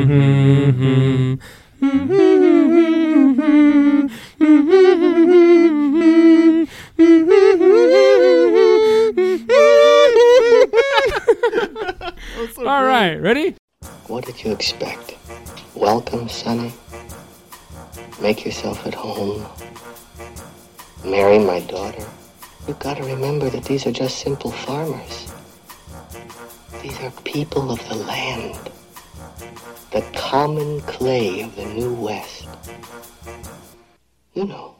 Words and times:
Mm-hmm. 0.00 1.34
All 12.66 12.84
right, 12.84 13.16
ready? 13.16 13.56
What 14.06 14.24
did 14.24 14.42
you 14.42 14.52
expect? 14.52 15.16
Welcome, 15.74 16.30
Sonny. 16.30 16.72
Make 18.22 18.44
yourself 18.46 18.86
at 18.86 18.94
home. 18.94 19.44
marry 21.04 21.38
my 21.38 21.60
daughter, 21.60 22.06
you've 22.66 22.78
got 22.78 22.96
to 22.96 23.02
remember 23.04 23.50
that 23.50 23.64
these 23.64 23.86
are 23.86 23.92
just 23.92 24.18
simple 24.20 24.50
farmers. 24.50 25.30
These 26.82 26.98
are 27.00 27.10
people 27.24 27.70
of 27.70 27.86
the 27.88 27.96
land, 27.96 28.70
the 29.92 30.02
common 30.14 30.80
clay 30.82 31.40
of 31.42 31.56
the 31.56 31.64
New 31.66 31.94
West. 31.94 32.46
You 34.34 34.44
know, 34.44 34.76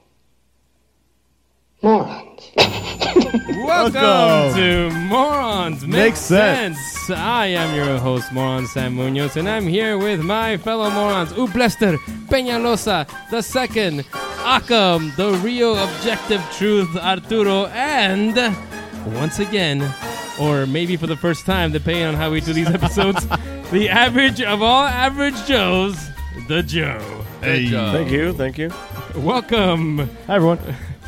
morons. 1.82 2.50
Welcome, 2.56 3.94
Welcome. 3.94 4.54
to 4.56 4.90
Morons 5.08 5.82
Make 5.82 5.96
Makes 5.96 6.20
sense. 6.20 7.10
I 7.10 7.46
am 7.46 7.74
your 7.74 7.98
host, 7.98 8.32
Moron 8.32 8.66
Sam 8.66 8.94
Munoz, 8.94 9.36
and 9.36 9.48
I'm 9.48 9.66
here 9.66 9.98
with 9.98 10.20
my 10.20 10.56
fellow 10.56 10.90
morons, 10.90 11.32
Ublester 11.32 11.96
Peñalosa 12.28 13.08
the 13.30 13.42
second, 13.42 14.04
Arkham, 14.44 15.14
the 15.16 15.32
real 15.44 15.76
objective 15.76 16.42
truth, 16.52 16.96
Arturo, 16.96 17.66
and 17.66 18.36
once 19.16 19.38
again, 19.40 19.80
or 20.40 20.66
maybe 20.66 20.96
for 20.96 21.06
the 21.06 21.16
first 21.16 21.44
time, 21.44 21.70
depending 21.70 22.04
on 22.04 22.14
how 22.14 22.30
we 22.30 22.40
do 22.40 22.52
these 22.52 22.70
episodes, 22.70 23.26
the 23.70 23.88
average 23.88 24.40
of 24.40 24.62
all 24.62 24.84
average 24.84 25.36
Joes, 25.46 26.08
the 26.48 26.62
Joe. 26.62 27.24
Hey. 27.42 27.66
Joe. 27.66 27.92
Thank 27.92 28.10
you, 28.10 28.32
thank 28.32 28.58
you. 28.58 28.72
Welcome. 29.16 29.98
Hi, 30.26 30.36
everyone. 30.36 30.58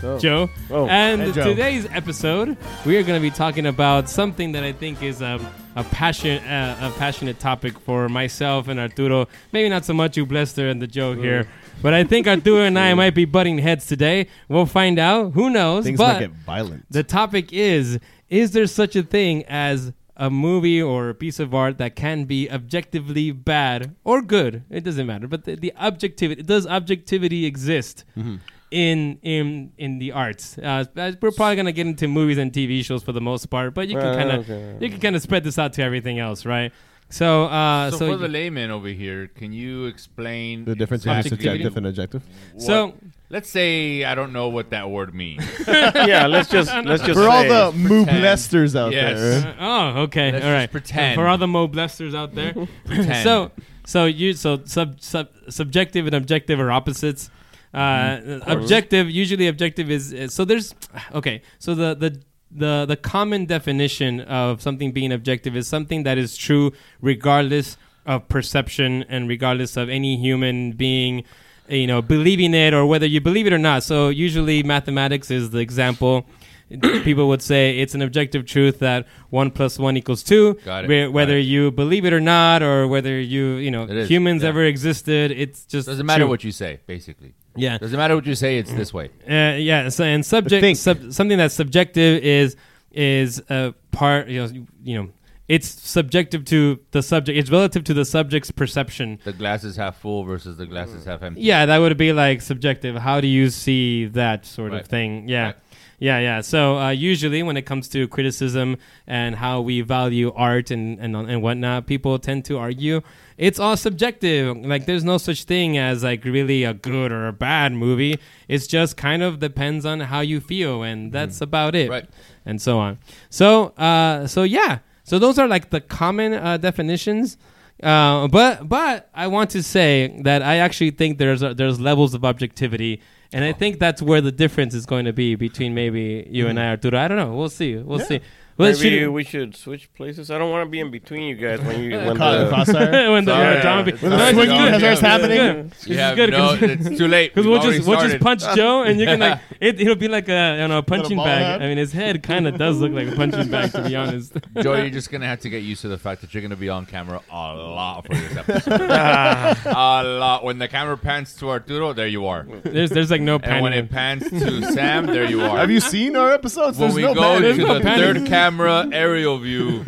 Joe. 0.19 0.51
Oh, 0.69 0.89
and 0.89 1.23
hey, 1.23 1.33
Joe. 1.33 1.45
today's 1.45 1.87
episode, 1.93 2.57
we 2.85 2.97
are 2.97 3.05
going 3.05 3.21
to 3.21 3.23
be 3.23 3.31
talking 3.31 3.67
about 3.67 4.09
something 4.09 4.51
that 4.53 4.65
I 4.65 4.73
think 4.73 5.01
is 5.01 5.23
a, 5.23 5.39
a 5.77 5.85
passion, 5.85 6.43
uh, 6.43 6.91
a 6.93 6.99
passionate 6.99 7.39
topic 7.39 7.79
for 7.79 8.09
myself 8.09 8.67
and 8.67 8.81
Arturo. 8.81 9.29
Maybe 9.53 9.69
not 9.69 9.85
so 9.85 9.95
much 9.95 10.17
you, 10.17 10.27
Blester, 10.27 10.69
and 10.69 10.83
the 10.83 10.89
Joe 10.89 11.15
here, 11.15 11.47
but 11.83 11.95
I 11.95 12.03
think 12.03 12.27
Arturo 12.27 12.63
and 12.63 12.77
I 12.77 12.95
might 13.03 13.15
be 13.15 13.27
butting 13.27 13.59
heads 13.59 13.87
today. 13.87 14.27
We'll 14.49 14.67
find 14.67 14.99
out. 14.99 15.35
Who 15.35 15.51
knows? 15.51 15.85
Things 15.85 15.99
but 15.99 16.15
might 16.15 16.21
get 16.21 16.31
violent. 16.33 16.85
the 16.91 17.05
topic 17.05 17.53
is: 17.53 18.01
Is 18.33 18.53
there 18.53 18.67
such 18.67 18.97
a 18.97 19.03
thing 19.03 19.45
as 19.47 19.93
a 20.17 20.31
movie 20.31 20.81
or 20.81 21.11
a 21.11 21.15
piece 21.15 21.39
of 21.39 21.55
art 21.55 21.77
that 21.77 21.95
can 21.95 22.25
be 22.25 22.51
objectively 22.51 23.31
bad 23.31 23.95
or 24.05 24.23
good? 24.23 24.65
It 24.71 24.85
doesn't 24.85 25.07
matter. 25.07 25.29
But 25.29 25.45
the, 25.45 25.55
the 25.57 25.75
objectivity 25.77 26.43
does 26.43 26.67
objectivity 26.67 27.45
exist? 27.45 28.05
Mm-hmm. 28.17 28.37
In 28.71 29.19
in 29.21 29.73
in 29.77 29.99
the 29.99 30.13
arts, 30.13 30.57
uh, 30.57 30.87
we're 30.97 31.31
probably 31.33 31.57
gonna 31.57 31.73
get 31.73 31.87
into 31.87 32.09
movies 32.09 32.39
and 32.39 32.51
TV 32.51 32.83
shows 32.83 33.03
for 33.03 33.13
the 33.13 33.21
most 33.21 33.51
part, 33.51 33.75
but 33.75 33.87
you 33.89 33.99
can 33.99 34.15
kind 34.17 34.31
of 34.31 34.49
okay. 34.49 34.79
you 34.81 34.89
can 34.89 34.99
kind 34.99 35.15
of 35.15 35.21
spread 35.21 35.45
this 35.45 35.59
out 35.59 35.75
to 35.75 35.83
everything 35.83 36.19
else, 36.19 36.47
right? 36.47 36.73
So, 37.11 37.45
uh, 37.45 37.91
So, 37.91 37.99
so, 37.99 38.13
for 38.13 38.17
the 38.17 38.29
layman 38.29 38.71
over 38.71 38.89
here, 38.89 39.27
can 39.27 39.53
you 39.53 39.85
explain 39.85 40.65
the 40.65 40.75
difference 40.75 41.05
between 41.05 41.23
subjective 41.25 41.77
and 41.77 41.87
objective. 41.87 42.23
What- 42.55 42.63
so 42.63 42.95
let's 43.33 43.49
say 43.51 44.05
I 44.05 44.15
don't 44.15 44.33
know 44.33 44.49
what 44.49 44.71
that 44.71 44.89
word 44.91 45.13
means. 45.15 45.43
yeah, 45.67 46.27
let's 46.29 46.49
just 46.49 46.71
let's 46.85 47.03
just 47.03 47.19
For 47.19 47.29
all 47.29 47.43
the 47.43 47.73
pretend. 47.73 48.09
mooblesters 48.09 48.79
out 48.79 48.93
Yes. 48.93 49.19
there, 49.43 49.57
oh, 49.59 50.03
okay, 50.03 50.31
Let's 50.31 50.45
all 50.45 50.51
just 50.51 50.59
right. 50.61 50.71
pretend. 50.71 51.15
for 51.17 51.27
all 51.27 51.39
the 51.39 51.47
moblesters 51.49 52.15
out 52.15 52.35
there. 52.37 52.53
Pretend. 52.85 53.25
so 53.25 53.51
so 53.85 54.05
you 54.05 54.35
so 54.35 54.61
sub, 54.67 55.01
sub 55.01 55.29
subjective 55.49 56.07
and 56.07 56.15
objective 56.15 56.61
are 56.61 56.71
opposites. 56.71 57.31
Uh, 57.75 58.39
objective 58.47 59.11
usually 59.11 59.49
objective 59.49 59.91
is, 59.91 60.13
is 60.13 60.35
so 60.35 60.45
there's 60.45 60.75
okay 61.15 61.41
so 61.59 61.75
the 61.75 61.95
the 61.95 62.21
the 62.51 62.85
the 62.87 62.97
common 62.97 63.47
definition 63.47 64.21
of 64.21 64.61
something 64.61 64.93
being 64.93 65.11
objective 65.11 65.57
is 65.57 65.67
something 65.67 66.03
that 66.03 66.19
is 66.19 66.37
true 66.37 66.71
regardless 67.01 67.79
of 68.05 68.29
perception 68.29 69.05
and 69.09 69.27
regardless 69.27 69.79
of 69.79 69.89
any 69.89 70.19
human 70.19 70.73
being 70.73 71.25
you 71.73 71.87
know 71.87 72.01
believing 72.03 72.55
it 72.55 72.73
or 72.75 72.87
whether 72.87 73.07
you 73.07 73.21
believe 73.21 73.47
it 73.47 73.53
or 73.53 73.59
not 73.59 73.83
so 73.83 74.09
usually 74.09 74.63
mathematics 74.63 75.31
is 75.31 75.51
the 75.51 75.59
example 75.59 76.27
people 77.05 77.29
would 77.29 77.43
say 77.43 77.79
it's 77.81 77.95
an 77.95 78.01
objective 78.03 78.47
truth 78.47 78.79
that 78.79 79.07
one 79.31 79.51
plus 79.51 79.79
one 79.79 79.97
equals 79.97 80.23
two 80.23 80.55
Got 80.65 80.85
it. 80.85 80.89
whe- 80.89 81.13
whether 81.13 81.33
Got 81.35 81.39
it. 81.39 81.53
you 81.55 81.71
believe 81.71 82.05
it 82.05 82.13
or 82.13 82.21
not 82.21 82.63
or 82.63 82.87
whether 82.89 83.21
you 83.21 83.55
you 83.57 83.71
know 83.71 83.85
It 83.85 83.91
is, 83.97 84.09
humans 84.09 84.43
yeah. 84.43 84.49
ever 84.51 84.65
existed 84.65 85.31
it's 85.33 85.65
just 85.67 85.87
Doesn't 85.87 86.07
matter 86.07 86.25
true. 86.25 86.31
what 86.31 86.45
you 86.45 86.51
say, 86.53 86.81
basically. 86.87 87.35
yeah 87.57 87.77
Doesn't 87.79 87.97
matter 87.99 88.15
what 88.15 88.27
you 88.27 88.35
say. 88.35 88.57
It's 88.59 88.73
this 88.73 88.93
way. 88.95 89.11
uh, 89.29 89.57
yeah, 89.59 89.89
so, 89.91 90.05
and 90.05 90.25
subject 90.25 90.77
sub, 90.79 91.13
something 91.13 91.37
that's 91.39 91.55
subjective 91.55 92.23
is 92.23 92.57
is 92.93 93.43
a 93.51 93.75
part 93.91 94.29
you 94.29 94.41
know 94.43 94.51
you 94.85 94.95
know 95.03 95.09
it's 95.55 95.69
subjective 95.99 96.43
to 96.47 96.79
the 96.93 97.03
subject. 97.03 97.37
It's 97.39 97.51
relative 97.51 97.83
to 97.85 97.95
the 97.95 98.05
subject's 98.05 98.51
perception. 98.51 99.19
The 99.25 99.33
glass 99.43 99.65
is 99.65 99.77
half 99.77 99.97
full 100.01 100.25
versus 100.25 100.57
the 100.57 100.67
glass 100.67 100.89
is 100.91 101.05
half 101.05 101.23
empty. 101.23 101.43
Yeah, 101.43 101.67
that 101.67 101.79
would 101.79 101.97
be 101.99 102.13
like 102.25 102.41
subjective. 102.41 102.97
How 102.97 103.21
do 103.21 103.27
you 103.39 103.51
see 103.51 104.07
that 104.21 104.47
sort 104.47 104.73
Right. 104.73 104.81
of 104.81 104.87
thing? 104.89 105.29
Yeah. 105.29 105.45
Right. 105.47 105.57
Yeah, 105.99 106.19
yeah. 106.19 106.41
So 106.41 106.79
uh, 106.79 106.91
usually, 106.91 107.43
when 107.45 107.57
it 107.57 107.63
comes 107.63 107.87
to 107.91 108.09
criticism 108.09 108.77
and 109.07 109.37
how 109.37 109.61
we 109.61 109.83
value 109.83 110.33
art 110.35 110.71
and, 110.73 110.99
and 110.99 111.15
and 111.15 111.43
whatnot, 111.43 111.87
people 111.87 112.19
tend 112.19 112.45
to 112.47 112.59
argue 112.59 113.03
it's 113.39 113.61
all 113.61 113.77
subjective. 113.77 114.57
Like, 114.73 114.87
there's 114.87 115.05
no 115.05 115.17
such 115.19 115.45
thing 115.45 115.79
as 115.79 116.03
like 116.03 116.25
really 116.25 116.65
a 116.65 116.75
good 116.75 117.13
or 117.13 117.29
a 117.29 117.33
bad 117.33 117.73
movie. 117.73 118.19
It's 118.49 118.67
just 118.67 118.97
kind 118.97 119.23
of 119.23 119.39
depends 119.39 119.85
on 119.87 120.01
how 120.01 120.21
you 120.23 120.41
feel, 120.41 120.83
and 120.83 121.13
that's 121.13 121.41
about 121.41 121.75
it, 121.77 121.89
Right. 121.91 122.09
and 122.47 122.61
so 122.61 122.79
on. 122.87 122.99
So, 123.31 123.49
uh, 123.89 124.27
so 124.27 124.43
yeah. 124.43 124.79
So 125.05 125.19
those 125.19 125.39
are 125.39 125.49
like 125.49 125.71
the 125.71 125.81
common 125.81 126.35
uh, 126.35 126.57
definitions. 126.57 127.37
Uh, 127.83 128.29
but 128.29 128.69
but 128.69 129.11
I 129.15 129.27
want 129.27 129.51
to 129.51 129.63
say 129.63 130.21
that 130.23 130.43
I 130.43 130.57
actually 130.59 130.93
think 130.93 131.19
there's 131.19 131.43
a, 131.43 131.53
there's 131.53 131.81
levels 131.81 132.15
of 132.15 132.25
objectivity, 132.25 133.01
and 133.33 133.45
I 133.45 133.53
think 133.53 133.81
that's 133.81 134.01
where 134.01 134.21
the 134.21 134.31
difference 134.31 134.73
is 134.75 134.87
going 134.87 135.07
to 135.07 135.13
be 135.13 135.35
between 135.35 135.75
maybe 135.75 136.27
you 136.31 136.47
and 136.47 136.61
I, 136.61 136.69
Arturo. 136.69 136.99
I 136.99 137.09
don't 137.09 137.17
know. 137.17 137.35
We'll 137.35 137.49
see. 137.49 137.77
We'll 137.77 137.99
see. 137.99 138.21
Well, 138.59 138.71
Maybe 138.73 139.01
should- 139.01 139.11
we 139.11 139.25
should 139.25 139.57
switch 139.57 139.93
places. 139.95 140.31
I 140.31 140.39
don't 140.39 140.51
want 140.51 140.67
to 140.67 140.71
be 140.71 140.79
in 140.81 140.91
between 140.91 141.23
you 141.23 141.35
guys 141.37 141.61
when 141.63 141.81
you 141.83 141.91
when 141.97 142.17
caught 142.17 142.35
in 142.35 142.45
the, 142.45 142.49
crossfire. 142.51 143.11
when 143.13 143.25
the 143.25 143.33
Sorry. 143.33 143.55
yeah, 143.55 143.63
drama 143.63 143.85
be- 143.85 143.93
When 143.93 144.11
the 144.11 144.17
No, 144.19 144.25
it's 144.25 144.33
swinging 144.35 144.57
good. 144.57 144.73
has 144.73 144.81
This 144.83 145.01
happening. 145.01 145.39
is 145.41 145.45
good. 145.47 145.57
You 145.57 145.69
This 145.71 145.89
is 145.89 145.97
have 145.97 146.17
good 146.17 146.31
no. 146.31 146.49
'cause- 146.57 146.63
it's 146.87 146.99
too 146.99 147.09
late. 147.09 147.33
Because 147.35 147.47
We've 147.47 147.53
we'll 147.53 147.61
already 147.63 147.77
just 147.79 147.89
we'll 147.89 147.97
just 147.99 148.09
started. 148.21 148.23
punch 148.43 148.57
Joe, 148.57 148.83
and 148.83 149.01
you 149.01 149.07
can 149.07 149.21
like 149.21 149.41
it. 149.61 149.81
It'll 149.81 149.95
be 149.97 150.09
like 150.09 150.29
a 150.29 150.59
you 150.61 150.69
know 150.69 150.79
a 150.79 150.83
punching 150.83 151.17
ball 151.17 151.25
bag. 151.27 151.43
head? 151.45 151.63
I 151.63 151.67
mean, 151.69 151.79
his 151.79 151.93
head 151.93 152.23
kind 152.23 152.47
of 152.47 152.59
does 152.59 152.79
look 152.81 152.93
like 152.93 153.09
a 153.09 153.17
punching 153.17 153.49
bag, 153.51 153.73
to 153.73 153.83
be 153.83 153.97
honest. 153.97 154.35
Joe, 154.61 154.75
you're 154.75 154.91
just 154.91 155.11
gonna 155.11 155.27
have 155.27 155.41
to 155.41 155.49
get 155.51 155.63
used 155.63 155.81
to 155.83 155.89
the 155.89 155.99
fact 155.99 156.21
that 156.21 156.35
you're 156.35 156.43
gonna 156.43 156.57
be 156.57 156.69
on 156.69 156.85
camera 156.87 157.21
a 157.31 157.55
lot 157.55 158.07
for 158.07 158.15
this 158.15 158.37
episode. 158.37 158.89
Ah. 158.91 160.03
a 160.03 160.05
lot. 160.05 160.45
When 160.45 160.59
the 160.59 160.69
camera 160.69 160.97
pans 160.99 161.35
to 161.37 161.49
Arturo, 161.51 161.93
there 161.93 162.07
you 162.07 162.27
are. 162.27 162.47
There's 162.65 162.91
there's 162.91 163.11
like 163.11 163.21
no 163.23 163.37
And 163.43 163.63
when 163.63 163.73
panning. 163.73 163.87
it 163.87 163.91
pans 163.91 164.31
to 164.31 164.73
Sam, 164.73 165.07
there 165.07 165.25
you 165.25 165.41
are. 165.43 165.57
Have 165.59 165.71
you 165.71 165.81
seen 165.81 166.17
our 166.17 166.33
episodes? 166.33 166.79
when 166.79 166.91
There's 166.91 166.97
we 166.97 167.03
no 167.03 167.15
go 167.15 167.21
panning. 167.21 167.57
to 167.57 167.63
no 167.65 167.75
the 167.75 167.81
panning. 167.81 168.15
third 168.23 168.27
camera 168.43 168.89
aerial 168.93 169.39
view, 169.39 169.85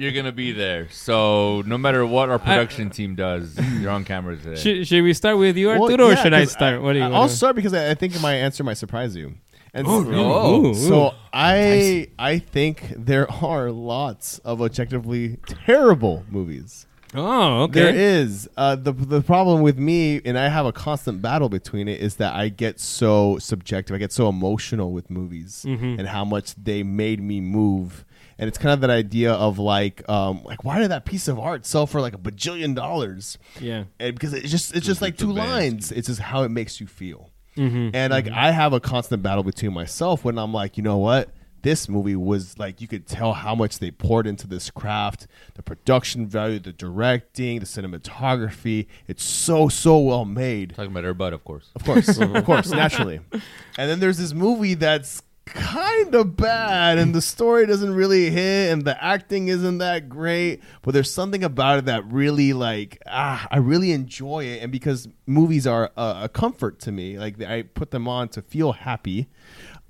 you're 0.00 0.12
gonna 0.12 0.32
be 0.32 0.52
there. 0.52 0.88
So 0.90 1.62
no 1.66 1.78
matter 1.78 2.04
what 2.06 2.28
our 2.30 2.38
production 2.38 2.90
team 2.90 3.14
does, 3.14 3.56
you're 3.80 3.90
on 3.90 4.04
camera 4.04 4.36
today. 4.36 4.56
Should, 4.60 4.86
should 4.88 5.02
we 5.04 5.14
start 5.14 5.38
with 5.38 5.56
you, 5.56 5.68
Well, 5.68 5.82
Arturo, 5.84 6.10
or 6.10 6.16
should 6.16 6.34
I 6.34 6.44
start? 6.44 6.82
What 6.82 6.94
do 6.94 6.98
you? 7.00 7.04
I'll 7.04 7.12
wanna- 7.12 7.28
start 7.30 7.56
because 7.56 7.74
I 7.74 7.90
I 7.90 7.94
think 7.94 8.20
my 8.20 8.34
answer 8.34 8.64
might 8.64 8.78
surprise 8.78 9.14
you. 9.16 9.34
And 9.74 9.86
Oh, 9.86 10.00
Ooh, 10.02 10.66
ooh. 10.70 10.74
So 10.74 11.14
I 11.32 12.08
I 12.18 12.38
think 12.38 12.92
there 12.96 13.30
are 13.30 13.70
lots 13.70 14.38
of 14.40 14.60
objectively 14.62 15.36
terrible 15.66 16.24
movies. 16.30 16.86
Oh, 17.14 17.62
okay. 17.62 17.80
There 17.80 17.94
is 17.94 18.48
uh, 18.56 18.76
the 18.76 18.92
the 18.92 19.22
problem 19.22 19.62
with 19.62 19.78
me, 19.78 20.20
and 20.24 20.38
I 20.38 20.48
have 20.48 20.66
a 20.66 20.72
constant 20.72 21.22
battle 21.22 21.48
between 21.48 21.88
it. 21.88 22.00
Is 22.00 22.16
that 22.16 22.34
I 22.34 22.48
get 22.50 22.78
so 22.80 23.38
subjective, 23.38 23.94
I 23.94 23.98
get 23.98 24.12
so 24.12 24.28
emotional 24.28 24.92
with 24.92 25.08
movies, 25.08 25.64
Mm-hmm. 25.66 25.98
and 25.98 26.08
how 26.08 26.24
much 26.24 26.54
they 26.56 26.82
made 26.82 27.20
me 27.22 27.40
move. 27.40 28.04
And 28.40 28.46
it's 28.46 28.58
kind 28.58 28.72
of 28.72 28.80
that 28.82 28.90
idea 28.90 29.32
of 29.32 29.58
like, 29.58 30.08
um, 30.08 30.44
like 30.44 30.62
why 30.64 30.78
did 30.78 30.90
that 30.92 31.04
piece 31.04 31.26
of 31.26 31.40
art 31.40 31.66
sell 31.66 31.86
for 31.88 32.00
like 32.00 32.14
a 32.14 32.18
bajillion 32.18 32.74
dollars? 32.76 33.36
Yeah. 33.58 33.84
and 33.98 34.14
because 34.14 34.32
it's 34.32 34.50
just 34.50 34.76
it's 34.76 34.86
just 34.86 35.00
like 35.02 35.16
two 35.16 35.32
lines. 35.32 35.90
It's 35.90 36.06
just 36.08 36.20
how 36.20 36.42
it 36.42 36.50
makes 36.50 36.80
you 36.80 36.86
feel. 36.86 37.30
Mm-hmm. 37.56 37.90
And 37.94 38.12
like 38.12 38.28
I 38.28 38.52
have 38.52 38.72
a 38.74 38.80
constant 38.80 39.22
battle 39.24 39.42
between 39.42 39.72
myself 39.72 40.24
when 40.24 40.38
I'm 40.38 40.52
like, 40.52 40.76
you 40.76 40.82
know 40.84 40.98
what? 40.98 41.30
This 41.62 41.88
movie 41.88 42.16
was 42.16 42.58
like 42.58 42.80
you 42.80 42.88
could 42.88 43.06
tell 43.06 43.32
how 43.32 43.54
much 43.54 43.78
they 43.78 43.90
poured 43.90 44.26
into 44.26 44.46
this 44.46 44.70
craft, 44.70 45.26
the 45.54 45.62
production 45.62 46.26
value, 46.26 46.58
the 46.58 46.72
directing, 46.72 47.60
the 47.60 47.66
cinematography. 47.66 48.86
It's 49.06 49.24
so 49.24 49.68
so 49.68 49.98
well 49.98 50.24
made. 50.24 50.74
Talking 50.74 50.92
about 50.92 51.04
Air 51.04 51.14
Bud, 51.14 51.32
of 51.32 51.44
course. 51.44 51.70
Of 51.74 51.84
course, 51.84 52.18
of 52.18 52.44
course, 52.44 52.70
naturally. 52.70 53.20
And 53.32 53.90
then 53.90 54.00
there's 54.00 54.18
this 54.18 54.32
movie 54.32 54.74
that's 54.74 55.22
kind 55.48 56.14
of 56.14 56.36
bad, 56.36 56.98
and 56.98 57.14
the 57.14 57.22
story 57.22 57.66
doesn't 57.66 57.94
really 57.94 58.30
hit, 58.30 58.72
and 58.72 58.84
the 58.84 59.02
acting 59.02 59.48
isn't 59.48 59.78
that 59.78 60.08
great. 60.08 60.62
But 60.82 60.94
there's 60.94 61.12
something 61.12 61.42
about 61.42 61.78
it 61.78 61.84
that 61.86 62.10
really, 62.10 62.52
like, 62.52 63.02
ah, 63.06 63.46
I 63.50 63.58
really 63.58 63.92
enjoy 63.92 64.44
it. 64.44 64.62
And 64.62 64.70
because 64.70 65.08
movies 65.26 65.66
are 65.66 65.90
a, 65.96 66.20
a 66.24 66.28
comfort 66.28 66.78
to 66.80 66.92
me, 66.92 67.18
like 67.18 67.40
I 67.42 67.62
put 67.62 67.90
them 67.90 68.06
on 68.08 68.28
to 68.30 68.42
feel 68.42 68.72
happy. 68.72 69.28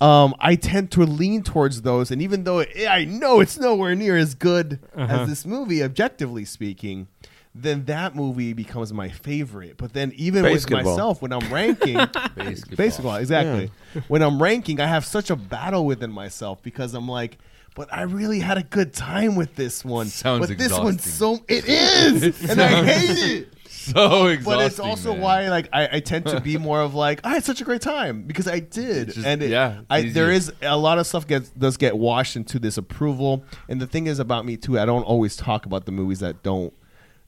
Um, 0.00 0.34
I 0.38 0.54
tend 0.54 0.92
to 0.92 1.00
lean 1.02 1.42
towards 1.42 1.82
those, 1.82 2.10
and 2.12 2.22
even 2.22 2.44
though 2.44 2.60
it, 2.60 2.86
I 2.88 3.04
know 3.04 3.40
it's 3.40 3.58
nowhere 3.58 3.94
near 3.96 4.16
as 4.16 4.34
good 4.34 4.78
Uh-huh. 4.96 5.12
as 5.22 5.28
this 5.28 5.44
movie, 5.44 5.82
objectively 5.82 6.44
speaking, 6.44 7.08
then 7.54 7.84
that 7.86 8.14
movie 8.14 8.52
becomes 8.52 8.92
my 8.92 9.08
favorite. 9.08 9.76
But 9.76 9.94
then 9.94 10.12
even 10.14 10.44
Basketball. 10.44 10.78
with 10.78 10.86
myself, 10.86 11.20
when 11.22 11.32
I'm 11.32 11.52
ranking, 11.52 11.94
Basketball. 12.36 12.76
basketball, 12.76 13.16
exactly. 13.16 13.72
When 14.06 14.22
I'm 14.22 14.40
ranking, 14.40 14.78
I 14.80 14.86
have 14.86 15.04
such 15.04 15.30
a 15.30 15.36
battle 15.36 15.84
within 15.84 16.12
myself 16.12 16.62
because 16.62 16.94
I'm 16.94 17.08
like, 17.08 17.38
but 17.74 17.92
I 17.92 18.02
really 18.02 18.38
had 18.40 18.58
a 18.58 18.62
good 18.62 18.92
time 18.92 19.34
with 19.34 19.56
this 19.56 19.84
one. 19.84 20.06
Sounds 20.06 20.46
but 20.48 20.58
this 20.58 20.76
one's 20.78 21.02
so 21.12 21.40
it 21.48 21.64
is, 21.66 22.22
and 22.50 22.60
I 22.60 22.84
hate 22.84 23.30
it. 23.40 23.48
So 23.94 24.26
exhausting. 24.26 24.44
But 24.44 24.66
it's 24.66 24.78
also 24.80 25.12
man. 25.12 25.20
why 25.20 25.48
like 25.48 25.68
I, 25.72 25.88
I 25.96 26.00
tend 26.00 26.26
to 26.26 26.40
be 26.40 26.56
more 26.68 26.80
of 26.80 26.94
like 26.94 27.20
I 27.24 27.30
had 27.30 27.44
such 27.44 27.60
a 27.60 27.64
great 27.64 27.80
time 27.82 28.22
because 28.22 28.46
I 28.48 28.60
did, 28.60 29.12
just- 29.12 29.26
and 29.26 29.42
it, 29.42 29.50
yeah, 29.50 29.80
I, 29.90 30.08
there 30.08 30.30
is 30.30 30.52
a 30.62 30.76
lot 30.76 30.98
of 30.98 31.06
stuff 31.06 31.26
gets 31.26 31.50
does 31.50 31.76
get 31.76 31.96
washed 31.96 32.36
into 32.36 32.58
this 32.58 32.76
approval. 32.76 33.44
And 33.68 33.80
the 33.80 33.86
thing 33.86 34.06
is 34.06 34.18
about 34.18 34.44
me 34.44 34.56
too, 34.56 34.78
I 34.78 34.84
don't 34.84 35.04
always 35.04 35.36
talk 35.36 35.66
about 35.66 35.86
the 35.86 35.92
movies 35.92 36.20
that 36.20 36.42
don't 36.42 36.72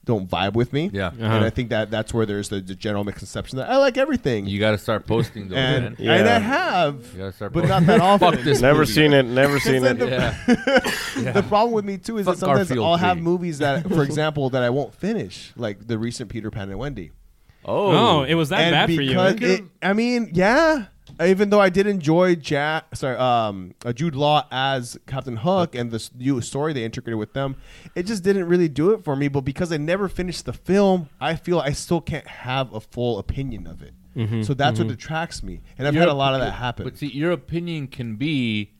don't 0.03 0.27
vibe 0.29 0.53
with 0.53 0.73
me. 0.73 0.89
Yeah. 0.91 1.11
and 1.11 1.23
Uh-huh. 1.23 1.45
I 1.45 1.49
think 1.51 1.69
that 1.69 1.91
that's 1.91 2.11
where 2.13 2.25
there's 2.25 2.49
the, 2.49 2.59
the 2.59 2.73
general 2.75 3.03
misconception 3.03 3.57
that 3.59 3.69
I 3.69 3.77
like 3.77 3.97
everything. 3.97 4.47
You 4.47 4.59
got 4.59 4.71
to 4.71 4.77
start 4.79 5.05
posting 5.05 5.47
those, 5.49 5.57
and, 5.57 5.83
man. 5.83 5.95
Yeah. 5.99 6.13
and 6.15 6.27
I 6.29 6.39
have, 6.39 7.11
You 7.13 7.19
gotta 7.19 7.31
start 7.33 7.53
but 7.53 7.61
posting. 7.65 7.85
not 7.85 7.85
that 7.87 8.01
often. 8.01 8.31
Fuck 8.33 8.41
this 8.43 8.61
Never 8.61 8.79
movie. 8.79 8.91
seen 8.93 9.13
it. 9.13 9.23
Never 9.23 9.59
seen 9.59 9.83
it. 9.85 9.99
the- 9.99 10.09
Yeah. 10.09 11.31
the 11.33 11.43
problem 11.43 11.73
with 11.73 11.85
me 11.85 11.97
too 11.97 12.17
is 12.17 12.25
Fuck 12.25 12.35
that 12.35 12.39
sometimes 12.39 12.67
Garfield 12.69 12.85
I'll 12.87 12.97
have 12.97 13.19
movies 13.19 13.59
that, 13.59 13.87
for 13.87 14.01
example, 14.09 14.49
that 14.51 14.63
I 14.63 14.69
won't 14.71 14.93
finish, 14.95 15.51
like 15.55 15.85
the 15.87 15.97
recent 15.99 16.29
Peter 16.31 16.49
Pan 16.49 16.69
and 16.69 16.79
Wendy. 16.79 17.11
Oh. 17.65 18.19
Oh, 18.19 18.23
it 18.23 18.35
was 18.35 18.49
that 18.49 18.61
and 18.61 18.71
bad 18.73 18.95
for 18.95 19.01
you. 19.01 19.09
because 19.11 19.59
it- 19.59 19.63
I 19.81 19.93
mean, 19.93 20.29
yeah. 20.33 20.85
Even 21.21 21.49
though 21.49 21.59
I 21.59 21.69
did 21.69 21.87
enjoy 21.87 22.35
Jack, 22.35 22.95
sorry, 22.95 23.17
um, 23.17 23.75
uh, 23.85 23.91
Jude 23.91 24.15
Law 24.15 24.47
as 24.49 24.97
Captain 25.07 25.35
Hook 25.35 25.75
and 25.75 25.91
this 25.91 26.09
new 26.15 26.39
story 26.41 26.71
they 26.73 26.83
integrated 26.85 27.19
with 27.19 27.33
them, 27.33 27.57
it 27.95 28.03
just 28.03 28.23
didn't 28.23 28.45
really 28.47 28.69
do 28.69 28.91
it 28.91 29.03
for 29.03 29.15
me. 29.15 29.27
But 29.27 29.41
because 29.41 29.71
I 29.73 29.77
never 29.77 30.07
finished 30.07 30.45
the 30.45 30.53
film, 30.53 31.09
I 31.19 31.35
feel 31.35 31.59
I 31.59 31.73
still 31.73 31.99
can't 32.01 32.25
have 32.27 32.73
a 32.73 32.79
full 32.79 33.19
opinion 33.19 33.67
of 33.67 33.83
it. 33.83 33.93
Mm-hmm, 34.15 34.41
So 34.43 34.53
that's 34.53 34.79
what 34.79 34.87
detracts 34.87 35.43
me, 35.43 35.61
and 35.77 35.87
I've 35.87 35.93
Your 35.93 36.01
had 36.03 36.09
a 36.09 36.13
lot 36.13 36.33
of 36.33 36.39
that 36.41 36.51
happen. 36.51 36.85
But 36.85 36.97
see, 36.97 37.07
your 37.07 37.31
opinion 37.31 37.87
can 37.87 38.15
be, 38.15 38.71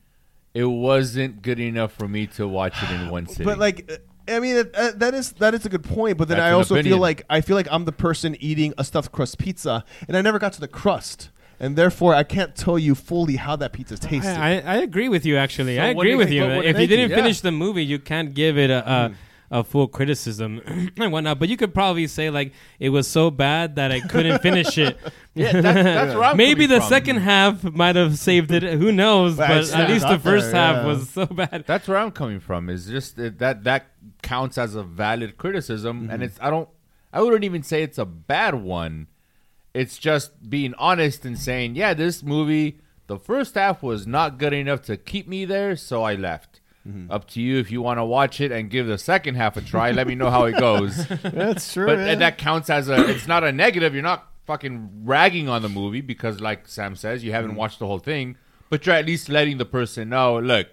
it 0.54 0.66
wasn't 0.66 1.42
good 1.42 1.60
enough 1.60 1.92
for 1.94 2.08
me 2.08 2.28
to 2.28 2.48
watch 2.48 2.82
it 2.82 2.90
in 2.92 3.10
one 3.10 3.28
sitting. 3.28 3.46
But 3.46 3.58
like, 3.60 3.90
uh, 3.92 3.98
I 4.32 4.40
mean, 4.40 4.58
uh, 4.74 4.92
that 4.96 5.14
is 5.14 5.32
that 5.34 5.54
is 5.54 5.66
a 5.66 5.70
good 5.70 5.84
point. 5.84 6.18
But 6.18 6.28
then 6.28 6.38
That's 6.38 6.46
I 6.46 6.50
an 6.50 6.56
also 6.56 6.76
opinion. 6.76 6.94
feel 6.94 7.02
like 7.02 7.24
I 7.30 7.42
feel 7.42 7.56
like 7.56 7.68
I'm 7.72 7.86
the 7.86 7.92
person 7.92 8.36
eating 8.40 8.74
a 8.78 8.84
stuffed 8.84 9.12
crust 9.12 9.38
pizza, 9.38 9.84
and 10.08 10.16
I 10.18 10.22
never 10.22 10.40
got 10.40 10.54
to 10.54 10.60
the 10.62 10.68
crust, 10.68 11.30
and 11.60 11.76
therefore 11.76 12.16
I 12.16 12.24
can't 12.24 12.56
tell 12.56 12.80
you 12.80 12.96
fully 12.96 13.36
how 13.36 13.56
that 13.58 13.74
pizza 13.74 13.98
tasted. 13.98 14.38
I, 14.38 14.60
I, 14.60 14.62
I 14.62 14.76
agree 14.78 15.10
with 15.10 15.26
you. 15.26 15.38
Actually, 15.38 15.76
So 15.78 15.82
I 15.84 15.94
what 15.94 16.04
do 16.04 16.10
agree 16.10 16.12
you 16.12 16.18
with 16.18 16.28
think- 16.30 16.36
you. 16.36 16.42
but 16.48 16.56
what- 16.58 16.66
If 16.66 16.68
you 16.70 16.74
thank 16.74 16.90
you, 16.90 16.98
didn't 16.98 17.10
yeah. 17.12 17.16
finish 17.18 17.42
the 17.42 17.52
movie, 17.52 17.86
you 17.86 18.00
can't 18.00 18.34
give 18.34 18.58
it 18.58 18.70
a. 18.70 18.90
a 18.92 19.12
a 19.52 19.64
full 19.64 19.88
criticism 19.88 20.62
and 20.98 21.12
whatnot, 21.12 21.38
but 21.38 21.50
you 21.50 21.58
could 21.58 21.74
probably 21.74 22.08
say 22.08 22.30
like 22.30 22.54
it 22.80 22.90
was 22.90 23.06
so 23.08 23.30
bad 23.30 23.76
that 23.76 23.92
I 23.92 24.00
couldn't 24.00 24.42
finish 24.42 24.78
it. 24.78 24.98
yeah, 25.36 25.52
that, 25.52 25.62
that's 25.84 26.16
where 26.16 26.24
I'm 26.24 26.38
Maybe 26.46 26.66
the 26.66 26.80
from. 26.80 26.90
second 26.90 27.18
half 27.18 27.64
might 27.64 27.96
have 27.98 28.18
saved 28.18 28.52
it. 28.52 28.64
Who 28.64 28.92
knows? 28.92 29.36
But 29.36 29.50
But 29.50 29.74
at 29.74 29.90
least 29.90 30.08
the 30.08 30.16
got 30.16 30.24
there, 30.24 30.34
first 30.34 30.54
half 30.54 30.76
yeah. 30.78 30.86
was 30.86 31.10
so 31.10 31.26
bad. 31.26 31.66
That's 31.68 31.88
where 31.88 31.98
I'm 31.98 32.12
coming 32.12 32.40
from. 32.40 32.70
Is 32.70 32.88
just 32.88 33.18
that 33.18 33.40
that, 33.40 33.64
that 33.66 33.88
counts 34.24 34.58
as 34.58 34.74
a 34.76 34.84
valid 34.84 35.38
criticism, 35.38 36.04
Mm-hmm. 36.04 36.12
and 36.12 36.24
it's 36.24 36.38
I 36.42 36.50
don't 36.50 36.70
I 37.14 37.22
wouldn't 37.22 37.44
even 37.44 37.62
say 37.64 37.84
it's 37.84 37.98
a 37.98 38.06
bad 38.06 38.56
one. 38.56 39.08
It's 39.74 39.98
just 39.98 40.50
being 40.50 40.74
honest 40.78 41.24
and 41.24 41.40
saying, 41.40 41.76
yeah, 41.76 41.94
this 41.94 42.24
movie, 42.24 42.80
the 43.08 43.18
first 43.18 43.56
half 43.56 43.82
was 43.82 44.06
not 44.06 44.38
good 44.38 44.52
enough 44.52 44.82
to 44.84 44.98
keep 44.98 45.30
me 45.30 45.46
there, 45.46 45.78
so 45.78 46.04
I 46.04 46.16
left. 46.16 46.51
Mm-hmm. 46.88 47.12
Up 47.12 47.28
to 47.30 47.42
you 47.42 47.60
if 47.60 47.70
you 47.70 47.82
want 47.82 48.00
to 48.00 48.06
watch 48.06 48.42
it 48.42 48.52
and 48.52 48.70
give 48.70 48.88
the 48.88 48.98
second 48.98 49.36
half 49.36 49.56
a 49.56 49.62
try. 49.62 49.92
let 49.92 50.08
me 50.08 50.16
know 50.16 50.32
how 50.32 50.46
it 50.46 50.58
goes. 50.58 51.08
That's 51.24 51.74
true. 51.74 51.86
but 51.86 52.00
yeah. 52.00 52.16
that 52.16 52.38
counts 52.38 52.70
as 52.70 52.90
a. 52.90 53.08
It's 53.10 53.28
not 53.28 53.44
a 53.44 53.52
negative. 53.52 53.94
You're 53.94 54.04
not 54.04 54.28
fucking 54.46 54.90
ragging 55.04 55.48
on 55.48 55.62
the 55.62 55.70
movie 55.70 56.02
because, 56.02 56.42
like 56.42 56.68
Sam 56.68 56.96
says, 56.96 57.24
you 57.24 57.32
haven't 57.32 57.56
watched 57.56 57.80
the 57.80 57.86
whole 57.86 58.00
thing. 58.00 58.36
But 58.70 58.86
you're 58.86 58.96
at 58.96 59.06
least 59.06 59.30
letting 59.30 59.58
the 59.58 59.66
person 59.66 60.10
know. 60.10 60.40
Look, 60.40 60.70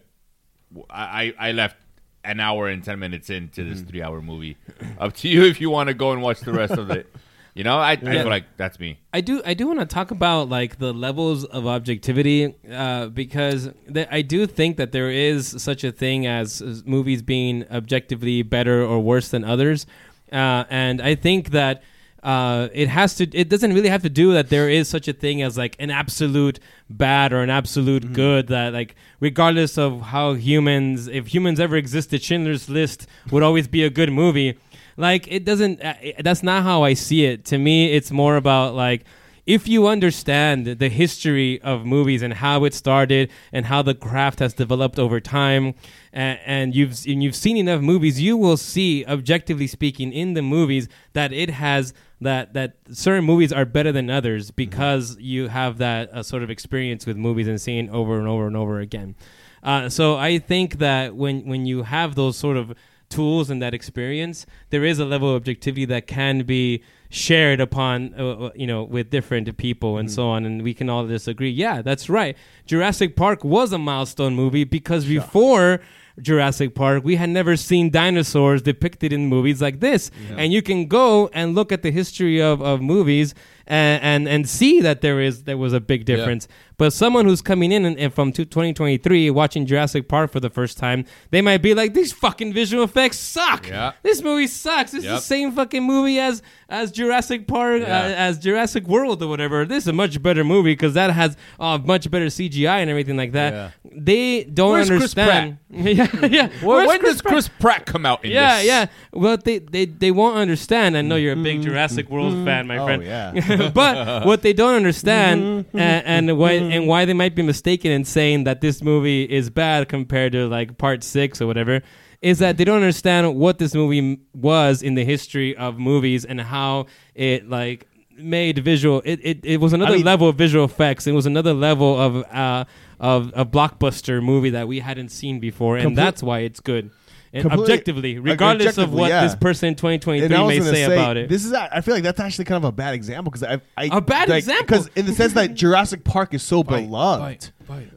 I 0.88 1.35
I 1.38 1.53
left 1.53 1.77
an 2.25 2.41
hour 2.41 2.69
and 2.69 2.83
ten 2.83 2.99
minutes 2.99 3.29
into 3.29 3.65
this 3.65 3.83
three 3.83 4.03
hour 4.03 4.23
movie. 4.23 4.57
Up 4.99 5.12
to 5.17 5.29
you 5.29 5.45
if 5.45 5.61
you 5.61 5.69
want 5.69 5.88
to 5.88 5.95
go 5.95 6.12
and 6.12 6.23
watch 6.23 6.41
the 6.41 6.53
rest 6.53 6.75
of 6.75 6.91
it. 6.91 7.07
You 7.59 7.65
know, 7.65 7.79
I, 7.79 7.91
I 7.91 7.97
feel 7.97 8.29
like 8.29 8.57
that's 8.57 8.79
me. 8.79 9.00
I 9.12 9.21
do 9.21 9.43
I 9.45 9.53
do 9.53 9.67
want 9.67 9.81
to 9.81 9.85
talk 9.85 10.12
about 10.12 10.49
like 10.49 10.79
the 10.79 10.93
levels 10.93 11.45
of 11.45 11.67
objectivity 11.67 12.55
uh, 12.71 13.09
because 13.09 13.71
th- 13.93 14.07
I 14.12 14.23
do 14.23 14.47
think 14.47 14.77
that 14.77 14.93
there 14.93 15.11
is 15.11 15.61
such 15.61 15.83
a 15.83 15.91
thing 15.91 16.25
as, 16.25 16.62
as 16.62 16.85
movies 16.87 17.21
being 17.21 17.65
objectively 17.69 18.43
better 18.43 18.85
or 18.85 19.00
worse 19.00 19.31
than 19.31 19.43
others, 19.43 19.87
uh, 20.31 20.67
and 20.71 21.03
I 21.03 21.17
think 21.17 21.50
that. 21.50 21.83
Uh, 22.21 22.69
it 22.73 22.88
has 22.88 23.15
to. 23.15 23.25
It 23.33 23.49
doesn't 23.49 23.73
really 23.73 23.88
have 23.88 24.03
to 24.03 24.11
do 24.11 24.33
that. 24.33 24.49
There 24.49 24.69
is 24.69 24.88
such 24.88 25.07
a 25.07 25.12
thing 25.12 25.41
as 25.41 25.57
like 25.57 25.77
an 25.79 25.93
absolute 25.93 26.59
bad 26.91 27.33
or 27.33 27.43
an 27.43 27.49
absolute 27.49 28.12
good. 28.12 28.49
That 28.49 28.73
like, 28.73 28.97
regardless 29.21 29.79
of 29.79 30.00
how 30.00 30.35
humans, 30.35 31.07
if 31.07 31.29
humans 31.33 31.61
ever 31.61 31.77
existed, 31.77 32.21
Schindler's 32.21 32.69
List 32.69 33.07
would 33.31 33.45
always 33.45 33.69
be 33.69 33.85
a 33.85 33.88
good 33.88 34.11
movie. 34.12 34.59
Like 34.99 35.26
it 35.28 35.45
doesn't. 35.45 35.83
Uh, 35.83 35.95
it- 36.02 36.25
that's 36.25 36.43
not 36.43 36.64
how 36.64 36.83
I 36.83 36.93
see 36.95 37.25
it. 37.25 37.45
To 37.47 37.57
me, 37.59 37.93
it's 37.93 38.11
more 38.11 38.37
about 38.37 38.75
like 38.75 39.05
if 39.47 39.67
you 39.67 39.87
understand 39.87 40.67
the 40.67 40.90
history 40.90 41.59
of 41.62 41.87
movies 41.87 42.21
and 42.21 42.35
how 42.35 42.64
it 42.64 42.75
started 42.75 43.31
and 43.50 43.64
how 43.64 43.81
the 43.81 43.95
craft 43.95 44.40
has 44.40 44.52
developed 44.52 44.99
over 44.99 45.21
time, 45.21 45.75
and, 46.12 46.38
and 46.45 46.75
you've 46.76 46.99
and 47.07 47.23
you've 47.23 47.37
seen 47.37 47.57
enough 47.57 47.81
movies, 47.81 48.21
you 48.21 48.37
will 48.37 48.59
see, 48.59 49.07
objectively 49.07 49.67
speaking, 49.67 50.12
in 50.12 50.35
the 50.35 50.43
movies 50.43 50.88
that 51.14 51.33
it 51.33 51.49
has 51.50 51.95
that 52.21 52.52
that 52.55 52.75
certain 52.90 53.25
movies 53.25 53.52
are 53.52 53.64
better 53.64 53.93
than 53.93 54.11
others 54.11 54.50
because 54.50 55.17
you 55.21 55.49
have 55.49 55.78
that 55.78 56.11
uh, 56.12 56.23
sort 56.23 56.43
of 56.43 56.50
experience 56.50 57.07
with 57.07 57.17
movies 57.17 57.47
and 57.49 57.61
seeing 57.61 57.88
over 57.90 58.19
and 58.19 58.26
over 58.28 58.47
and 58.49 58.57
over 58.57 58.81
again. 58.81 59.14
Uh, 59.62 59.88
so 59.88 60.17
I 60.17 60.38
think 60.40 60.78
that 60.78 61.14
when 61.14 61.47
when 61.47 61.64
you 61.67 61.85
have 61.85 62.17
those 62.17 62.37
sort 62.37 62.57
of 62.57 62.75
tools 63.09 63.50
and 63.50 63.62
that 63.62 63.75
experience, 63.75 64.47
there 64.71 64.85
is 64.85 64.99
a 64.99 65.05
level 65.05 65.31
of 65.31 65.37
objectivity 65.37 65.85
that 65.87 66.07
can 66.07 66.43
be 66.43 66.83
shared 67.11 67.61
upon, 67.61 68.15
uh, 68.19 68.29
uh, 68.29 68.50
you 68.55 68.67
know, 68.67 68.85
with 68.85 69.11
different 69.11 69.57
people 69.57 69.97
and 69.97 70.11
so 70.11 70.29
on, 70.29 70.45
and 70.45 70.62
we 70.62 70.75
can 70.75 70.91
all 70.91 71.07
disagree. 71.07 71.50
Yeah, 71.50 71.81
that's 71.83 72.09
right. 72.11 72.37
Jurassic 72.67 73.17
Park 73.17 73.45
was 73.45 73.73
a 73.73 73.79
milestone 73.79 74.35
movie 74.35 74.65
because 74.65 75.07
before. 75.07 75.81
Jurassic 76.21 76.75
Park, 76.75 77.05
we 77.05 77.15
had 77.15 77.31
never 77.31 77.55
seen 77.57 77.91
dinosaurs 77.91 78.61
depicted 78.61 79.12
in 79.12 79.27
movies 79.27 79.62
like 79.62 79.79
this. 79.79 80.11
And 80.37 80.53
you 80.53 80.62
can 80.62 80.88
go 80.88 81.29
and 81.33 81.55
look 81.55 81.71
at 81.71 81.83
the 81.83 81.93
history 81.93 82.43
of, 82.43 82.61
of 82.61 82.81
movies 82.83 83.37
and, 83.69 84.03
and, 84.03 84.29
and 84.29 84.49
see 84.49 84.81
that 84.81 85.01
there 85.03 85.21
is 85.21 85.45
there 85.45 85.57
was 85.59 85.73
a 85.73 85.81
big 85.81 86.05
difference. 86.05 86.49
But 86.79 86.93
someone 86.93 87.25
who's 87.25 87.43
coming 87.43 87.73
in 87.73 87.85
and, 87.85 87.99
and 87.99 88.15
from 88.15 88.31
2023 88.33 89.31
watching 89.31 89.67
Jurassic 89.67 90.09
Park 90.09 90.31
for 90.31 90.39
the 90.39 90.49
first 90.49 90.79
time, 90.79 91.05
they 91.31 91.43
might 91.43 91.59
be 91.61 91.75
like, 91.75 91.93
"These 91.93 92.13
fucking 92.13 92.53
visual 92.53 92.85
effects 92.85 93.19
suck. 93.19 93.69
Yeah. 93.69 93.93
This 94.05 94.23
movie 94.23 94.47
sucks. 94.47 94.93
This 94.93 95.01
is 95.01 95.07
Yep. 95.07 95.17
the 95.17 95.21
same 95.23 95.53
fucking 95.53 95.83
movie 95.83 96.19
as 96.21 96.41
as 96.71 96.93
Jurassic 96.93 97.47
Park, 97.49 97.83
Yeah. 97.83 97.99
uh, 98.01 98.09
as 98.29 98.39
Jurassic 98.39 98.87
World 98.87 99.23
or 99.23 99.27
whatever. 99.29 99.65
This 99.65 99.85
is 99.85 99.89
a 99.89 99.93
much 99.93 100.23
better 100.23 100.45
movie 100.45 100.73
because 100.73 100.95
that 100.95 101.11
has 101.11 101.37
uh, 101.59 101.79
much 101.79 102.11
better 102.11 102.27
CGI 102.27 102.79
and 102.81 102.91
everything 102.91 103.17
like 103.17 103.33
that. 103.33 103.53
Yeah. 103.53 103.71
They 103.93 104.45
don't 104.45 104.73
Where's 104.73 104.89
Chris 104.89 105.17
understand. 105.17 105.59
yeah, 105.71 106.27
yeah. 106.27 106.49
Well, 106.63 106.77
Where's 106.77 106.89
when 106.89 107.01
Chris 107.01 107.13
does 107.15 107.23
Pratt? 107.23 107.33
Chris 107.33 107.49
Pratt 107.59 107.87
come 107.87 108.07
out 108.07 108.25
in 108.25 108.31
Yeah, 108.31 108.59
this? 108.59 108.67
yeah. 108.67 108.87
Well, 109.13 109.37
they, 109.37 109.59
they 109.59 109.87
they 109.87 110.11
won't 110.13 110.37
understand. 110.37 110.97
I 110.97 111.03
know 111.03 111.17
you're 111.17 111.33
a 111.33 111.37
big 111.43 111.63
Jurassic 111.63 112.09
World 112.09 112.45
fan, 112.45 112.67
my 112.69 112.79
Oh, 112.79 112.85
friend. 112.87 113.03
yeah. 113.03 113.33
but 113.75 114.27
what 114.27 114.43
they 114.43 114.53
don't 114.53 114.75
understand, 114.75 115.67
and, 115.73 116.29
and 116.31 116.38
why 116.38 116.53
and 116.53 116.87
why 116.87 117.05
they 117.05 117.15
might 117.15 117.35
be 117.35 117.43
mistaken 117.43 117.91
in 117.91 118.05
saying 118.05 118.45
that 118.45 118.61
this 118.61 118.83
movie 118.83 119.25
is 119.25 119.50
bad 119.50 119.88
compared 119.88 120.33
to 120.33 120.47
like 120.49 120.79
Part 120.79 121.03
Six 121.05 121.41
or 121.41 121.47
whatever, 121.47 121.83
is 122.23 122.38
that 122.38 122.57
they 122.57 122.65
don't 122.65 122.77
understand 122.77 123.37
what 123.37 123.59
this 123.59 123.75
movie 123.75 124.21
was 124.35 124.83
in 124.83 124.95
the 124.95 125.05
history 125.05 125.57
of 125.57 125.79
movies 125.79 126.25
and 126.25 126.41
how 126.41 126.87
it 127.15 127.49
like 127.49 127.87
made 128.17 128.59
visual. 128.59 129.03
It 129.05 129.21
it, 129.23 129.41
it 129.45 129.61
was 129.61 129.73
another 129.73 129.97
mean- 129.97 130.05
level 130.05 130.29
of 130.29 130.37
visual 130.37 130.65
effects. 130.65 131.07
It 131.07 131.12
was 131.12 131.27
another 131.27 131.55
level 131.55 131.99
of 131.99 132.25
uh 132.33 132.65
of 133.00 133.33
a 133.35 133.45
blockbuster 133.45 134.23
movie 134.23 134.50
that 134.50 134.67
we 134.67 134.81
hadn't 134.81 135.11
seen 135.11 135.38
before, 135.41 135.77
and 135.77 135.97
that's 135.97 136.23
why 136.23 136.41
it's 136.41 136.61
good. 136.61 136.91
And 137.32 137.42
Completely- 137.42 137.64
objectively, 137.75 138.18
regardless 138.18 138.78
of 138.78 138.85
objectively, 138.85 139.00
what 139.00 139.08
yeah. 139.11 139.23
this 139.23 139.35
person 139.35 139.68
in 139.68 139.75
2023 139.75 140.25
And 140.26 140.35
I 140.35 140.42
was 140.42 140.49
may 140.49 140.58
gonna 140.61 140.70
say, 140.73 140.85
about 140.94 141.16
it. 141.18 141.28
This 141.28 141.44
is, 141.44 141.52
I 141.52 141.80
feel 141.82 141.94
like 141.94 142.02
that's 142.02 142.20
actually 142.20 142.47
kind 142.47 142.56
of 142.56 142.68
a 142.68 142.73
bad 142.73 142.94
example 142.94 143.30
because 143.30 143.42
I, 143.42 143.61
I, 143.76 143.90
A 143.97 144.00
bad 144.00 144.30
example? 144.30 144.64
because 144.66 144.88
in 144.97 145.04
the 145.06 145.12
sense 145.12 145.35
that 145.35 145.54
Jurassic 145.54 146.04
Park 146.04 146.32
is 146.32 146.42
so 146.42 146.62
beloved. 146.62 147.50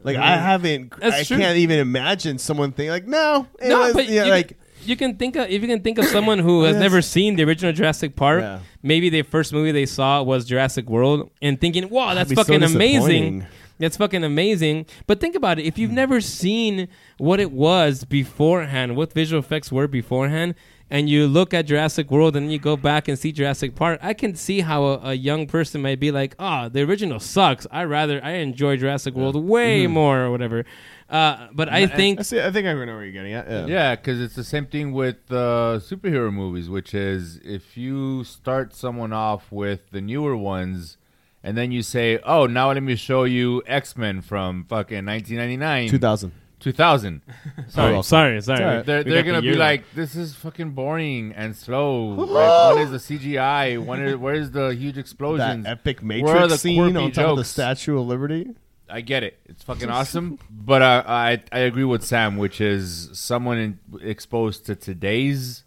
Like 0.04 0.16
I 0.16 0.36
haven't, 0.36 0.92
That's 1.00 1.16
I 1.20 1.24
true. 1.24 1.38
can't 1.38 1.56
even 1.56 1.78
imagine 1.78 2.36
someone 2.38 2.72
thinking 2.72 2.90
like, 2.90 3.06
no, 3.06 3.46
it 3.58 3.68
no, 3.70 3.78
was, 3.80 3.94
but 3.94 4.06
yeah, 4.08 4.24
you, 4.26 4.30
like 4.30 4.48
can, 4.48 4.56
you 4.84 4.96
can 4.96 5.16
think 5.16 5.36
of 5.36 5.48
if 5.48 5.62
you 5.62 5.68
can 5.68 5.80
think 5.80 5.96
of 5.96 6.04
someone 6.06 6.38
who 6.38 6.62
has 6.64 6.74
Yes. 6.74 6.80
never 6.80 7.00
seen 7.00 7.36
the 7.36 7.44
original 7.44 7.72
Jurassic 7.72 8.14
Park. 8.14 8.42
Yeah. 8.42 8.58
Maybe 8.82 9.08
the 9.08 9.22
first 9.22 9.52
movie 9.54 9.72
they 9.72 9.86
saw 9.86 10.22
was 10.22 10.44
Jurassic 10.44 10.90
World, 10.90 11.30
and 11.40 11.58
thinking, 11.58 11.88
"Wow, 11.88 12.12
that's 12.14 12.28
be 12.28 12.34
so 12.36 12.42
fucking 12.44 12.62
amazing." 12.64 13.38
disappointing. 13.40 13.46
That's 13.82 13.96
fucking 13.96 14.22
amazing. 14.22 14.86
But 15.06 15.20
think 15.20 15.34
about 15.34 15.58
it. 15.58 15.64
If 15.64 15.76
you've 15.76 15.90
never 15.90 16.20
seen 16.20 16.88
what 17.18 17.40
it 17.40 17.50
was 17.50 18.04
beforehand, 18.04 18.96
what 18.96 19.12
visual 19.12 19.40
effects 19.40 19.72
were 19.72 19.88
beforehand, 19.88 20.54
and 20.88 21.08
you 21.08 21.26
look 21.26 21.52
at 21.52 21.66
Jurassic 21.66 22.10
World 22.10 22.36
and 22.36 22.52
you 22.52 22.58
go 22.58 22.76
back 22.76 23.08
and 23.08 23.18
see 23.18 23.32
Jurassic 23.32 23.74
Park, 23.74 23.98
I 24.02 24.14
can 24.14 24.34
see 24.34 24.60
how 24.60 24.84
a, 24.84 24.98
a 25.08 25.14
young 25.14 25.46
person 25.46 25.82
might 25.82 25.98
be 25.98 26.10
like, 26.12 26.36
"Oh, 26.38 26.68
the 26.68 26.82
original 26.82 27.18
sucks. 27.18 27.66
I 27.70 27.84
rather 27.84 28.22
I 28.22 28.32
enjoy 28.32 28.76
Jurassic 28.76 29.14
World 29.14 29.34
way 29.34 29.86
more 29.86 30.20
or 30.20 30.30
whatever." 30.30 30.64
Uh, 31.08 31.48
but 31.52 31.68
I 31.68 31.86
think 31.86 32.20
I 32.20 32.22
see. 32.22 32.40
I 32.40 32.52
think 32.52 32.66
I 32.66 32.72
know 32.72 32.86
where 32.86 33.02
you're 33.04 33.12
getting 33.12 33.32
at. 33.32 33.50
Yeah. 33.50 33.66
Yeah, 33.66 33.96
because 33.96 34.20
it's 34.20 34.34
the 34.36 34.44
same 34.44 34.66
thing 34.66 34.92
with 34.92 35.16
uh, 35.30 35.80
superhero 35.80 36.32
movies, 36.32 36.70
which 36.70 36.94
is 36.94 37.40
if 37.42 37.76
you 37.76 38.22
start 38.22 38.74
someone 38.74 39.12
off 39.12 39.50
with 39.50 39.90
the 39.90 40.00
newer 40.00 40.36
ones, 40.36 40.98
and 41.42 41.56
then 41.56 41.72
you 41.72 41.82
say, 41.82 42.18
"Oh, 42.24 42.46
now 42.46 42.72
let 42.72 42.82
me 42.82 42.96
show 42.96 43.24
you 43.24 43.62
X 43.66 43.96
Men 43.96 44.20
from 44.20 44.64
fucking 44.64 45.04
1999, 45.04 45.88
2000. 45.88 46.32
2000." 46.60 47.22
Sorry, 47.68 47.94
Oh, 47.96 48.02
sorry, 48.02 48.40
sorry. 48.40 48.64
alright. 48.64 48.86
they're 48.86 49.02
they're 49.02 49.22
gonna 49.24 49.42
be 49.42 49.54
like, 49.56 49.84
"This 49.94 50.14
is 50.14 50.34
fucking 50.34 50.70
boring 50.70 51.32
and 51.36 51.56
slow. 51.56 52.04
like, 52.14 52.74
when 52.76 52.86
is 52.86 52.90
the 53.08 53.18
CGI? 53.18 53.84
When 53.84 54.02
is 54.02 54.16
where's 54.16 54.50
the 54.52 54.68
huge 54.68 54.94
That 54.94 55.00
explosions? 55.00 55.66
epic 55.66 56.00
Where 56.00 56.18
are 56.36 56.46
the 56.46 56.54
Matrix 56.54 56.62
scene 56.62 56.96
on 56.96 57.10
top 57.12 57.30
of 57.30 57.36
the? 57.38 57.44
Statue 57.44 57.98
of 57.98 58.06
Liberty. 58.06 58.50
I 58.88 59.00
get 59.00 59.22
it. 59.22 59.40
It's 59.46 59.62
fucking 59.64 59.88
awesome. 59.98 60.38
But 60.50 60.82
uh, 60.82 61.02
I 61.06 61.42
I 61.50 61.60
agree 61.60 61.84
with 61.84 62.04
Sam, 62.04 62.36
which 62.36 62.60
is 62.60 63.08
someone 63.14 63.58
in, 63.58 63.78
exposed 64.02 64.66
to 64.66 64.76
today's 64.76 65.64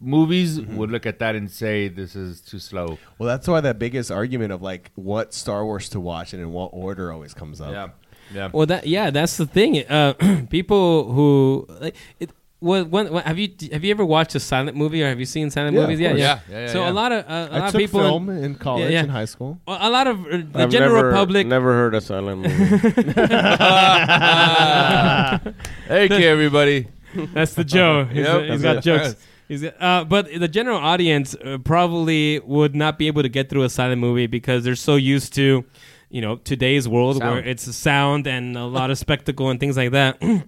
movies 0.00 0.58
Mm-hmm. 0.58 0.76
would 0.76 0.90
look 0.90 1.06
at 1.06 1.18
that 1.20 1.34
and 1.34 1.50
say 1.50 1.88
this 1.88 2.14
is 2.16 2.40
too 2.40 2.58
slow. 2.58 2.98
Well, 3.18 3.26
that's 3.28 3.46
why 3.48 3.60
that 3.60 3.78
biggest 3.78 4.10
argument 4.10 4.52
of 4.52 4.62
like 4.62 4.90
what 4.94 5.34
Star 5.34 5.64
Wars 5.64 5.88
to 5.90 6.00
watch 6.00 6.32
and 6.32 6.42
in 6.42 6.52
what 6.52 6.70
order 6.72 7.12
always 7.12 7.34
comes 7.34 7.60
up. 7.60 7.72
Yeah, 7.72 7.88
yeah. 8.32 8.50
Well, 8.52 8.66
that 8.66 8.86
yeah, 8.86 9.10
that's 9.10 9.36
the 9.36 9.46
thing. 9.46 9.84
Uh, 9.86 10.14
people 10.50 11.12
who 11.12 11.66
like 11.80 11.96
it. 12.20 12.30
What, 12.60 12.88
when, 12.88 13.12
when, 13.12 13.22
have 13.24 13.38
you 13.38 13.48
have 13.72 13.84
you 13.84 13.90
ever 13.90 14.06
watched 14.06 14.34
a 14.36 14.40
silent 14.40 14.74
movie 14.74 15.02
or 15.02 15.08
have 15.08 15.20
you 15.20 15.26
seen 15.26 15.50
silent 15.50 15.76
Yeah, 15.76 15.82
of 15.82 15.88
moves? 15.90 16.00
Yeah, 16.00 16.14
yeah, 16.14 16.38
Yeah, 16.48 16.60
yeah, 16.60 16.66
So 16.68 16.80
yeah. 16.80 16.90
a 16.90 16.92
lot 16.92 17.12
of 17.12 17.24
uh, 17.28 17.28
a 17.28 17.54
I 17.54 17.58
lot 17.58 17.66
of 17.66 17.72
took 17.72 17.80
people 17.80 18.00
film 18.00 18.28
in 18.30 18.54
college 18.54 18.90
yeah. 18.90 19.00
and 19.00 19.10
high 19.10 19.26
school. 19.26 19.58
a 19.66 19.90
lot 19.90 20.06
of 20.06 20.24
uh, 20.24 20.38
the 20.50 20.62
I've 20.62 20.70
general 20.70 20.96
never, 21.02 21.12
public. 21.12 21.46
Never 21.46 21.74
heard 21.74 21.94
a 21.94 22.00
silent 22.00 22.40
movie. 22.40 22.48
Thank 25.88 26.12
you, 26.12 26.26
everybody. 26.26 26.86
That's 27.34 27.52
the 27.54 27.64
Joe. 27.64 28.06
He's, 28.06 28.24
Yep, 28.26 28.42
he's 28.44 28.62
that's 28.62 28.62
got 28.62 28.76
it. 28.76 28.82
jokes. 29.12 29.26
Uh, 29.78 30.04
but 30.04 30.28
the 30.32 30.48
general 30.48 30.78
audience 30.78 31.34
uh, 31.34 31.58
probably 31.64 32.40
would 32.40 32.74
not 32.74 32.98
be 32.98 33.06
able 33.08 33.22
to 33.22 33.28
get 33.28 33.48
through 33.50 33.62
a 33.62 33.68
silent 33.68 34.00
movie 34.00 34.26
because 34.26 34.64
they're 34.64 34.74
so 34.74 34.96
used 34.96 35.34
to, 35.34 35.64
you 36.08 36.20
know, 36.20 36.36
today's 36.36 36.88
world 36.88 37.22
where 37.22 37.38
it's 37.38 37.62
sound 37.76 38.26
and 38.26 38.56
a 38.56 38.64
lot 38.64 38.90
of 38.90 38.98
spectacle 39.06 39.50
and 39.50 39.60
things 39.60 39.76
like 39.76 39.90
that. 39.90 40.16
and, 40.22 40.42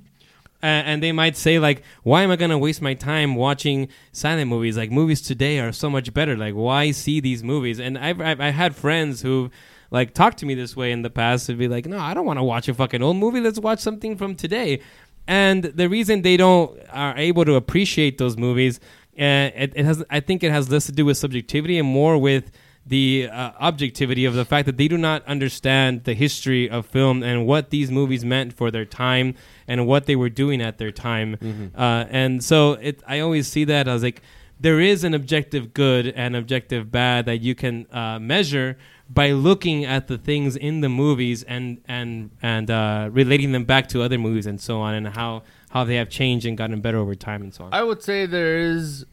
and 0.62 1.02
they 1.02 1.12
might 1.12 1.36
say 1.36 1.58
like, 1.58 1.82
"Why 2.02 2.22
am 2.22 2.30
I 2.30 2.36
gonna 2.36 2.58
waste 2.58 2.80
my 2.80 2.94
time 2.94 3.34
watching 3.34 3.88
silent 4.12 4.48
movies? 4.48 4.76
Like 4.76 4.90
movies 4.90 5.20
today 5.20 5.60
are 5.60 5.72
so 5.72 5.90
much 5.90 6.14
better. 6.14 6.36
Like 6.36 6.54
why 6.54 6.90
see 6.92 7.20
these 7.20 7.42
movies?" 7.42 7.78
And 7.78 7.98
I've 7.98 8.20
I've, 8.20 8.40
I 8.40 8.50
had 8.50 8.74
friends 8.74 9.22
who. 9.22 9.50
Like 9.92 10.14
talked 10.14 10.38
to 10.38 10.46
me 10.46 10.56
this 10.56 10.74
way 10.74 10.90
in 10.90 11.02
the 11.02 11.10
past 11.10 11.46
to 11.46 11.54
be 11.54 11.68
like, 11.68 11.86
no, 11.86 12.00
I 12.00 12.12
don't 12.12 12.26
want 12.26 12.40
to 12.40 12.42
watch 12.42 12.68
a 12.68 12.74
fucking 12.74 13.02
old 13.02 13.18
movie. 13.18 13.38
Let's 13.38 13.60
watch 13.60 13.78
something 13.78 14.16
from 14.16 14.34
today. 14.34 14.80
And 15.26 15.64
the 15.64 15.88
reason 15.88 16.22
they 16.22 16.36
don't 16.36 16.78
are 16.90 17.16
able 17.16 17.44
to 17.44 17.54
appreciate 17.54 18.18
those 18.18 18.36
movies, 18.36 18.78
uh, 19.18 19.50
it, 19.54 19.72
it 19.74 19.84
has 19.84 20.04
I 20.10 20.20
think 20.20 20.42
it 20.44 20.52
has 20.52 20.70
less 20.70 20.86
to 20.86 20.92
do 20.92 21.04
with 21.04 21.16
subjectivity 21.18 21.78
and 21.78 21.88
more 21.88 22.16
with 22.18 22.52
the 22.88 23.28
uh, 23.32 23.50
objectivity 23.58 24.24
of 24.24 24.34
the 24.34 24.44
fact 24.44 24.66
that 24.66 24.76
they 24.76 24.86
do 24.86 24.96
not 24.96 25.24
understand 25.26 26.04
the 26.04 26.14
history 26.14 26.70
of 26.70 26.86
film 26.86 27.20
and 27.24 27.44
what 27.44 27.70
these 27.70 27.90
movies 27.90 28.24
meant 28.24 28.52
for 28.52 28.70
their 28.70 28.84
time 28.84 29.34
and 29.66 29.88
what 29.88 30.06
they 30.06 30.14
were 30.14 30.28
doing 30.28 30.62
at 30.62 30.78
their 30.78 30.92
time. 30.92 31.36
Uh, 31.76 32.04
and 32.10 32.44
so 32.44 32.74
it, 32.74 33.02
I 33.06 33.18
always 33.18 33.48
see 33.48 33.64
that 33.64 33.88
as 33.88 34.04
like 34.04 34.22
there 34.60 34.80
is 34.80 35.02
an 35.02 35.14
objective 35.14 35.74
good 35.74 36.06
and 36.06 36.36
objective 36.36 36.92
bad 36.92 37.26
that 37.26 37.38
you 37.38 37.56
can 37.56 37.86
uh, 37.92 38.20
measure 38.20 38.78
by 39.08 39.30
looking 39.30 39.84
at 39.84 40.08
the 40.08 40.18
things 40.18 40.56
in 40.56 40.80
the 40.80 40.88
movies 40.88 41.42
and 41.44 41.80
and 41.86 42.30
and 42.42 42.70
uh, 42.70 43.08
relating 43.12 43.52
them 43.52 43.64
back 43.64 43.88
to 43.88 44.02
other 44.02 44.18
movies 44.18 44.46
and 44.46 44.60
so 44.60 44.80
on 44.80 44.94
and 44.94 45.08
how 45.08 45.42
how 45.70 45.84
they 45.84 45.96
have 45.96 46.08
changed 46.08 46.46
and 46.46 46.56
gotten 46.56 46.80
better 46.80 46.98
over 46.98 47.14
time 47.14 47.42
and 47.42 47.54
so 47.54 47.64
on. 47.64 47.74
I 47.74 47.82
would 47.82 48.02
say 48.02 48.26
there 48.26 48.58
is 48.58 49.04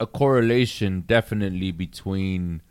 a 0.00 0.06
correlation 0.06 1.02
definitely 1.02 1.72
between 1.72 2.62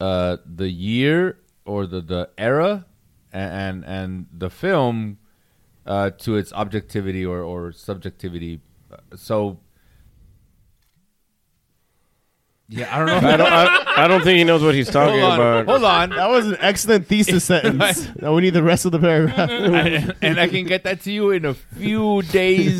uh, 0.00 0.38
the 0.44 0.68
year 0.68 1.38
or 1.64 1.86
the, 1.86 2.00
the 2.00 2.30
era 2.36 2.86
and, 3.32 3.84
and 3.84 4.26
the 4.32 4.50
film 4.50 5.18
uh, 5.86 6.10
to 6.10 6.36
its 6.36 6.52
objectivity 6.52 7.24
or, 7.24 7.40
or 7.40 7.72
subjectivity. 7.72 8.60
So 9.14 9.60
yeah, 12.72 12.88
I 12.94 12.98
don't 12.98 13.06
know. 13.22 13.28
I 13.28 13.36
don't. 13.36 13.52
I, 13.52 13.92
I 14.04 14.08
don't 14.08 14.22
think 14.22 14.38
he 14.38 14.44
knows 14.44 14.62
what 14.62 14.74
he's 14.74 14.88
talking 14.88 15.20
hold 15.20 15.32
on, 15.32 15.40
about. 15.40 15.66
hold 15.66 15.84
on. 15.84 16.10
That 16.10 16.30
was 16.30 16.46
an 16.48 16.56
excellent 16.60 17.06
thesis 17.06 17.44
sentence. 17.52 18.08
Now 18.16 18.34
we 18.34 18.40
need 18.42 18.54
the 18.54 18.62
rest 18.62 18.84
of 18.86 18.92
the 18.92 18.98
paragraph. 18.98 19.50
and 20.22 20.40
I 20.40 20.48
can 20.48 20.64
get 20.64 20.84
that 20.84 21.02
to 21.02 21.12
you 21.12 21.30
in 21.30 21.44
a 21.44 21.54
few 21.54 22.22
days 22.22 22.78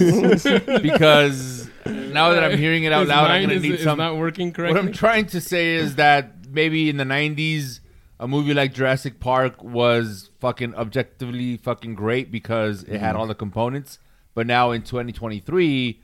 because 0.80 1.68
now 1.86 2.30
that 2.30 2.42
I'm 2.42 2.56
hearing 2.58 2.84
it 2.84 2.92
out 2.92 3.00
His 3.00 3.08
loud, 3.10 3.24
I'm 3.24 3.42
mind 3.42 3.48
gonna 3.50 3.60
need 3.60 3.74
is 3.74 3.82
some. 3.82 3.98
not 3.98 4.16
working 4.16 4.48
What 4.48 4.56
correctly. 4.56 4.80
I'm 4.80 4.92
trying 4.92 5.26
to 5.26 5.40
say 5.40 5.74
is 5.74 5.96
that 5.96 6.48
maybe 6.50 6.88
in 6.88 6.96
the 6.96 7.04
'90s, 7.04 7.80
a 8.18 8.26
movie 8.26 8.54
like 8.54 8.72
Jurassic 8.72 9.20
Park 9.20 9.62
was 9.62 10.30
fucking 10.40 10.74
objectively 10.74 11.56
fucking 11.58 11.94
great 11.94 12.30
because 12.30 12.82
it 12.84 12.98
had 12.98 13.10
mm-hmm. 13.10 13.20
all 13.20 13.26
the 13.26 13.34
components. 13.34 13.98
But 14.34 14.46
now 14.46 14.70
in 14.70 14.82
2023, 14.82 16.00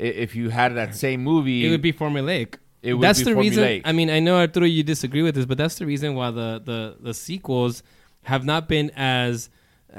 i- 0.00 0.02
if 0.02 0.34
you 0.34 0.48
had 0.50 0.74
that 0.74 0.96
same 0.96 1.22
movie, 1.22 1.64
it 1.66 1.70
would 1.70 1.82
be 1.82 1.92
formulaic. 1.92 2.56
It 2.82 2.94
would 2.94 3.02
that's 3.02 3.18
be 3.20 3.24
the 3.24 3.36
reason. 3.36 3.82
I 3.84 3.92
mean, 3.92 4.10
I 4.10 4.20
know 4.20 4.36
Arturo, 4.36 4.66
you 4.66 4.82
disagree 4.82 5.22
with 5.22 5.34
this, 5.34 5.46
but 5.46 5.58
that's 5.58 5.76
the 5.76 5.86
reason 5.86 6.14
why 6.14 6.30
the 6.30 6.60
the, 6.64 6.96
the 7.00 7.14
sequels 7.14 7.82
have 8.22 8.44
not 8.44 8.68
been 8.68 8.90
as 8.96 9.50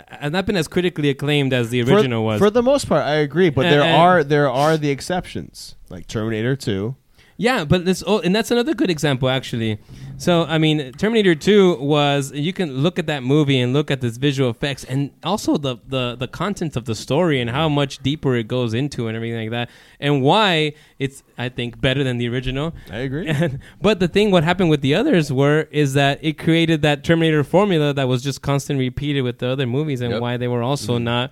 have 0.08 0.32
not 0.32 0.46
been 0.46 0.56
as 0.56 0.68
critically 0.68 1.10
acclaimed 1.10 1.52
as 1.52 1.72
the 1.72 1.82
original 1.82 2.22
for, 2.22 2.26
was. 2.26 2.39
For 2.39 2.50
the 2.50 2.62
most 2.63 2.88
part, 2.88 3.04
I 3.04 3.15
agree, 3.15 3.50
but 3.50 3.65
And- 3.65 3.74
there 3.74 3.82
and- 3.84 3.96
are 3.96 4.24
there 4.24 4.50
are 4.50 4.78
the 4.78 4.89
exceptions, 4.92 5.76
like 5.89 6.08
Terminator 6.08 6.56
Two. 6.56 6.96
Yeah, 7.39 7.63
but 7.63 7.86
this 7.86 8.04
oh, 8.06 8.19
and 8.19 8.36
that's 8.36 8.52
another 8.52 8.73
good 8.73 8.89
example 8.89 9.30
actually. 9.30 9.80
So 10.17 10.43
I 10.43 10.58
mean, 10.58 10.91
Terminator 10.91 11.36
Two 11.36 11.75
was 11.75 12.34
you 12.34 12.52
can 12.52 12.80
look 12.80 12.99
at 12.99 13.08
that 13.08 13.23
movie 13.23 13.62
and 13.62 13.71
look 13.71 13.89
at 13.89 14.02
this 14.02 14.17
visual 14.17 14.49
effects 14.49 14.84
and 14.84 15.12
also 15.23 15.56
the 15.56 15.78
the 15.88 16.17
the 16.17 16.28
content 16.28 16.75
of 16.75 16.84
the 16.84 16.95
story 16.95 17.39
and 17.39 17.49
how 17.49 17.69
much 17.69 17.99
deeper 17.99 18.36
it 18.36 18.49
goes 18.49 18.73
into 18.73 19.08
and 19.08 19.15
everything 19.15 19.39
like 19.39 19.52
that, 19.52 19.69
and 20.02 20.21
why 20.21 20.73
it's 20.99 21.23
I 21.38 21.47
think 21.47 21.80
better 21.80 22.04
than 22.04 22.17
the 22.17 22.28
original. 22.28 22.73
I 22.91 22.97
agree. 22.97 23.25
And, 23.30 23.60
but 23.82 24.02
the 24.02 24.10
thing, 24.10 24.32
what 24.32 24.43
happened 24.43 24.69
with 24.69 24.82
the 24.82 24.93
others 24.93 25.32
were 25.32 25.69
is 25.71 25.93
that 25.93 26.19
it 26.21 26.38
created 26.38 26.82
that 26.82 27.06
Terminator 27.06 27.45
formula 27.45 27.93
that 27.93 28.10
was 28.10 28.21
just 28.21 28.41
constantly 28.41 28.84
repeated 28.84 29.21
with 29.21 29.39
the 29.39 29.47
other 29.47 29.65
movies, 29.65 30.02
and 30.02 30.12
Yep. 30.12 30.21
why 30.21 30.36
they 30.36 30.49
were 30.49 30.62
also 30.62 30.95
mm-hmm. 30.95 31.06
not 31.06 31.32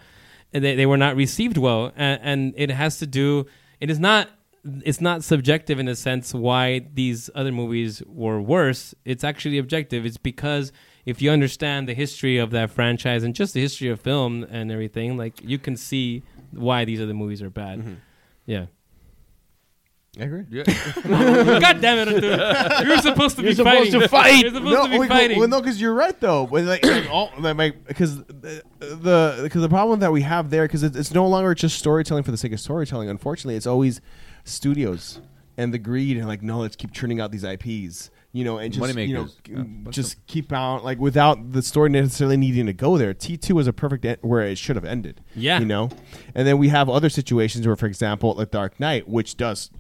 they, 0.52 0.76
they 0.76 0.86
were 0.86 0.98
not 0.98 1.16
received 1.16 1.58
well, 1.58 1.92
and, 1.96 2.20
and 2.24 2.54
it 2.56 2.70
has 2.70 2.98
to 3.00 3.06
do. 3.06 3.46
It 3.80 3.90
is 3.90 4.00
not. 4.00 4.30
It's 4.84 5.02
not 5.02 5.24
subjective 5.24 5.80
in 5.80 5.88
a 5.88 5.96
sense 5.96 6.34
why 6.34 6.88
these 6.94 7.30
other 7.36 7.52
movies 7.52 8.02
were 8.08 8.42
worse. 8.42 8.94
It's 9.06 9.24
actually 9.24 9.58
objective. 9.58 10.06
It's 10.06 10.18
because 10.18 10.72
if 11.06 11.22
you 11.22 11.32
understand 11.32 11.88
the 11.88 11.94
history 11.94 12.38
of 12.38 12.52
that 12.52 12.70
franchise 12.72 13.24
and 13.24 13.34
just 13.34 13.54
the 13.54 13.62
history 13.62 13.90
of 13.90 14.02
film 14.02 14.44
and 14.44 14.72
everything, 14.72 15.18
like 15.18 15.42
you 15.42 15.58
can 15.58 15.78
see 15.78 16.24
why 16.52 16.86
these 16.86 17.02
other 17.02 17.14
movies 17.14 17.42
are 17.42 17.50
bad. 17.50 17.80
Mm-hmm. 17.80 17.94
Yeah. 18.46 18.66
I 20.20 20.24
agree. 20.24 20.46
Yeah. 20.50 20.64
God 21.60 21.80
damn 21.80 22.00
it, 22.00 22.08
Arturo. 22.08 22.88
You're 22.88 23.02
supposed 23.02 23.36
to 23.36 23.44
You're 23.44 23.52
be 23.52 23.56
supposed 23.56 23.92
fighting. 23.92 24.00
to 24.00 24.08
fight. 24.08 24.42
You're 24.42 24.54
supposed 24.54 24.74
no, 24.74 24.86
to 24.86 24.92
be 24.92 25.00
wait, 25.00 25.10
fighting. 25.10 25.40
Well, 25.40 25.48
no, 25.48 25.62
because 25.62 25.80
you're 25.80 25.94
right 25.94 26.20
though. 26.20 26.48
But 26.48 26.64
like, 26.64 26.84
like 26.84 27.10
all 27.12 27.32
like 27.38 27.86
because 27.86 28.18
the 28.26 28.64
the 28.80 29.40
because 29.44 29.62
the 29.62 29.70
problem 29.70 30.00
that 30.00 30.12
we 30.12 30.22
have 30.22 30.50
there 30.50 30.64
because 30.64 30.82
it's, 30.82 30.98
it's 30.98 31.14
no 31.14 31.28
longer 31.28 31.54
just 31.54 31.78
storytelling 31.78 32.24
for 32.24 32.32
the 32.32 32.38
sake 32.38 32.52
of 32.52 32.60
storytelling. 32.60 33.10
Unfortunately, 33.10 33.56
it's 33.56 33.68
always 33.68 34.02
studios 34.48 35.22
and 35.58 35.74
the 35.74 35.80
greed 35.80 36.18
and 36.18 36.28
like 36.28 36.42
no, 36.42 36.60
let's 36.60 36.76
keep 36.76 36.92
churning 36.92 37.20
out 37.20 37.32
these 37.32 37.44
IPs. 37.44 38.12
You 38.34 38.44
know, 38.44 38.58
and 38.60 38.72
just 38.72 38.96
you 38.96 39.14
know, 39.14 39.24
Moneymakers. 39.24 39.36
Yeah, 39.48 39.64
that's 39.84 39.96
just 39.96 40.28
keep 40.28 40.54
out 40.54 40.84
like 40.84 41.00
without 41.00 41.54
the 41.54 41.64
story 41.64 41.90
necessarily 41.90 42.38
needing 42.38 42.68
to 42.68 42.74
go 42.74 42.98
there. 42.98 43.14
T 43.14 43.36
two 43.38 43.56
was 43.56 43.68
a 43.68 43.74
perfect 43.74 44.06
end 44.06 44.18
where 44.22 44.42
it 44.42 44.58
should 44.58 44.76
have 44.76 44.86
ended. 44.86 45.22
Yeah. 45.36 45.60
you 45.60 45.66
know, 45.66 45.90
and 46.36 46.48
then 46.48 46.58
we 46.58 46.70
have 46.70 46.90
other 46.90 47.10
situations 47.10 47.66
where, 47.66 47.76
for 47.76 47.88
example, 47.88 48.36
like 48.36 48.52
Dark 48.52 48.80
Knight, 48.80 49.08
which 49.08 49.38
does 49.38 49.72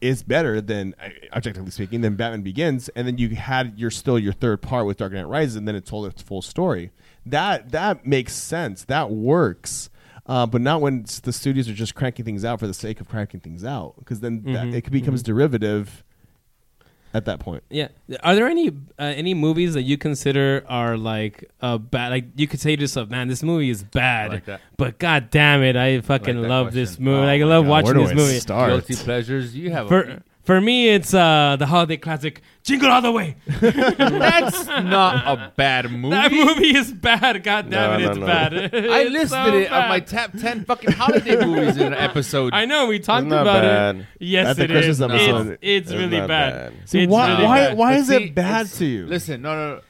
is 0.00 0.22
better 0.22 0.60
than 0.60 0.94
objectively 1.32 1.70
speaking 1.70 2.02
than 2.02 2.16
Batman 2.16 2.42
Begins, 2.42 2.88
and 2.90 3.06
then 3.06 3.18
you 3.18 3.30
had 3.30 3.78
your 3.78 3.90
still 3.90 4.18
your 4.18 4.34
third 4.34 4.62
part 4.62 4.86
with 4.86 4.98
Dark 4.98 5.12
Knight 5.12 5.26
Rises, 5.26 5.56
and 5.56 5.66
then 5.66 5.74
it 5.74 5.86
told 5.86 6.06
its 6.06 6.22
full 6.22 6.42
story. 6.42 6.92
That 7.24 7.72
that 7.72 8.06
makes 8.06 8.34
sense. 8.34 8.84
That 8.84 9.10
works. 9.10 9.90
Uh, 10.28 10.44
but 10.44 10.60
not 10.60 10.80
when 10.80 11.04
the 11.22 11.32
studios 11.32 11.68
are 11.68 11.72
just 11.74 11.94
cranking 11.94 12.24
things 12.24 12.44
out 12.44 12.58
for 12.58 12.66
the 12.66 12.74
sake 12.74 13.00
of 13.00 13.08
cranking 13.08 13.38
things 13.40 13.64
out, 13.64 13.94
because 13.98 14.20
then 14.20 14.42
that, 14.44 14.66
Mhm, 14.66 14.74
it 14.74 14.90
becomes 14.90 15.22
derivative. 15.22 16.02
at 17.14 17.24
that 17.24 17.38
point. 17.38 17.62
Yeah. 17.70 17.88
Are 18.22 18.34
there 18.34 18.46
any 18.46 18.68
uh, 18.68 18.72
any 19.04 19.32
movies 19.32 19.72
that 19.72 19.82
you 19.82 19.96
consider 19.96 20.64
are 20.68 20.98
like 20.98 21.50
uh, 21.62 21.78
bad? 21.78 22.10
Like 22.10 22.24
you 22.36 22.46
could 22.46 22.60
say 22.60 22.76
to 22.76 22.82
yourself, 22.82 23.08
"Man, 23.08 23.28
this 23.28 23.42
movie 23.42 23.70
is 23.70 23.82
bad," 23.84 24.32
like 24.46 24.60
but 24.76 24.98
god 24.98 25.30
damn 25.30 25.62
it, 25.62 25.76
I 25.76 26.00
fucking 26.02 26.42
that 26.42 26.48
love 26.48 26.74
this 26.74 26.98
movie. 26.98 27.16
Oh 27.16 27.20
like, 27.20 27.40
I 27.40 27.44
my 27.44 27.50
love 27.50 27.64
God, 27.64 27.70
watching 27.70 27.94
where 27.96 28.08
this 28.08 28.10
do 28.10 28.20
I 28.20 28.26
movie. 28.26 28.40
start? 28.40 28.70
Guilty 28.70 28.96
pleasures. 28.96 29.56
You 29.56 29.70
have 29.70 29.90
a, 29.90 30.22
For 30.46 30.56
for 30.56 30.60
me, 30.62 30.88
it's 30.88 31.12
uh, 31.12 31.56
the 31.58 31.66
holiday 31.66 31.96
classic 31.98 32.40
"Jingle 32.62 32.88
All 32.90 33.02
the 33.02 33.10
Way." 33.12 33.36
that's 33.60 34.66
not 34.66 35.26
a 35.26 35.52
bad 35.56 35.90
movie. 35.90 36.10
That 36.14 36.32
movie 36.32 36.76
is 36.76 36.92
bad. 36.92 37.42
God 37.42 37.68
damn 37.68 37.70
No, 37.70 37.96
it, 37.96 38.00
no, 38.00 38.10
it's 38.10 38.18
no. 38.20 38.26
bad. 38.26 38.54
I 38.54 38.58
It's 39.02 39.10
listed 39.10 39.30
so 39.30 39.54
it 39.56 39.72
on 39.72 39.88
my 39.88 40.00
bad. 40.00 40.06
top 40.06 40.32
ten 40.38 40.64
fucking 40.64 40.92
holiday 40.92 41.44
movies 41.44 41.76
in 41.76 41.88
an 41.88 41.94
episode. 42.08 42.54
I 42.54 42.64
know 42.64 42.86
we 42.86 43.00
talked 43.00 43.26
not 43.26 43.42
about 43.42 43.62
bad. 43.62 43.96
it. 43.96 44.06
Yes, 44.20 44.46
At 44.46 44.56
the 44.56 44.64
it 44.64 44.70
Christmas 44.70 44.96
is. 44.96 45.02
episode. 45.02 45.48
It's, 45.48 45.58
it's 45.62 45.90
It's 45.90 45.98
really 46.00 46.18
not 46.20 46.28
bad. 46.28 46.52
bad. 46.72 46.88
See, 46.88 47.02
It's 47.02 47.10
why- 47.12 47.28
really 47.32 47.44
why- 47.44 47.58
bad. 47.66 47.76
why 47.76 47.90
But 47.94 48.00
is 48.00 48.10
it 48.10 48.34
bad 48.34 48.60
it's- 48.66 48.78
to 48.78 48.84
you? 48.86 49.06
Listen, 49.06 49.42
no, 49.42 49.52
no, 49.54 49.74
no. 49.74 49.80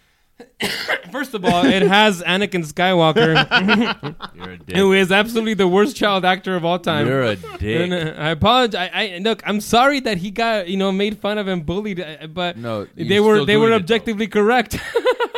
First 1.13 1.35
of 1.35 1.45
all, 1.45 1.65
it 1.65 1.83
has 1.83 2.23
Anakin 2.23 2.65
Skywalker, 2.71 4.35
You're 4.35 4.51
a 4.51 4.59
dick. 4.59 4.77
who 4.77 4.93
is 4.93 5.13
absolutely 5.13 5.55
the 5.55 5.69
worst 5.69 5.97
child 5.97 6.25
actor 6.25 6.57
of 6.57 6.65
all 6.65 6.79
time. 6.79 7.07
You're 7.07 7.23
a 7.23 7.37
And, 7.61 7.93
uh, 7.95 8.15
I 8.19 8.31
apologize. 8.31 8.91
I, 8.93 9.15
I 9.15 9.19
look. 9.19 9.43
I'm 9.47 9.61
sorry 9.61 10.01
that 10.01 10.19
he 10.19 10.31
got 10.31 10.69
you 10.69 10.77
know 10.77 10.93
made 10.93 11.19
fun 11.19 11.39
of 11.39 11.47
and 11.49 11.65
bullied, 11.65 12.01
uh, 12.01 12.27
but 12.27 12.57
No, 12.57 12.87
they 12.95 13.21
were 13.21 13.45
they 13.45 13.57
were 13.57 13.69
doing 13.69 13.73
it, 13.73 13.83
objectively 13.83 14.27
correct. 14.27 14.79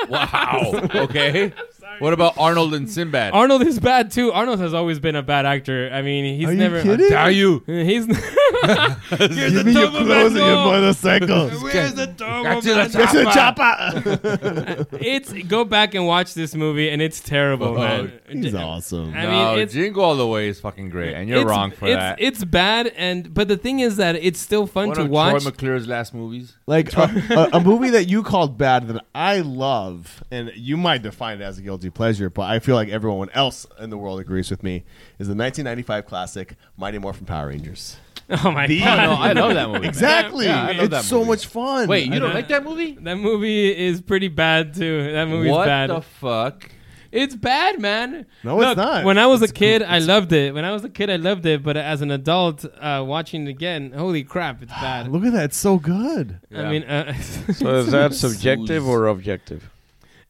Wow. 0.08 0.88
Okay. 0.94 1.52
What 1.98 2.12
about 2.12 2.34
Arnold 2.38 2.74
and 2.74 2.88
Sinbad? 2.90 3.32
Arnold 3.32 3.62
is 3.66 3.78
bad 3.80 4.10
too. 4.10 4.32
Arnold 4.32 4.60
has 4.60 4.74
always 4.74 4.98
been 4.98 5.16
a 5.16 5.22
bad 5.22 5.46
actor. 5.46 5.90
I 5.92 6.02
mean, 6.02 6.38
he's 6.38 6.48
Are 6.48 6.52
you 6.52 6.58
never. 6.58 6.82
kidding? 6.82 7.08
Dare 7.08 7.30
you? 7.30 7.62
He's. 7.66 8.06
Here's 8.06 8.08
Give 9.52 9.66
me 9.66 9.72
your 9.72 9.90
clothes 9.90 10.34
and 10.34 10.36
your 10.36 10.56
motorcycles. 10.56 11.62
Where's 11.62 11.94
the 11.94 12.06
Turbo 12.08 12.60
to 12.60 12.68
the 12.68 12.74
Man? 12.74 12.90
Get 12.90 13.10
to 13.10 13.18
the 13.18 13.24
Chopper. 13.32 14.84
chopper. 14.84 14.86
It's 15.00 15.32
go 15.48 15.64
back 15.64 15.94
and 15.94 16.06
watch 16.06 16.34
this 16.34 16.54
movie, 16.54 16.88
and 16.90 17.00
it's 17.00 17.20
terrible, 17.20 17.68
Oh, 17.68 17.74
man. 17.78 18.12
He's 18.28 18.54
awesome. 18.54 19.14
I 19.14 19.22
no, 19.24 19.30
mean, 19.54 19.58
it's 19.60 19.72
Jingle 19.74 20.02
All 20.04 20.16
the 20.16 20.26
Way 20.26 20.48
is 20.48 20.60
fucking 20.60 20.90
great, 20.90 21.14
and 21.14 21.28
you're 21.28 21.38
it's- 21.38 21.50
wrong 21.50 21.70
for 21.70 21.86
it's, 21.86 21.96
that. 21.96 22.20
It's 22.20 22.44
bad, 22.44 22.88
and 22.96 23.32
but 23.32 23.48
the 23.48 23.56
thing 23.56 23.80
is 23.80 23.96
that 23.96 24.16
it's 24.16 24.38
still 24.40 24.66
fun 24.66 24.88
One 24.88 24.96
to 24.96 25.02
of 25.02 25.08
watch. 25.10 25.42
Troy 25.42 25.50
McClure's 25.50 25.86
last 25.86 26.14
movies. 26.14 26.56
Like 26.66 26.92
a, 26.96 27.48
a, 27.52 27.58
a 27.58 27.60
movie 27.60 27.90
that 27.90 28.04
you 28.08 28.22
called 28.22 28.58
bad 28.58 28.88
that 28.88 29.04
I 29.14 29.40
love, 29.40 30.22
and 30.30 30.50
you 30.54 30.76
might 30.76 31.02
define 31.02 31.40
it 31.40 31.44
as 31.44 31.58
a 31.58 31.62
guilty 31.62 31.87
pleasure, 31.90 32.30
but 32.30 32.42
I 32.42 32.58
feel 32.58 32.74
like 32.74 32.88
everyone 32.88 33.30
else 33.34 33.66
in 33.80 33.90
the 33.90 33.98
world 33.98 34.20
agrees 34.20 34.50
with 34.50 34.62
me, 34.62 34.84
is 35.18 35.28
the 35.28 35.34
1995 35.34 36.06
classic 36.06 36.56
Mighty 36.76 36.98
Morphin 36.98 37.26
Power 37.26 37.48
Rangers. 37.48 37.96
oh 38.44 38.50
my 38.50 38.66
The- 38.66 38.80
god! 38.80 38.96
No, 38.96 39.12
I 39.14 39.32
love 39.32 39.54
that 39.54 39.66
movie. 39.68 39.80
man. 39.80 39.88
Exactly. 39.88 40.46
Yeah, 40.46 40.62
I 40.62 40.72
love 40.72 40.80
it's 40.84 40.90
that 40.90 41.04
so 41.04 41.18
movie. 41.18 41.28
much 41.30 41.46
fun. 41.46 41.88
Wait, 41.88 42.12
you 42.12 42.18
don't 42.20 42.34
like 42.34 42.48
that 42.48 42.62
movie? 42.64 42.92
That 43.00 43.16
movie 43.16 43.74
is 43.76 44.00
pretty 44.02 44.28
bad 44.28 44.74
too. 44.74 45.12
That 45.12 45.28
movie's 45.28 45.50
what 45.50 45.66
bad. 45.66 45.90
the 45.90 46.00
fuck? 46.02 46.70
it's 47.10 47.34
bad, 47.34 47.80
man. 47.80 48.26
No, 48.44 48.60
it's 48.60 48.68
Look, 48.68 48.76
not. 48.76 49.04
When 49.06 49.16
I 49.16 49.24
was 49.24 49.40
It's 49.40 49.50
a 49.50 49.54
kid, 49.54 49.80
cool. 49.80 49.90
I 49.90 49.98
loved 50.00 50.30
it. 50.34 50.52
When 50.52 50.66
I 50.66 50.72
was 50.72 50.84
a 50.84 50.90
kid, 50.90 51.08
I 51.08 51.16
loved 51.16 51.46
it. 51.46 51.62
But 51.62 51.78
as 51.78 52.02
an 52.02 52.10
adult, 52.10 52.66
uh, 52.78 53.02
watching 53.06 53.46
it 53.46 53.50
again, 53.50 53.92
holy 53.92 54.24
crap, 54.24 54.62
it's 54.62 54.70
bad. 54.82 55.08
Look 55.10 55.24
at 55.24 55.32
that. 55.32 55.44
It's 55.44 55.56
so 55.56 55.78
good. 55.78 56.38
I 56.54 56.68
mean, 56.70 56.82
uh, 56.84 57.14
So 57.54 57.76
is 57.76 57.90
that 57.92 58.12
subjective 58.26 58.86
or 58.86 59.06
objective? 59.06 59.70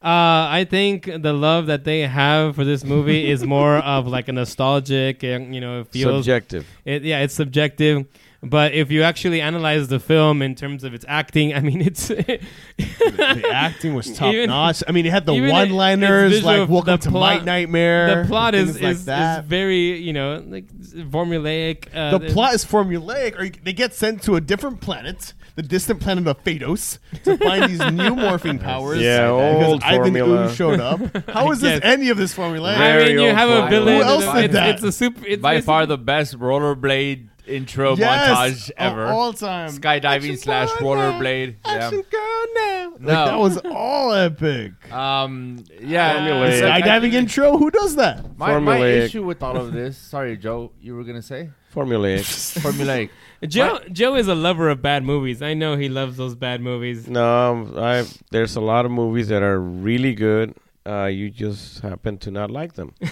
Uh, 0.01 0.47
I 0.49 0.65
think 0.69 1.05
the 1.05 1.33
love 1.33 1.65
that 1.65 1.83
they 1.83 2.01
have 2.01 2.55
for 2.55 2.63
this 2.63 2.85
movie 2.85 3.29
is 3.31 3.43
more 3.43 3.77
of 3.77 4.07
like 4.07 4.29
a 4.29 4.31
nostalgic, 4.31 5.23
and 5.23 5.53
you 5.53 5.59
know, 5.59 5.81
it 5.81 5.87
feels 5.87 6.25
Subjective. 6.25 6.65
It, 6.85 7.03
yeah, 7.03 7.19
it's 7.19 7.33
subjective. 7.33 8.05
But 8.41 8.73
if 8.73 8.89
you 8.89 9.03
actually 9.03 9.41
analyze 9.41 9.89
the 9.89 9.99
film 9.99 10.41
in 10.41 10.55
terms 10.55 10.85
of 10.85 10.93
its 10.93 11.03
acting, 11.09 11.53
I 11.53 11.59
mean, 11.59 11.81
it's 11.81 12.07
The 12.07 12.39
acting 13.53 13.93
was 13.93 14.15
top 14.15 14.33
Even- 14.33 14.49
notch. 14.49 14.81
I 14.87 14.93
mean, 14.93 15.05
it 15.05 15.11
had 15.11 15.25
the 15.25 15.33
one-liners 15.33 16.41
like 16.43 16.69
"Welcome 16.69 16.91
the 16.91 16.97
to 16.99 17.09
plot- 17.09 17.39
My 17.39 17.45
Nightmare." 17.45 18.21
the 18.21 18.27
plot 18.29 18.55
and 18.55 18.69
is 18.69 18.81
like 18.81 18.95
is, 18.95 19.45
very 19.45 19.97
you 19.99 20.13
know 20.13 20.41
like 20.47 20.67
formulaic. 21.11 21.87
Uh, 21.93 22.17
the 22.17 22.31
plot 22.31 22.53
is 22.53 22.63
formulaic. 22.63 23.37
Or 23.37 23.49
they 23.63 23.73
get 23.73 23.93
sent 23.93 24.23
to 24.23 24.35
a 24.35 24.41
different 24.41 24.79
planet, 24.79 25.33
the 25.61 25.67
distant 25.67 25.99
planet 25.99 26.25
of 26.25 26.41
Phaedos, 26.43 26.99
to 27.25 27.37
find 27.37 27.69
these 27.69 27.79
new 27.79 28.15
morphing 28.23 28.61
powers. 28.61 29.01
Yeah, 29.01 29.27
because 29.27 29.67
old 29.67 29.83
Ivan 29.83 30.01
formula. 30.03 30.45
Ooze 30.45 30.55
showed 30.55 30.79
up. 30.79 30.99
How 31.29 31.51
is 31.51 31.59
this 31.59 31.81
any 31.83 32.07
of 32.09 32.17
this 32.17 32.33
formulaic? 32.33 32.77
I 32.77 32.99
mean, 33.03 33.19
you 33.19 33.27
old 33.27 33.35
have 33.35 33.49
a 33.49 33.59
formula. 33.61 33.85
villain. 33.85 33.95
Who 33.97 34.01
else 34.03 34.35
did 34.35 34.45
it's, 34.45 34.53
that? 34.53 34.69
it's 34.75 34.83
a 34.83 34.91
super. 34.93 35.25
It's 35.27 35.41
By 35.41 35.59
far 35.59 35.85
the 35.85 35.97
best 35.97 36.39
rollerblade 36.39 37.27
intro 37.45 37.97
yes, 37.97 38.29
montage 38.29 38.69
of 38.69 38.73
ever. 38.77 39.05
all 39.07 39.33
time. 39.33 39.69
Skydiving 39.69 40.05
Action 40.05 40.37
slash 40.37 40.69
girl 40.77 40.95
now. 40.95 41.11
rollerblade. 41.19 41.55
Yeah. 41.65 41.71
Action 41.73 42.03
girl 42.09 42.45
now. 42.55 42.89
Like, 42.91 43.01
No. 43.01 43.25
that 43.25 43.39
was 43.39 43.57
all 43.65 44.13
epic. 44.13 44.71
Um. 44.93 45.63
Yeah. 45.81 46.19
Formulaic. 46.19 46.49
it's 46.51 46.61
like- 46.61 46.83
Skydiving 46.85 47.13
intro. 47.13 47.57
Who 47.57 47.69
does 47.71 47.95
that? 47.97 48.37
My, 48.37 48.59
my 48.59 48.77
issue 48.85 49.23
with 49.25 49.43
all 49.43 49.57
of 49.57 49.73
this. 49.73 49.97
Sorry, 49.97 50.37
Joe. 50.37 50.71
You 50.81 50.95
were 50.95 51.03
gonna 51.03 51.21
say 51.21 51.49
Formulaic. 51.75 52.19
formulaic. 52.61 53.09
Joe. 53.47 53.79
Joe 53.91 54.15
is 54.15 54.27
a 54.27 54.35
lover 54.35 54.69
of 54.69 54.81
bad 54.81 55.03
movies. 55.03 55.41
I 55.41 55.53
know 55.53 55.77
he 55.77 55.87
loves 55.89 56.17
those 56.17 56.35
bad 56.35 56.61
movies. 56.61 57.07
no, 57.07 57.71
I 57.77 58.05
there's 58.31 58.55
a 58.55 58.61
lot 58.61 58.85
of 58.85 58.91
movies 58.91 59.27
that 59.29 59.41
are 59.43 59.59
really 59.59 60.13
good. 60.13 60.55
Uh, 60.85 61.05
you 61.05 61.29
just 61.29 61.81
happen 61.81 62.17
to 62.17 62.31
not 62.31 62.49
like 62.49 62.73
them. 62.73 62.93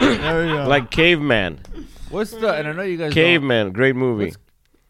There 0.00 0.46
we 0.46 0.52
go. 0.52 0.66
Like 0.68 0.90
Caveman. 0.90 1.60
What's 2.10 2.30
the? 2.30 2.52
And 2.52 2.68
I 2.68 2.72
know 2.72 2.82
you 2.82 2.96
guys. 2.96 3.14
don't- 3.14 3.24
Caveman, 3.24 3.72
great 3.72 3.96
movie. 3.96 4.34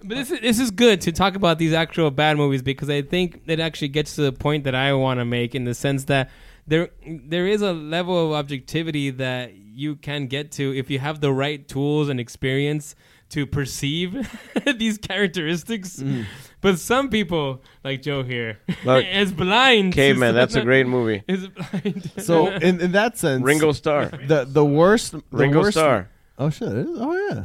But 0.01 0.17
this 0.17 0.31
is 0.31 0.41
this 0.41 0.59
is 0.61 0.71
good 0.71 1.01
to 1.03 1.13
talk 1.13 1.35
about 1.35 1.59
these 1.59 1.73
actual 1.73 2.11
bad 2.13 2.37
movies 2.37 2.63
because 2.63 2.89
I 2.89 3.03
think 3.03 3.43
it 3.47 3.59
actually 3.59 3.89
gets 3.89 4.15
to 4.15 4.23
the 4.23 4.33
point 4.33 4.65
that 4.65 4.75
I 4.75 4.93
want 4.93 5.19
to 5.19 5.25
make 5.25 5.55
in 5.57 5.65
the 5.65 5.75
sense 5.75 6.05
that 6.05 6.31
there 6.69 6.91
there 7.05 7.49
is 7.49 7.63
a 7.63 7.73
level 7.73 8.27
of 8.27 8.39
objectivity 8.39 9.11
that 9.11 9.55
you 9.55 9.97
can 9.97 10.27
get 10.29 10.53
to 10.53 10.77
if 10.77 10.89
you 10.89 11.01
have 11.01 11.21
the 11.21 11.33
right 11.33 11.67
tools 11.67 12.09
and 12.09 12.21
experience 12.21 12.95
to 13.31 13.47
perceive 13.47 14.29
these 14.77 14.99
characteristics. 14.99 15.97
Mm. 15.97 16.25
But 16.61 16.79
some 16.79 17.09
people, 17.09 17.62
like 17.85 18.03
Joe 18.03 18.23
here, 18.25 18.59
Look, 18.85 19.05
is 19.11 19.33
blind. 19.33 19.93
to 19.93 19.97
Caveman, 19.97 20.35
that's 20.35 20.55
a 20.57 20.62
great 20.62 20.87
movie. 20.97 21.23
Is 21.29 21.47
blind. 21.49 22.11
so 22.19 22.49
in, 22.49 22.81
in 22.81 22.93
that 22.93 23.17
sense, 23.17 23.43
Ringo 23.45 23.73
Starr. 23.73 24.07
the 24.07 24.45
the 24.45 24.64
worst, 24.64 25.12
the 25.12 25.23
Ringo 25.31 25.61
worst, 25.61 25.77
Starr. 25.79 26.09
Oh 26.38 26.51
shit! 26.51 26.69
it 26.69 26.79
is? 26.88 26.99
Oh 27.01 27.29
yeah. 27.31 27.45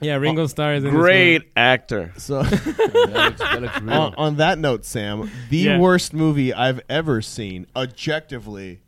yeah, 0.00 0.14
Ringo 0.16 0.42
oh, 0.42 0.46
Starr 0.46 0.74
is 0.74 0.84
in 0.84 0.92
this 0.92 1.00
Great 1.00 1.50
actor. 1.56 2.12
So 2.16 2.42
That 2.42 3.06
looks, 3.06 3.38
that 3.40 3.62
looks 3.62 3.76
on, 3.76 4.14
on 4.16 4.36
that 4.36 4.58
note, 4.58 4.84
Sam, 4.86 5.30
the 5.50 5.56
Yeah. 5.58 5.78
worst 5.78 6.14
movie 6.14 6.54
I've 6.54 6.80
ever 6.88 7.20
seen, 7.20 7.66
objectively, 7.76 8.80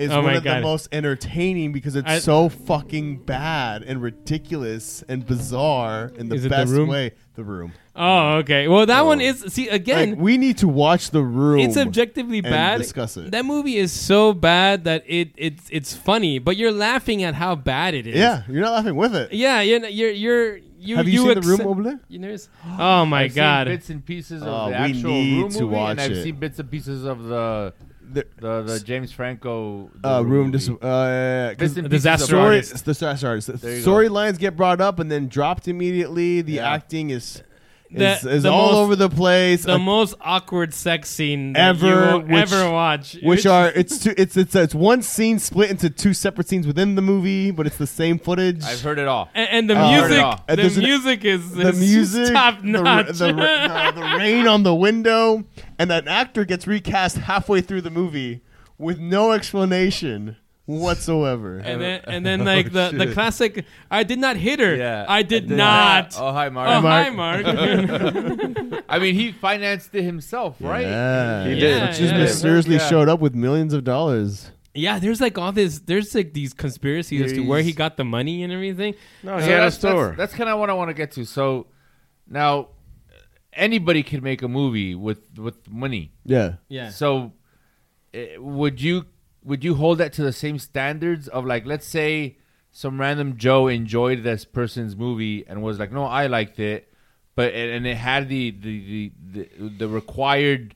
is 0.00 0.10
Oh 0.10 0.16
one 0.16 0.24
my 0.24 0.34
of 0.34 0.42
the 0.44 0.60
most 0.60 0.88
entertaining 0.92 1.72
because 1.72 1.94
it's 1.96 2.08
I- 2.08 2.18
so 2.18 2.48
fucking 2.48 3.18
bad 3.18 3.82
and 3.82 4.00
ridiculous 4.02 5.02
and 5.08 5.26
bizarre 5.26 6.10
in 6.16 6.28
the 6.28 6.34
Is 6.36 6.44
it 6.44 6.48
The 6.48 6.54
best 6.56 6.72
Room? 6.72 6.88
way. 6.88 7.12
The 7.34 7.44
Room. 7.44 7.72
Oh, 7.96 8.36
okay. 8.38 8.66
Well, 8.68 8.86
that 8.86 9.04
one 9.04 9.20
is 9.20 9.40
see 9.48 9.68
again. 9.68 10.10
Like, 10.10 10.18
we 10.20 10.36
need 10.38 10.58
to 10.58 10.68
watch 10.68 11.10
The 11.10 11.22
Room. 11.22 11.60
it's 11.60 11.76
objectively 11.76 12.38
and 12.38 12.44
bad. 12.48 12.78
discuss 12.78 13.16
it. 13.16 13.30
That 13.32 13.44
movie 13.44 13.76
is 13.76 13.92
so 13.92 14.32
bad 14.32 14.84
that 14.84 15.04
it 15.06 15.30
it's 15.36 15.68
it's 15.70 15.94
funny, 15.94 16.38
but 16.38 16.56
you're 16.56 16.72
laughing 16.72 17.22
at 17.22 17.34
how 17.34 17.54
bad 17.56 17.94
it 17.94 18.06
is. 18.06 18.16
yeah, 18.16 18.42
you're 18.48 18.62
not 18.62 18.72
laughing 18.72 18.96
with 18.96 19.14
it. 19.14 19.32
yeah. 19.32 19.60
You're 19.60 19.86
you're 19.86 20.10
you're 20.10 20.56
you. 20.78 20.96
Have 20.96 21.08
you, 21.08 21.18
seen 21.20 21.26
The 21.28 21.38
accept- 21.38 21.58
Room, 21.58 21.68
Oble? 21.84 22.00
You 22.08 22.18
know, 22.20 22.36
oh 22.78 23.04
my 23.04 23.24
I've 23.24 23.34
god. 23.34 23.66
Seen 23.66 23.76
bits 23.76 23.90
and 23.90 24.06
pieces 24.06 24.42
of 24.42 24.48
Oh, 24.48 24.64
the 24.66 24.70
we 24.70 24.74
actual 24.76 25.10
need 25.10 25.40
room 25.42 25.50
to 25.50 25.60
movie, 25.62 25.74
watch 25.74 25.90
and 25.92 26.00
I've 26.00 26.12
it. 26.12 26.22
seen 26.24 26.36
bits 26.36 26.58
and 26.58 26.70
pieces 26.70 27.04
of 27.04 27.24
the 27.24 27.74
The, 28.12 28.26
the, 28.38 28.62
the 28.62 28.80
James 28.80 29.12
Franco 29.12 29.90
the 30.02 30.08
uh, 30.08 30.20
room, 30.22 30.46
movie. 30.46 30.58
dis- 30.58 30.68
uh, 30.68 31.54
'cause 31.56 31.56
Bits 31.58 31.76
and 31.76 31.86
pieces 31.90 32.02
Disaster 32.02 32.24
of- 32.24 32.28
story, 32.28 32.42
Artist. 32.56 32.84
the 32.84 32.90
disaster 32.92 33.28
artist. 33.28 33.60
There 33.60 33.76
you 33.78 33.84
go. 33.84 33.90
Storylines 33.90 34.38
get 34.38 34.56
brought 34.56 34.80
up 34.80 34.98
and 34.98 35.10
then 35.10 35.28
dropped 35.28 35.68
immediately. 35.68 36.40
The 36.42 36.54
Yeah. 36.54 36.72
acting 36.72 37.10
is 37.10 37.42
The- 37.92 38.12
is, 38.18 38.24
is 38.24 38.42
the 38.44 38.52
all 38.52 38.68
most- 38.72 38.76
over 38.76 38.96
the 38.96 39.08
place. 39.08 39.64
the 39.64 39.78
most 39.78 40.14
awkward 40.20 40.72
sex 40.72 41.10
scene 41.10 41.56
Ever, 41.56 42.12
you 42.12 42.18
which- 42.20 42.52
ever 42.52 42.70
watch. 42.70 43.16
which 43.22 43.46
are 43.46 43.68
it's 43.74 43.98
two, 43.98 44.14
it's 44.16 44.36
it's 44.36 44.54
it's 44.54 44.74
one 44.74 45.02
scene 45.02 45.38
split 45.40 45.70
into 45.70 45.90
two 45.90 46.14
separate 46.14 46.48
scenes 46.48 46.66
within 46.68 46.94
the 46.94 47.02
movie, 47.02 47.50
but 47.50 47.66
it's 47.66 47.78
the 47.78 47.86
same 47.88 48.18
footage. 48.18 48.62
I've 48.64 48.80
heard 48.80 48.98
it 49.00 49.08
all. 49.08 49.28
and, 49.34 49.48
and 49.50 49.70
the 49.70 49.76
Uh, 49.76 49.90
music. 49.90 50.22
Uh, 50.24 50.36
the 50.48 50.56
there's 50.56 50.76
an- 50.76 50.84
music 50.84 51.24
is, 51.24 51.50
the 51.52 51.72
music, 51.72 52.32
top 52.32 52.60
the, 52.60 52.66
notch. 52.68 53.06
the, 53.08 53.12
the, 53.32 53.92
the 54.00 54.16
rain 54.18 54.46
on 54.46 54.62
the 54.62 54.74
window, 54.74 55.42
and 55.78 55.90
that 55.90 56.06
actor 56.06 56.44
gets 56.44 56.66
recast 56.68 57.16
halfway 57.16 57.60
through 57.60 57.80
the 57.80 57.90
movie 57.90 58.42
with 58.78 58.98
no 59.00 59.32
explanation 59.32 60.36
whatsoever. 60.78 61.58
and 61.58 61.80
then 61.80 62.00
and 62.06 62.24
then 62.24 62.44
like 62.44 62.66
the, 62.72 62.90
the 62.96 63.04
shit. 63.06 63.12
classic. 63.14 63.64
I 63.90 64.02
did 64.04 64.18
not 64.18 64.36
hit 64.36 64.60
her. 64.60 64.74
Yeah, 64.76 65.04
I 65.08 65.22
did 65.22 65.48
did 65.48 65.56
not. 65.56 66.14
Oh 66.18 66.32
hi, 66.32 66.48
Mark. 66.48 66.68
Oh, 66.68 66.80
Mark. 66.80 67.04
hi, 67.04 67.10
Mark. 67.10 68.84
I 68.88 68.98
mean, 68.98 69.14
he 69.14 69.32
financed 69.32 69.94
it 69.94 70.02
himself, 70.02 70.56
right? 70.60 70.86
Yeah, 70.86 71.44
He 71.44 71.54
did. 71.54 71.62
It 71.62 71.68
Yeah, 71.68 71.86
just 71.88 72.00
yeah. 72.00 72.18
mysteriously 72.18 72.76
Yeah. 72.76 72.88
showed 72.88 73.08
up 73.08 73.20
with 73.20 73.34
millions 73.34 73.72
of 73.74 73.84
dollars. 73.84 74.50
Yeah, 74.74 74.98
there's 75.00 75.20
like 75.20 75.36
all 75.36 75.50
this. 75.52 75.80
There's 75.80 76.14
like 76.14 76.32
these 76.32 76.52
conspiracies 76.54 77.20
as 77.22 77.32
to 77.32 77.40
where 77.40 77.60
he 77.62 77.72
got 77.72 77.96
the 77.96 78.04
money 78.04 78.42
and 78.44 78.52
everything. 78.52 78.94
No, 79.22 79.38
So 79.38 79.44
he 79.44 79.50
had 79.50 79.60
a 79.60 79.64
that's, 79.64 79.76
store. 79.76 80.08
That's, 80.08 80.18
that's 80.18 80.34
kind 80.34 80.48
of 80.48 80.58
what 80.60 80.70
I 80.70 80.74
want 80.74 80.90
to 80.90 80.94
get 80.94 81.10
to. 81.12 81.24
So 81.24 81.66
now, 82.28 82.68
anybody 83.52 84.04
can 84.04 84.22
make 84.22 84.42
a 84.42 84.48
movie 84.48 84.94
with 84.94 85.18
with 85.36 85.68
money. 85.68 86.12
Yeah. 86.24 86.54
Yeah. 86.68 86.90
So, 86.90 87.32
eh, 88.14 88.36
would 88.38 88.80
you 88.80 89.06
would 89.44 89.64
you 89.64 89.74
hold 89.74 89.98
that 89.98 90.12
to 90.14 90.22
the 90.22 90.32
same 90.32 90.58
standards 90.58 91.28
of 91.28 91.44
like, 91.44 91.66
let's 91.66 91.86
say, 91.86 92.36
some 92.72 93.00
random 93.00 93.36
Joe 93.36 93.66
enjoyed 93.66 94.22
this 94.22 94.44
person's 94.44 94.94
movie 94.94 95.44
and 95.46 95.62
was 95.62 95.78
like, 95.78 95.92
no, 95.92 96.04
I 96.04 96.26
liked 96.26 96.60
it, 96.60 96.92
but 97.34 97.52
and 97.54 97.86
it 97.86 97.96
had 97.96 98.28
the 98.28 98.50
the 98.50 99.10
the, 99.32 99.48
the, 99.58 99.68
the 99.78 99.88
required 99.88 100.74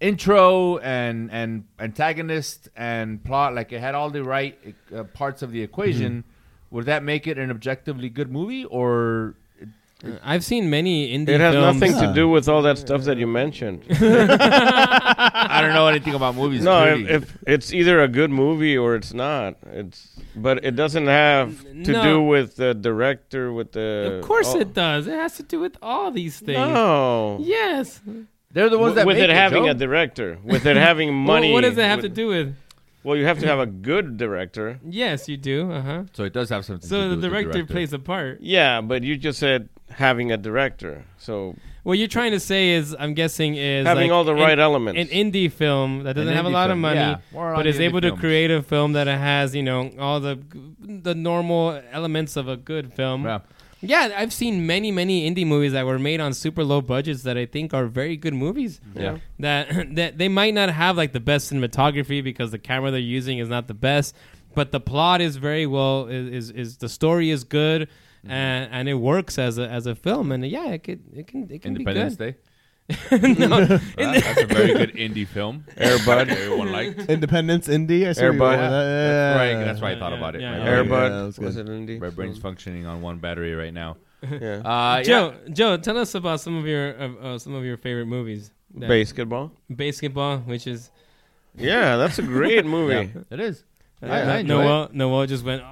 intro 0.00 0.78
and 0.78 1.30
and 1.30 1.64
antagonist 1.78 2.68
and 2.76 3.24
plot, 3.24 3.54
like 3.54 3.72
it 3.72 3.80
had 3.80 3.94
all 3.94 4.10
the 4.10 4.22
right 4.22 4.58
uh, 4.94 5.04
parts 5.04 5.42
of 5.42 5.52
the 5.52 5.62
equation. 5.62 6.24
Would 6.70 6.86
that 6.86 7.02
make 7.02 7.26
it 7.26 7.38
an 7.38 7.50
objectively 7.50 8.08
good 8.08 8.30
movie, 8.30 8.64
or 8.64 9.34
I've 10.22 10.44
seen 10.44 10.68
many 10.70 11.16
indie 11.16 11.28
It 11.28 11.40
has 11.40 11.54
films. 11.54 11.80
nothing 11.80 11.96
to 12.00 12.12
do 12.12 12.28
with 12.28 12.48
all 12.48 12.62
that 12.62 12.78
stuff 12.78 13.04
that 13.04 13.18
you 13.18 13.26
mentioned. 13.26 13.84
I 13.90 15.60
don't 15.62 15.74
know 15.74 15.86
anything 15.86 16.14
about 16.14 16.34
movies. 16.34 16.62
no, 16.62 16.86
if, 16.86 17.08
if 17.08 17.38
it's 17.46 17.72
either 17.72 18.00
a 18.02 18.08
good 18.08 18.30
movie 18.30 18.76
or 18.76 18.94
it's 18.96 19.12
not. 19.14 19.56
It's 19.72 20.08
but 20.34 20.64
it 20.64 20.76
doesn't 20.76 21.06
have 21.08 21.62
to 21.84 21.92
No. 21.92 22.02
do 22.02 22.22
with 22.22 22.56
the 22.56 22.74
director 22.74 23.52
with 23.52 23.72
the. 23.72 24.18
Of 24.20 24.24
course 24.26 24.48
oh, 24.54 24.60
it 24.60 24.72
does. 24.74 25.06
It 25.06 25.14
has 25.14 25.36
to 25.36 25.42
do 25.42 25.60
with 25.60 25.76
all 25.82 26.10
these 26.10 26.38
things. 26.40 26.56
No. 26.58 27.38
Yes. 27.40 28.00
they're 28.50 28.68
the 28.70 28.78
ones 28.78 28.94
W- 28.94 28.94
that 28.96 29.06
with 29.06 29.16
make 29.18 29.28
it 29.28 29.34
having 29.34 29.64
Joe. 29.64 29.70
a 29.70 29.74
director, 29.74 30.38
with 30.42 30.66
it 30.66 30.76
having 30.76 31.08
Well, 31.26 31.36
money. 31.36 31.52
what 31.52 31.62
does 31.62 31.76
it 31.78 31.84
have 31.84 31.98
with- 32.02 32.10
to 32.10 32.14
do 32.14 32.28
with? 32.28 32.56
Well, 33.04 33.16
you 33.16 33.24
have 33.26 33.40
to 33.40 33.46
have 33.48 33.58
a 33.58 33.66
good 33.90 34.16
director. 34.16 34.78
Yes, 34.88 35.28
you 35.28 35.36
do. 35.36 35.72
Uh 35.72 35.82
huh. 35.82 36.02
So 36.12 36.22
it 36.24 36.32
does 36.32 36.48
have 36.50 36.64
something. 36.64 36.82
to 36.82 36.86
So 36.88 37.00
do 37.02 37.08
the 37.20 37.28
with 37.28 37.44
director, 37.44 37.66
plays 37.66 37.92
a 37.92 37.98
part. 37.98 38.40
Yeah, 38.40 38.80
but 38.80 39.02
you 39.02 39.16
just 39.16 39.38
said 39.40 39.68
having 39.92 40.32
a 40.32 40.36
director. 40.36 41.04
So 41.18 41.56
What 41.82 41.98
you're 41.98 42.08
trying 42.08 42.32
to 42.32 42.40
say 42.40 42.70
is, 42.70 42.94
I'm 42.98 43.14
guessing, 43.14 43.54
is 43.56 43.86
Having 43.86 44.10
like 44.10 44.14
all 44.14 44.24
the 44.24 44.34
an- 44.34 44.40
right 44.40 44.58
elements. 44.58 45.00
An 45.00 45.08
indie 45.08 45.50
film 45.50 46.04
that 46.04 46.14
doesn't 46.14 46.28
An 46.28 46.34
have 46.36 46.46
a 46.46 46.48
indie 46.48 46.52
lot 46.52 46.70
of 46.70 46.78
money, 46.78 47.00
yeah. 47.00 47.18
But 47.32 47.66
is 47.66 47.76
the 47.78 47.84
indie 47.84 47.86
able 47.86 48.00
to 48.02 48.16
create 48.16 48.50
a 48.50 48.62
film 48.62 48.92
that 48.92 49.06
has, 49.06 49.54
you 49.54 49.62
know, 49.62 49.90
all 49.98 50.20
the 50.20 50.38
the 50.80 51.14
normal 51.14 51.80
elements 51.90 52.36
of 52.36 52.48
a 52.48 52.56
good 52.56 52.92
film. 52.92 53.24
Yeah. 53.24 53.40
Yeah, 53.84 54.14
I've 54.16 54.32
seen 54.32 54.64
many, 54.64 54.92
many 54.92 55.28
indie 55.28 55.44
movies 55.44 55.72
that 55.72 55.84
were 55.84 55.98
made 55.98 56.20
on 56.20 56.34
super 56.34 56.62
low 56.62 56.80
budgets 56.80 57.24
that 57.24 57.36
I 57.36 57.46
think 57.46 57.74
are 57.74 57.86
very 57.86 58.16
good 58.16 58.32
movies. 58.32 58.80
Yeah. 58.94 59.18
That 59.40 59.66
that 59.96 60.18
they 60.18 60.28
might 60.28 60.54
not 60.54 60.70
have 60.70 60.96
like 60.96 61.12
the 61.12 61.18
best 61.20 61.52
cinematography 61.52 62.22
because 62.22 62.52
the 62.52 62.60
camera 62.60 62.92
they're 62.92 63.00
using 63.00 63.38
is 63.38 63.48
not 63.48 63.66
the 63.66 63.74
best, 63.74 64.14
but 64.54 64.70
the 64.70 64.78
plot 64.78 65.20
is 65.20 65.36
very 65.36 65.66
well 65.66 66.06
is 66.06 66.28
is, 66.28 66.50
is 66.52 66.76
the 66.76 66.88
story 66.88 67.30
is 67.30 67.42
good 67.42 67.88
Mm-hmm. 68.24 68.30
and 68.30 68.72
and 68.72 68.88
it 68.88 68.94
works 68.94 69.36
as 69.38 69.58
a 69.58 69.68
as 69.68 69.86
a 69.86 69.94
film 69.94 70.30
and 70.32 70.46
yeah, 70.46 70.68
it 70.70 70.84
could 70.84 71.00
it 71.16 71.26
can 71.26 71.42
it 71.50 71.62
can 71.62 71.76
Independence 71.76 72.16
be 72.16 72.24
good. 72.26 72.34
Day. 72.34 72.38
no, 73.38 73.56
Uh, 73.62 73.78
that's 73.96 74.42
a 74.42 74.46
very 74.46 74.74
good 74.74 74.92
indie 74.94 75.26
film. 75.26 75.64
Airbud. 75.76 76.28
everyone 76.28 76.70
liked. 76.72 77.00
Independence 77.08 77.66
Indie. 77.68 78.06
I 78.08 78.12
see 78.12 78.22
Airbud. 78.22 78.38
going 78.38 78.60
with 78.60 78.70
that. 78.70 78.84
That's 78.84 79.36
Yeah. 79.36 79.36
right. 79.58 79.64
That's 79.64 79.80
why 79.80 79.92
I 79.92 79.98
thought 79.98 80.12
Yeah, 80.12 80.18
about 80.18 80.34
it. 80.36 80.40
yeah, 80.42 80.50
My 80.58 80.64
yeah. 80.64 80.76
Airbud 80.82 81.08
Yeah, 81.10 81.22
was 81.24 81.38
was 81.38 81.56
it 81.56 81.66
indie? 81.66 81.98
My 82.00 82.10
brain's 82.10 82.38
functioning 82.38 82.84
on 82.86 83.00
one 83.02 83.18
battery 83.18 83.54
right 83.54 83.72
now. 83.74 83.96
Yeah. 84.30 84.62
Uh, 84.64 85.02
Joe, 85.02 85.34
Joe, 85.52 85.76
tell 85.78 85.96
us 85.98 86.14
about 86.14 86.40
some 86.40 86.56
of 86.56 86.66
your 86.66 86.84
uh, 87.00 87.08
uh, 87.26 87.38
some 87.38 87.54
of 87.54 87.64
your 87.64 87.76
favorite 87.76 88.06
movies. 88.06 88.50
Basketball. 88.74 89.52
Basketball, 89.68 90.38
which 90.52 90.66
is 90.66 90.90
Yeah, 91.56 91.96
that's 91.96 92.18
a 92.18 92.22
great 92.22 92.64
movie. 92.66 93.10
yeah, 93.14 93.22
it 93.34 93.40
is. 93.40 93.64
I, 94.02 94.06
I 94.06 94.36
enjoy 94.38 94.62
Noel. 94.62 94.88
Noel 94.92 95.26
just 95.26 95.44
went. 95.44 95.62
Oh, 95.62 95.66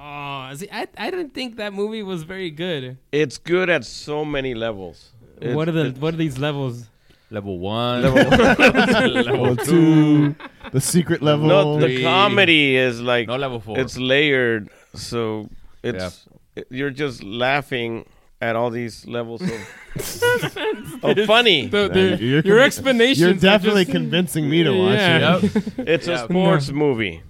see, 0.55 0.69
I 0.71 0.87
I 0.97 1.09
didn't 1.11 1.33
think 1.33 1.57
that 1.57 1.73
movie 1.73 2.03
was 2.03 2.23
very 2.23 2.49
good. 2.51 2.97
It's 3.11 3.37
good 3.37 3.69
at 3.69 3.85
so 3.85 4.23
many 4.25 4.53
levels. 4.53 5.11
It's- 5.37 5.55
what 5.55 5.67
are 5.69 5.71
the 5.71 5.91
what 5.99 6.13
are 6.13 6.17
these 6.17 6.37
levels? 6.37 6.87
Level 7.29 7.59
one. 7.59 8.01
Level 8.03 9.55
two, 9.65 10.35
the 10.71 10.81
secret 10.81 11.21
level. 11.21 11.47
No, 11.47 11.79
the 11.79 11.85
Three. 11.87 12.03
comedy 12.03 12.75
is 12.75 12.99
like 13.01 13.27
no 13.27 13.37
level 13.37 13.59
four. 13.61 13.79
it's 13.79 13.97
layered, 13.97 14.69
so 14.93 15.49
it's 15.83 16.27
it- 16.55 16.67
you're 16.69 16.89
just 16.91 17.23
laughing 17.23 18.05
at 18.41 18.55
all 18.57 18.69
these 18.69 19.05
levels 19.07 19.41
of, 19.41 19.51
of 21.03 21.25
funny. 21.25 21.67
The- 21.67 21.87
the- 21.87 22.09
Man, 22.11 22.19
you're 22.19 22.41
your 22.41 22.57
conv- 22.59 22.65
explanations. 22.65 23.19
You're 23.19 23.33
definitely 23.33 23.85
just- 23.85 23.95
convincing 23.95 24.49
me 24.49 24.63
to 24.63 24.71
watch 24.71 24.97
Yeah. 24.97 25.37
it. 25.37 25.43
Yep. 25.43 25.87
It's 25.87 26.07
Yeah. 26.07 26.13
a 26.23 26.25
sports 26.25 26.69
movie. 26.71 27.21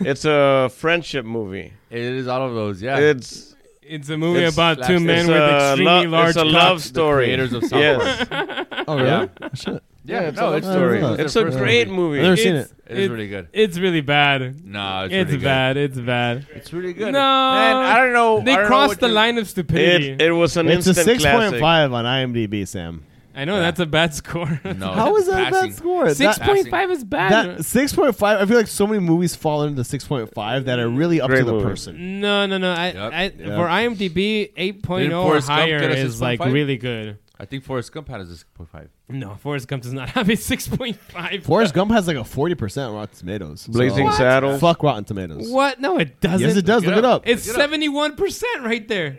It's 0.00 0.24
a 0.24 0.70
friendship 0.74 1.24
movie. 1.24 1.72
It 1.90 2.00
is 2.00 2.28
all 2.28 2.46
of 2.46 2.54
those. 2.54 2.80
Yeah. 2.82 2.98
It's 2.98 3.54
It's 3.82 4.08
a 4.08 4.16
movie 4.16 4.38
It's- 4.38 4.54
about 4.54 4.86
two 4.86 4.94
it's 4.94 5.02
men 5.02 5.18
it's 5.20 5.28
with 5.28 5.36
a 5.36 5.68
extremely 5.70 6.06
lo- 6.06 6.18
large 6.18 6.28
It's 6.30 6.36
a 6.38 6.42
cocks. 6.42 6.52
love 6.54 6.82
story. 6.82 7.24
creators 7.26 7.52
of 7.52 7.64
South 7.64 7.80
yes. 7.80 8.26
Oh, 8.88 8.96
really? 8.96 9.08
Yeah. 9.08 9.26
Oh, 9.42 9.48
shit. 9.54 9.82
yeah, 10.04 10.20
it's 10.22 10.38
no, 10.38 10.52
a 10.52 10.56
it's 10.56 10.66
love 10.66 10.74
story. 10.76 11.00
their- 11.00 11.10
it's 11.12 11.20
It's 11.22 11.34
their 11.34 11.46
a 11.46 11.50
first 11.52 11.58
great 11.58 11.88
movie. 11.88 12.00
movie. 12.00 12.18
I've 12.18 12.24
never 12.24 12.36
seen 12.36 12.54
It's- 12.54 12.70
it. 12.70 12.76
It 12.92 12.98
is 12.98 13.08
really 13.10 13.28
good. 13.28 13.48
It's 13.52 13.78
really 13.78 14.00
bad. 14.02 14.64
No, 14.66 15.04
it's, 15.04 15.14
It's 15.14 15.26
really 15.28 15.38
good. 15.38 15.44
bad. 15.44 15.76
It's 15.78 15.98
bad. 15.98 16.46
It's 16.54 16.72
really 16.72 16.92
good. 16.92 17.12
No. 17.12 17.20
Man, 17.20 17.76
I 17.76 17.96
don't 17.98 18.12
know. 18.12 18.40
They 18.40 18.52
don't 18.54 18.62
know 18.62 18.66
crossed 18.68 18.88
what 18.88 19.00
the 19.00 19.08
you- 19.08 19.14
line 19.14 19.38
of 19.38 19.48
stupidity. 19.48 20.10
It, 20.10 20.20
it 20.22 20.32
was 20.32 20.56
an 20.56 20.68
It's 20.68 20.86
a 20.86 20.90
instant 20.90 21.06
six 21.06 21.22
point 21.24 21.34
classic. 21.36 21.60
five 21.60 21.92
on 21.92 22.04
IMDb, 22.04 22.66
Sam. 22.68 23.04
I 23.34 23.44
know 23.44 23.58
that's 23.60 23.80
a 23.80 23.86
bad 23.86 24.14
score. 24.14 24.60
No, 24.64 24.92
How 24.92 25.16
it's 25.16 25.26
is 25.26 25.32
that 25.32 25.48
a 25.48 25.50
passing. 25.50 25.68
bad 25.70 25.76
score? 25.78 26.08
Six 26.14 26.38
That- 26.38 26.46
point 26.46 26.68
five 26.68 26.90
is 26.90 27.04
bad. 27.04 27.58
That 27.58 27.64
six 27.64 27.92
point 27.92 28.14
five. 28.16 28.40
I 28.40 28.46
feel 28.46 28.56
like 28.56 28.66
so 28.66 28.86
many 28.86 29.00
movies 29.00 29.34
fall 29.34 29.62
into 29.64 29.76
the 29.76 29.84
six 29.84 30.04
point 30.06 30.32
five 30.34 30.66
that 30.66 30.78
are 30.78 30.88
really 30.88 31.20
up 31.20 31.28
Great 31.30 31.40
to 31.40 31.44
the 31.44 31.52
movie. 31.52 31.64
person. 31.64 32.20
no, 32.20 32.46
no, 32.46 32.58
no. 32.58 32.72
I, 32.72 32.86
Yep. 32.92 33.12
I 33.12 33.22
Yep. 33.24 33.34
for 33.36 33.66
IMDb, 33.66 34.54
8.0 34.54 34.98
Didn't 34.98 35.12
or 35.14 35.22
Forrest 35.28 35.48
Gump 35.48 35.60
higher 35.60 35.80
get 35.80 35.90
a 35.92 35.96
is 35.96 36.20
like 36.20 36.40
6.5? 36.40 36.52
really 36.52 36.76
good. 36.76 37.18
I 37.40 37.44
think 37.44 37.64
Forrest 37.64 37.90
Gump 37.92 38.08
had 38.08 38.20
a 38.20 38.24
6.5. 38.24 38.88
No, 39.08 39.34
Forrest 39.34 39.66
Gump 39.66 39.82
does 39.82 39.92
not 39.92 40.10
have 40.10 40.28
a 40.28 40.32
6.5. 40.36 41.42
Forrest 41.42 41.74
Gump 41.74 41.90
has 41.90 42.06
like 42.06 42.16
a 42.16 42.24
forty 42.24 42.54
percent 42.54 42.92
Rotten 42.92 43.16
Tomatoes. 43.16 43.62
So- 43.62 43.72
Blazing 43.72 44.04
What? 44.04 44.14
Saddles. 44.14 44.60
Fuck 44.60 44.82
Rotten 44.82 45.04
Tomatoes. 45.04 45.50
What? 45.50 45.80
No, 45.80 45.98
it 45.98 46.20
doesn't. 46.20 46.40
Yes, 46.46 46.56
it 46.56 46.64
does. 46.66 46.84
Look 46.84 46.96
it 46.96 47.04
up. 47.04 47.26
It's 47.26 47.42
seventy 47.42 47.88
one 47.88 48.14
percent 48.16 48.62
right 48.62 48.86
there. 48.86 49.18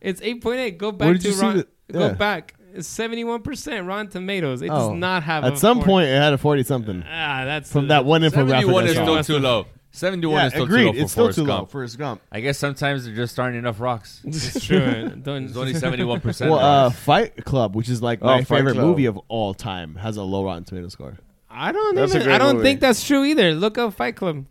It's 0.00 0.20
eight 0.22 0.42
point 0.42 0.60
eight. 0.60 0.78
Go 0.78 0.92
back 0.92 1.06
Where 1.06 1.14
did 1.14 1.22
to 1.22 1.28
you 1.28 1.34
see 1.34 1.42
Ron- 1.42 1.56
the- 1.58 1.66
Go 1.92 2.06
yeah. 2.06 2.12
back. 2.12 2.54
It's 2.76 2.88
seventy 2.88 3.24
one 3.24 3.42
percent 3.42 3.86
Rotten 3.86 4.08
Tomatoes. 4.08 4.62
It 4.62 4.70
Oh. 4.70 4.90
does 4.90 4.98
not 4.98 5.22
have. 5.22 5.44
a 5.44 5.48
At 5.48 5.58
some 5.58 5.78
40 5.78 5.86
point, 5.90 6.08
it 6.08 6.16
had 6.16 6.32
a 6.32 6.38
forty 6.38 6.62
something 6.62 7.02
Ah, 7.10 7.44
that's 7.44 7.70
from 7.72 7.88
that 7.88 8.04
one 8.04 8.22
infographic. 8.22 8.50
71 8.62 8.84
I 8.84 8.86
is 8.88 8.94
saw. 8.96 9.02
still 9.22 9.24
too 9.38 9.42
low. 9.42 9.66
71 9.92 10.34
Yeah, 10.40 10.46
is 10.46 10.52
still 10.52 10.64
agreed. 10.64 10.80
too 10.82 10.86
low 10.88 10.92
for 10.92 10.98
it's 11.00 11.12
still 11.12 11.24
Forrest 11.24 11.38
too 11.38 11.44
low. 11.44 11.56
Gump. 11.56 11.70
Forrest 11.70 11.98
Gump. 11.98 12.20
I 12.30 12.40
guess 12.40 12.58
sometimes 12.58 13.06
they're 13.06 13.14
just 13.14 13.38
aren't 13.40 13.56
enough 13.56 13.80
rocks. 13.80 14.20
It's 14.26 14.64
true. 14.66 14.78
Don't. 15.08 15.22
There's 15.46 15.56
only 15.56 15.72
71% 15.72 16.50
Well, 16.50 16.58
uh, 16.58 16.84
rocks. 16.88 16.96
Fight 16.98 17.44
Club, 17.46 17.74
which 17.74 17.88
is 17.88 18.02
like 18.02 18.18
Oh, 18.20 18.26
my 18.26 18.38
Fight 18.44 18.58
favorite 18.58 18.74
Club. 18.74 18.84
movie 18.86 19.06
of 19.06 19.18
all 19.28 19.54
time, 19.54 19.94
has 19.96 20.18
a 20.18 20.22
low 20.22 20.44
Rotten 20.44 20.64
Tomato 20.64 20.88
score. 20.88 21.16
I 21.50 21.72
don't. 21.72 21.94
That's 21.94 22.12
a 22.12 22.16
even, 22.16 22.26
great 22.26 22.34
I 22.34 22.38
don't 22.38 22.56
movie. 22.56 22.64
think 22.68 22.80
that's 22.80 23.06
true 23.06 23.24
either. 23.24 23.54
Look 23.54 23.78
up 23.78 23.94
Fight 23.94 24.16
Club. 24.16 24.44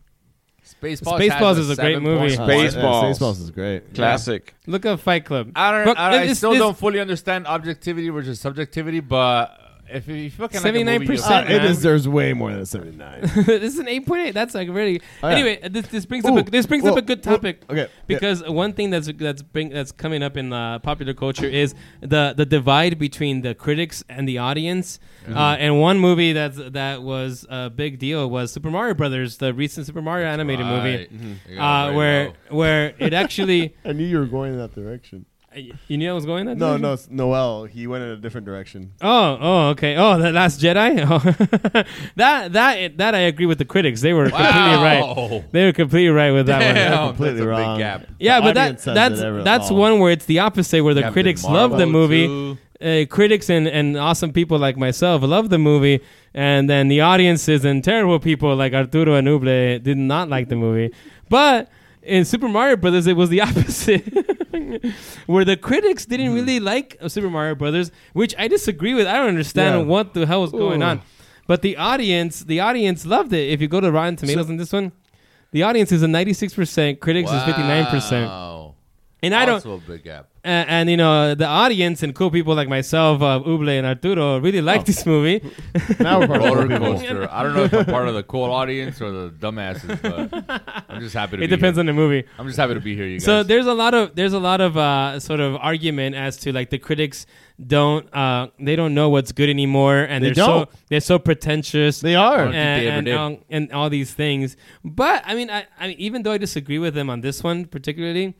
Spaceballs, 0.81 1.19
Spaceballs 1.19 1.57
is 1.57 1.69
a 1.69 1.75
great 1.75 1.97
7.5. 1.97 2.01
movie. 2.01 2.35
Spaceballs. 2.38 2.73
yeah, 2.73 2.79
Spaceballs 3.13 3.41
is 3.41 3.51
great. 3.51 3.93
Classic. 3.95 4.53
Look 4.67 4.85
at 4.85 4.99
Fight 4.99 5.25
Club. 5.25 5.51
I 5.55 5.71
don't. 5.71 5.85
But 5.85 5.97
I, 5.97 6.11
don't, 6.11 6.29
I 6.29 6.33
still 6.33 6.51
it's- 6.51 6.61
don't 6.61 6.77
fully 6.77 6.99
understand 6.99 7.47
objectivity 7.47 8.09
versus 8.09 8.39
subjectivity, 8.39 8.99
but 8.99 9.57
if 9.89 10.08
you 10.08 10.30
fucking 10.32 10.62
like 10.62 10.76
a 10.76 10.84
movie, 10.84 11.06
you- 11.13 11.19
79%. 11.19 11.50
Uh, 11.50 11.54
it 11.54 11.60
deserves 11.60 12.08
way 12.08 12.34
more 12.34 12.52
than 12.52 12.65
seventy 12.65 12.95
nine. 12.98 13.21
this 13.45 13.74
is 13.74 13.80
an 13.80 13.88
eight 13.88 14.06
point 14.06 14.28
eight. 14.28 14.32
That's 14.34 14.54
like 14.56 14.69
really. 14.69 15.02
Oh, 15.21 15.30
yeah. 15.30 15.36
Anyway, 15.36 15.69
this 15.69 15.88
this 15.88 16.06
brings 16.06 16.26
Ooh, 16.26 16.38
up 16.38 16.48
a, 16.48 16.52
this 16.52 16.65
brings 16.65 16.84
well, 16.84 16.93
up 16.93 17.00
a 17.00 17.02
good 17.02 17.26
well, 17.26 17.36
topic. 17.36 17.63
okay, 17.69 17.82
yeah. 17.82 17.88
Because 18.08 18.43
one 18.43 18.74
thing 18.74 18.89
that's 18.89 19.10
that's 19.13 19.41
bring, 19.41 19.69
that's 19.69 19.91
coming 19.91 20.24
up 20.24 20.38
in 20.38 20.52
uh, 20.54 20.80
popular 20.80 21.13
culture 21.13 21.45
is 21.48 21.76
the 22.02 22.34
the 22.36 22.45
divide 22.45 22.98
between 23.00 23.41
the 23.41 23.54
critics 23.56 24.04
and 24.10 24.28
the 24.28 24.38
audience. 24.38 25.00
Uh, 25.28 25.56
and 25.60 25.80
one 25.82 25.98
movie 26.00 26.34
that's 26.34 26.58
that 26.58 27.02
was 27.02 27.45
a 27.50 27.69
big 27.69 27.98
deal 28.00 28.30
was 28.30 28.52
Super 28.52 28.69
Mario 28.69 28.93
Brothers, 28.93 29.38
the 29.38 29.54
recent 29.54 29.86
Super 29.88 30.02
Mario 30.02 30.28
animated 30.28 30.65
Right. 30.65 31.12
movie, 31.12 31.38
You 31.50 31.56
got 31.58 31.88
it 31.88 31.91
uh, 31.91 31.95
where 31.98 32.26
low. 32.28 32.34
where 32.58 32.93
it 33.00 33.13
actually. 33.13 33.76
I 33.86 33.93
knew 33.93 34.06
you 34.06 34.19
were 34.19 34.26
going 34.26 34.54
in 34.54 34.60
that 34.60 34.74
direction. 34.76 35.26
You 35.88 35.98
knew 35.98 36.10
I 36.10 36.13
was 36.13 36.26
going 36.26 36.46
that 36.48 36.58
No, 36.58 36.78
direction? 36.78 36.82
no, 36.82 36.94
it's 36.94 37.10
Noel. 37.10 37.63
He 37.65 37.88
went 37.88 38.04
in 38.04 38.10
a 38.10 38.18
different 38.18 38.46
direction. 38.46 38.91
Oh, 39.02 39.38
oh, 39.39 39.68
okay. 39.70 39.96
Oh, 39.96 40.18
the 40.20 40.32
Last 40.32 40.60
Jedi. 40.62 41.06
Oh. 41.10 41.20
that 42.15 42.54
that 42.54 42.98
that 42.98 43.15
I 43.15 43.20
agree 43.20 43.46
with 43.46 43.58
the 43.58 43.65
critics. 43.65 44.02
They 44.02 44.13
were 44.13 44.26
completely 44.30 44.52
Wow. 44.52 44.84
right. 44.84 45.52
They 45.52 45.65
were 45.65 45.72
completely 45.74 46.10
right 46.10 46.32
with 46.32 46.48
that 46.48 46.62
one. 46.65 46.76
Damn, 46.76 47.08
completely 47.10 47.34
that's 47.39 47.46
a 47.46 47.50
wrong. 47.50 47.78
big 47.78 47.84
gap. 47.84 48.08
Yeah, 48.20 48.39
The 48.39 48.46
but 48.48 48.56
that 48.56 48.62
audience 48.63 48.84
says 48.84 48.96
that's 48.96 49.44
that's 49.46 49.72
all. 49.72 49.78
one 49.78 50.00
where 50.00 50.12
it's 50.12 50.26
the 50.26 50.39
opposite, 50.39 50.84
where 50.84 50.94
the 50.94 51.02
Captain 51.02 51.13
critics 51.13 51.44
Marvel 51.44 51.70
love 51.70 51.78
the 51.80 51.86
movie. 51.86 52.28
too. 52.28 52.58
Uh, 52.82 53.06
critics 53.10 53.50
and, 53.50 53.68
and 53.70 53.96
awesome 53.98 54.34
people 54.34 54.60
like 54.60 54.76
myself 54.76 55.22
love 55.24 55.50
the 55.50 55.58
movie, 55.58 56.02
and 56.34 56.70
then 56.70 56.89
the 56.89 57.00
audiences 57.00 57.63
and 57.63 57.82
terrible 57.82 58.20
people 58.20 58.54
like 58.56 58.74
Arturo 58.74 59.13
Anuble 59.20 59.82
did 59.82 59.98
not 59.98 60.28
like 60.28 60.50
the 60.50 60.58
movie. 60.58 60.94
But 61.30 61.70
in 62.04 62.26
Super 62.26 62.50
Mario 62.50 62.76
Brothers, 62.76 63.08
it 63.08 63.15
was 63.15 63.30
the 63.30 63.39
opposite, 63.48 64.04
where 65.28 65.46
the 65.46 65.58
critics 65.58 66.06
didn't 66.06 66.28
Mm-hmm. 66.28 66.36
really 66.36 66.60
like 66.60 66.98
uh, 67.02 67.08
Super 67.10 67.30
Mario 67.30 67.56
Brothers, 67.56 67.91
which 68.13 68.34
I 68.38 68.48
disagree 68.48 68.94
with. 68.94 69.08
I 69.08 69.18
don't 69.18 69.28
understand 69.30 69.72
Yeah. 69.80 69.86
what 69.86 70.13
the 70.13 70.26
hell 70.26 70.41
was 70.41 70.52
going 70.52 70.82
Ooh. 70.82 70.86
on. 70.86 71.02
But 71.48 71.62
the 71.62 71.78
audience, 71.78 72.39
the 72.39 72.60
audience 72.60 73.06
loved 73.06 73.32
it. 73.34 73.50
If 73.52 73.62
you 73.62 73.68
go 73.68 73.80
to 73.80 73.91
Rotten 73.91 74.15
Tomatoes 74.15 74.50
on 74.50 74.58
this 74.58 74.74
one, 74.74 74.91
the 75.52 75.62
audience 75.63 75.91
is 75.91 76.02
a 76.02 76.08
ninety 76.08 76.34
six 76.34 76.54
percent, 76.54 77.00
critics 77.00 77.32
is 77.32 77.44
fifty 77.44 77.62
nine 77.62 77.86
percent. 77.86 78.28
Wow. 78.28 78.55
And 79.23 79.34
I 79.34 79.45
don't. 79.45 79.56
Also 79.56 79.73
a 79.75 79.78
big 79.80 80.04
gap. 80.04 80.28
And, 80.43 80.69
and 80.69 80.89
you 80.91 80.97
know 80.97 81.34
the 81.34 81.47
audience 81.47 82.04
and 82.04 82.13
cool 82.13 82.30
people 82.30 82.54
like 82.54 82.67
myself, 82.69 83.19
uh, 83.23 83.41
Uble 83.43 83.67
and 83.69 83.88
Arturo, 83.88 84.38
really 84.39 84.62
like 84.62 84.82
Oh. 84.82 84.84
this 84.84 85.04
movie. 85.06 85.41
Now 85.99 86.19
we're 86.19 86.28
part 86.28 86.41
of 86.43 86.43
the 86.43 86.49
Roller 86.56 86.67
people. 86.67 86.93
coaster. 86.93 87.28
I 87.32 87.41
don't 87.41 87.56
know 87.56 87.63
if 87.63 87.73
I'm 87.73 87.86
part 87.86 88.08
of 88.08 88.13
the 88.13 88.21
cool 88.23 88.51
audience 88.51 89.01
or 89.01 89.10
the 89.12 89.30
dumbasses, 89.32 89.99
but 90.04 90.84
I'm 90.88 90.99
just 91.01 91.15
happy 91.15 91.38
to 91.38 91.43
It 91.43 91.47
be 91.49 91.56
depends 91.56 91.78
here. 91.78 91.80
on 91.82 91.86
the 91.88 91.93
movie. 91.93 92.25
I'm 92.38 92.45
just 92.45 92.58
happy 92.60 92.75
to 92.75 92.80
be 92.80 92.95
here, 92.95 93.08
you 93.08 93.17
guys. 93.17 93.25
So 93.25 93.41
there's 93.41 93.65
a 93.65 93.73
lot 93.73 93.95
of 93.95 94.15
there's 94.15 94.34
a 94.34 94.39
lot 94.39 94.62
of 94.62 94.78
uh, 94.78 95.19
sort 95.19 95.39
of 95.39 95.56
argument 95.56 96.15
as 96.15 96.38
to 96.41 96.51
like 96.54 96.69
the 96.69 96.78
critics 96.78 97.25
don't 97.65 98.13
uh, 98.13 98.49
they 98.60 98.75
don't 98.75 98.93
know 98.93 99.10
what's 99.10 99.32
good 99.32 99.49
anymore, 99.49 99.99
and 100.08 100.23
They 100.23 100.32
are 100.32 100.36
so 100.36 100.45
don't. 100.47 100.69
they're 100.89 100.99
so 101.01 101.17
pretentious. 101.17 102.01
They 102.01 102.15
are. 102.15 102.43
and, 102.45 102.54
they 102.54 102.89
and, 102.89 103.06
did. 103.08 103.15
um, 103.15 103.38
and 103.49 103.71
all 103.71 103.89
these 103.89 104.13
things. 104.13 104.58
But 104.84 105.23
I 105.25 105.34
mean, 105.34 105.49
I, 105.49 105.65
I 105.80 105.88
mean, 105.88 105.97
even 105.97 106.21
though 106.21 106.34
I 106.34 106.38
disagree 106.38 106.78
with 106.78 106.93
them 106.93 107.10
on 107.10 107.21
this 107.21 107.41
one 107.43 107.65
particularly, 107.65 108.36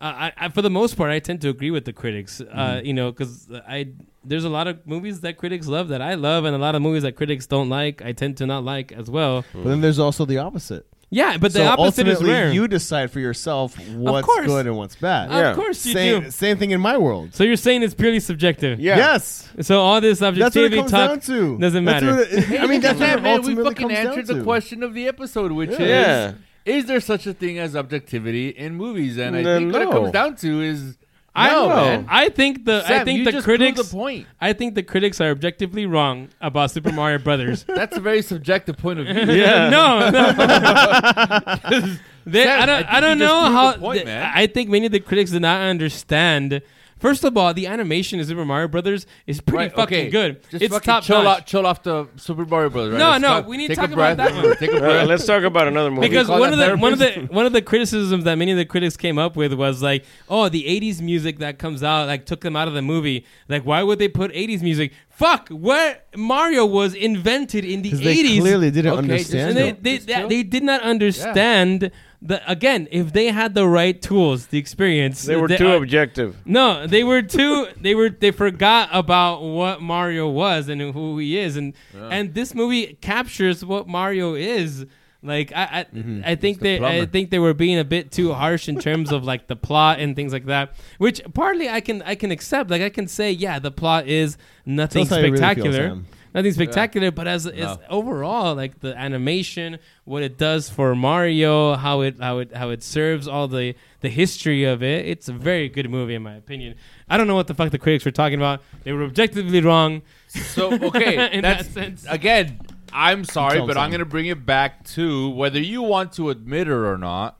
I, 0.00 0.32
I 0.36 0.48
for 0.48 0.62
the 0.62 0.70
most 0.70 0.96
part 0.96 1.10
I 1.10 1.18
tend 1.18 1.40
to 1.42 1.48
agree 1.48 1.70
with 1.70 1.84
the 1.84 1.92
critics. 1.92 2.40
Mm-hmm. 2.40 2.58
Uh, 2.58 2.80
you 2.82 2.94
know, 2.94 3.10
because 3.12 3.48
I 3.68 3.88
there's 4.24 4.44
a 4.44 4.48
lot 4.48 4.66
of 4.66 4.86
movies 4.86 5.20
that 5.20 5.36
critics 5.36 5.66
love 5.66 5.88
that 5.88 6.00
I 6.00 6.14
love, 6.14 6.44
and 6.44 6.54
a 6.54 6.58
lot 6.58 6.74
of 6.74 6.82
movies 6.82 7.02
that 7.02 7.16
critics 7.16 7.46
don't 7.46 7.68
like. 7.68 8.02
I 8.02 8.12
tend 8.12 8.36
to 8.38 8.46
not 8.46 8.64
like 8.64 8.92
as 8.92 9.10
well. 9.10 9.44
But 9.52 9.64
then 9.64 9.80
there's 9.80 9.98
also 9.98 10.24
the 10.24 10.38
opposite. 10.38 10.86
Yeah, 11.12 11.38
but 11.38 11.52
the 11.52 11.58
so 11.58 11.66
opposite 11.66 12.06
is 12.06 12.18
ultimately, 12.18 12.32
rare. 12.40 12.52
you 12.52 12.68
decide 12.68 13.10
for 13.10 13.18
yourself 13.18 13.76
what's 13.88 14.28
good 14.46 14.68
and 14.68 14.76
what's 14.76 14.94
bad. 14.94 15.28
Yeah. 15.28 15.50
Of 15.50 15.56
course 15.56 15.84
you 15.84 15.92
same, 15.92 16.22
do. 16.22 16.30
Same 16.30 16.56
thing 16.56 16.70
in 16.70 16.80
my 16.80 16.96
world. 16.98 17.34
So 17.34 17.42
you're 17.42 17.56
saying 17.56 17.82
it's 17.82 17.94
purely 17.94 18.20
subjective? 18.20 18.78
Yeah. 18.78 18.96
Yes. 18.96 19.48
So 19.60 19.80
all 19.80 20.00
this 20.00 20.20
That's 20.20 20.28
objectivity 20.38 20.76
talk 20.82 20.90
down 20.90 21.20
to. 21.20 21.58
doesn't 21.58 21.84
That's 21.84 22.04
matter. 22.04 22.16
what 22.16 22.28
it- 22.30 22.60
I 22.60 22.66
mean, 22.68 22.80
that's 22.86 23.00
what 23.00 23.08
yeah, 23.08 23.14
it 23.16 23.22
man, 23.22 23.32
we 23.32 23.38
ultimately 23.38 23.64
fucking 23.64 23.88
comes 23.88 23.98
down 23.98 24.06
answered 24.06 24.26
the 24.28 24.34
to. 24.34 24.44
question 24.44 24.82
of 24.84 24.94
the 24.94 25.08
episode, 25.08 25.50
which 25.50 25.70
Yeah. 25.70 26.28
is: 26.28 26.34
Is 26.64 26.86
there 26.86 27.00
such 27.00 27.26
a 27.26 27.32
thing 27.34 27.58
as 27.58 27.74
objectivity 27.74 28.48
in 28.50 28.74
movies? 28.74 29.16
And 29.18 29.34
I 29.36 29.42
No, 29.42 29.58
think 29.58 29.72
what 29.72 29.82
it 29.82 29.90
comes 29.90 30.10
down 30.12 30.36
to 30.36 30.60
is 30.62 30.96
I 31.34 31.50
no, 31.50 31.68
know. 31.68 31.74
man. 31.76 32.06
I 32.08 32.28
think 32.28 32.64
the 32.64 32.82
I 32.86 33.04
think 33.04 33.18
you 33.20 33.24
the 33.24 33.32
just 33.32 33.44
critics. 33.44 33.80
the 33.80 33.96
point. 33.96 34.26
I 34.40 34.52
think 34.52 34.74
the 34.74 34.82
critics 34.82 35.20
are 35.20 35.30
objectively 35.30 35.86
wrong 35.86 36.28
about 36.40 36.70
Super 36.72 36.90
Mario 36.92 37.18
Brothers. 37.18 37.64
That's 37.68 37.96
a 37.96 38.00
very 38.00 38.20
subjective 38.22 38.76
point 38.76 38.98
of 39.00 39.06
view. 39.06 39.14
Yeah. 39.36 39.70
no, 39.70 40.10
no. 40.10 41.96
They- 42.26 42.44
Sam, 42.44 42.62
I 42.62 42.66
don't. 42.66 42.84
I 42.84 42.96
I, 42.96 43.00
don't 43.00 43.18
know 43.18 43.40
how. 43.50 43.72
point, 43.78 44.04
th- 44.04 44.08
I 44.34 44.46
think 44.46 44.68
many 44.68 44.86
of 44.86 44.92
the 44.92 45.00
critics 45.00 45.30
did 45.30 45.40
not 45.42 45.62
understand. 45.62 46.60
First 47.00 47.24
of 47.24 47.36
all, 47.36 47.52
the 47.54 47.66
animation 47.66 48.20
in 48.20 48.26
Super 48.26 48.44
Mario 48.44 48.68
Brothers 48.68 49.06
is 49.26 49.40
pretty 49.40 49.56
Right, 49.64 49.74
fucking 49.74 49.98
okay. 49.98 50.10
good. 50.10 50.42
Just 50.50 50.62
it's 50.62 50.72
fucking 50.74 50.84
top 50.86 51.02
chill, 51.02 51.22
notch. 51.22 51.38
out, 51.40 51.46
chill 51.46 51.66
off 51.66 51.82
the 51.82 52.06
Super 52.16 52.44
Mario 52.44 52.68
Brothers. 52.70 52.92
Right? 52.92 52.98
No, 52.98 53.10
Let's 53.10 53.22
no, 53.22 53.28
talk- 53.28 53.48
we 53.48 53.56
need 53.56 53.68
to 53.68 53.74
take 53.74 53.80
talk 53.80 53.90
a 53.90 53.92
about 53.94 54.16
breath. 54.16 54.34
that 54.34 54.44
one. 54.44 54.56
Take 54.58 54.72
a 54.74 54.78
breath. 54.78 55.06
let's 55.08 55.24
talk 55.26 55.42
about 55.42 55.66
another 55.66 55.90
movie. 55.90 56.08
because 56.08 56.28
one 56.28 56.52
of 56.52 56.58
that 56.58 56.70
the 56.72 56.76
one 56.76 56.92
of 56.92 56.98
the 56.98 57.12
one 57.30 57.46
of 57.46 57.52
the 57.54 57.62
criticisms 57.62 58.24
that 58.24 58.36
many 58.36 58.52
of 58.52 58.58
the 58.58 58.66
critics 58.66 58.96
came 58.98 59.18
up 59.18 59.34
with 59.34 59.52
was 59.54 59.82
like, 59.82 60.04
oh, 60.28 60.48
the 60.50 60.64
'80s 60.64 61.00
music 61.00 61.38
that 61.38 61.58
comes 61.58 61.82
out 61.82 62.06
like 62.06 62.26
took 62.26 62.42
them 62.42 62.54
out 62.54 62.68
of 62.68 62.74
the 62.74 62.82
movie. 62.82 63.24
Like, 63.48 63.64
why 63.64 63.82
would 63.82 63.98
they 63.98 64.08
put 64.08 64.30
'80s 64.32 64.60
music? 64.62 64.92
Fuck, 65.08 65.48
where 65.48 66.00
Mario 66.16 66.64
was 66.66 66.94
invented 66.94 67.64
in 67.64 67.82
the 67.82 67.90
'Cause 67.90 68.00
they 68.00 68.16
'80s. 68.22 68.40
clearly 68.40 68.70
didn't 68.70 68.92
Okay, 68.92 68.98
understand 68.98 69.58
and 69.58 69.78
they, 69.82 69.96
they, 69.96 69.98
they, 69.98 70.28
they 70.28 70.42
did 70.42 70.62
not 70.62 70.80
understand 70.82 71.90
the 72.22 72.50
again 72.50 72.86
if 72.90 73.12
they 73.14 73.28
had 73.28 73.54
the 73.54 73.66
right 73.66 74.02
tools 74.02 74.46
the 74.48 74.58
experience 74.58 75.22
they 75.22 75.36
were 75.36 75.48
they 75.48 75.56
too 75.56 75.68
are- 75.68 75.76
objective. 75.76 76.36
no 76.44 76.86
they 76.86 77.02
were 77.02 77.22
too 77.22 77.66
they 77.80 77.94
were 77.94 78.10
they 78.10 78.30
forgot 78.30 78.90
about 78.92 79.40
what 79.42 79.80
mario 79.80 80.28
was 80.28 80.68
and 80.68 80.80
who 80.92 81.16
he 81.18 81.38
is 81.38 81.56
and 81.56 81.72
and 81.94 82.34
this 82.34 82.54
movie 82.54 82.98
captures 83.00 83.64
what 83.64 83.88
mario 83.88 84.34
is 84.34 84.84
like 85.22 85.50
i 85.54 85.62
i, 85.80 85.84
Mm-hmm. 85.84 86.20
I 86.24 86.34
think 86.34 86.58
the 86.60 86.78
they 86.78 86.84
i 87.02 87.06
think 87.06 87.30
they 87.30 87.38
were 87.38 87.54
being 87.54 87.78
a 87.78 87.84
bit 87.84 88.10
too 88.12 88.32
harsh 88.34 88.68
in 88.68 88.78
terms 88.78 89.12
of 89.12 89.24
like 89.24 89.46
the 89.48 89.56
plot 89.56 89.98
and 89.98 90.14
things 90.14 90.32
like 90.32 90.44
that 90.46 90.74
which 90.98 91.22
partly 91.32 91.68
i 91.70 91.80
can 91.80 92.02
i 92.02 92.14
can 92.14 92.30
accept 92.30 92.70
like 92.70 92.82
i 92.82 92.90
can 92.90 93.06
say 93.08 93.32
yeah 93.32 93.58
the 93.58 93.70
plot 93.70 94.06
is 94.06 94.36
nothing 94.66 95.06
Tell 95.06 95.16
us 95.18 95.20
how 95.22 95.26
you 95.26 95.32
really 95.32 95.38
feel, 95.38 95.46
spectacular 95.48 95.88
Sam. 95.88 96.06
Nothing 96.34 96.52
spectacular 96.52 97.10
but 97.10 97.26
as, 97.26 97.46
as 97.46 97.54
No. 97.54 97.78
overall 97.88 98.54
like 98.54 98.80
the 98.80 98.96
animation 98.96 99.78
what 100.04 100.22
it 100.22 100.38
does 100.38 100.68
for 100.70 100.94
mario 100.94 101.74
how 101.74 102.00
it 102.02 102.20
how 102.20 102.38
it 102.38 102.54
how 102.54 102.70
it 102.70 102.82
serves 102.82 103.26
all 103.28 103.48
the 103.48 103.74
the 104.00 104.08
history 104.08 104.64
of 104.64 104.82
it 104.82 105.06
it's 105.06 105.28
a 105.28 105.32
very 105.32 105.68
good 105.68 105.90
movie 105.90 106.14
in 106.14 106.22
my 106.22 106.34
opinion 106.36 106.74
i 107.08 107.16
don't 107.16 107.26
know 107.26 107.34
what 107.34 107.46
the 107.48 107.54
fuck 107.54 107.70
the 107.70 107.78
critics 107.78 108.04
were 108.04 108.10
talking 108.10 108.38
about 108.38 108.62
they 108.84 108.92
were 108.92 109.04
objectively 109.04 109.60
wrong 109.60 110.02
So 110.28 110.72
okay, 110.72 111.28
In 111.32 111.42
that's 111.42 111.66
that 111.68 111.74
sense. 111.74 112.06
again. 112.08 112.60
I'm 112.92 113.24
sorry, 113.24 113.60
but. 113.64 113.76
I'm 113.76 113.90
going 113.90 113.98
to 114.00 114.04
bring 114.04 114.26
it 114.26 114.44
back 114.46 114.84
to 114.96 115.30
whether 115.30 115.60
you 115.60 115.82
want 115.82 116.12
to 116.14 116.30
admit 116.30 116.66
it 116.66 116.72
or 116.72 116.98
not. 116.98 117.39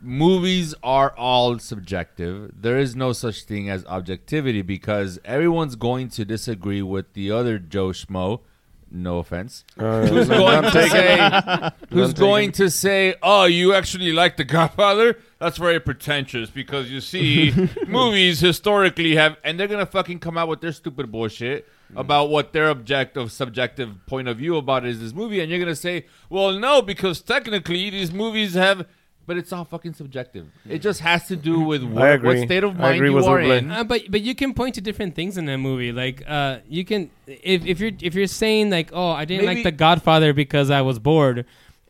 Movies 0.00 0.74
are 0.82 1.12
all 1.16 1.58
subjective. 1.58 2.52
There 2.60 2.78
is 2.78 2.94
no 2.94 3.12
such 3.12 3.42
thing 3.42 3.68
as 3.68 3.84
objectivity 3.86 4.62
because 4.62 5.18
everyone's 5.24 5.74
going 5.74 6.08
to 6.10 6.24
disagree 6.24 6.82
with 6.82 7.14
the 7.14 7.32
other 7.32 7.58
Joe 7.58 7.88
Schmo. 7.88 8.40
No 8.90 9.18
offense. 9.18 9.64
Uh, 9.76 10.06
who's 10.06 10.28
going 10.28 10.62
to 10.62 10.88
say? 10.88 11.70
Who's 11.90 12.14
going 12.14 12.52
to 12.52 12.70
say? 12.70 13.16
Oh, 13.22 13.44
you 13.44 13.74
actually 13.74 14.12
like 14.12 14.36
The 14.38 14.44
Godfather? 14.44 15.18
That's 15.38 15.58
very 15.58 15.78
pretentious 15.78 16.48
because 16.48 16.90
you 16.90 17.00
see, 17.00 17.52
movies 17.86 18.40
historically 18.40 19.16
have, 19.16 19.36
and 19.44 19.60
they're 19.60 19.68
gonna 19.68 19.84
fucking 19.84 20.20
come 20.20 20.38
out 20.38 20.48
with 20.48 20.60
their 20.62 20.72
stupid 20.72 21.12
bullshit 21.12 21.68
about 21.96 22.30
what 22.30 22.52
their 22.52 22.70
objective, 22.70 23.30
subjective 23.30 23.94
point 24.06 24.26
of 24.26 24.38
view 24.38 24.56
about 24.56 24.86
is 24.86 25.00
this 25.00 25.12
movie, 25.12 25.40
and 25.40 25.50
you're 25.50 25.60
gonna 25.60 25.76
say, 25.76 26.06
well, 26.30 26.52
no, 26.52 26.80
because 26.80 27.20
technically 27.20 27.90
these 27.90 28.12
movies 28.12 28.54
have. 28.54 28.86
But 29.28 29.36
it's 29.36 29.52
all 29.52 29.64
fucking 29.64 29.92
subjective. 29.94 30.46
It 30.68 30.78
just 30.80 31.00
has 31.00 31.28
to 31.28 31.36
do 31.36 31.60
with 31.60 31.82
what, 31.98 32.22
what 32.24 32.38
state 32.38 32.64
of 32.64 32.76
I 32.76 32.80
mind 32.82 32.94
agree 32.96 33.10
you 33.10 33.14
with 33.16 33.26
are 33.26 33.40
Uble. 33.40 33.52
in. 33.58 33.70
Uh, 33.70 33.84
but 33.84 34.02
but 34.10 34.22
you 34.22 34.34
can 34.34 34.54
point 34.54 34.74
to 34.76 34.80
different 34.80 35.14
things 35.14 35.36
in 35.38 35.44
that 35.44 35.58
movie. 35.58 35.92
Like 35.92 36.24
uh, 36.26 36.58
you 36.68 36.84
can 36.84 37.10
if 37.26 37.64
if 37.66 37.78
you're 37.78 37.92
if 38.00 38.14
you're 38.16 38.26
saying 38.26 38.70
like 38.70 38.90
oh 38.92 39.10
I 39.10 39.24
didn't 39.26 39.44
Maybe- 39.46 39.56
like 39.62 39.64
The 39.64 39.72
Godfather 39.86 40.32
because 40.32 40.70
I 40.70 40.80
was 40.80 40.98
bored, 40.98 41.44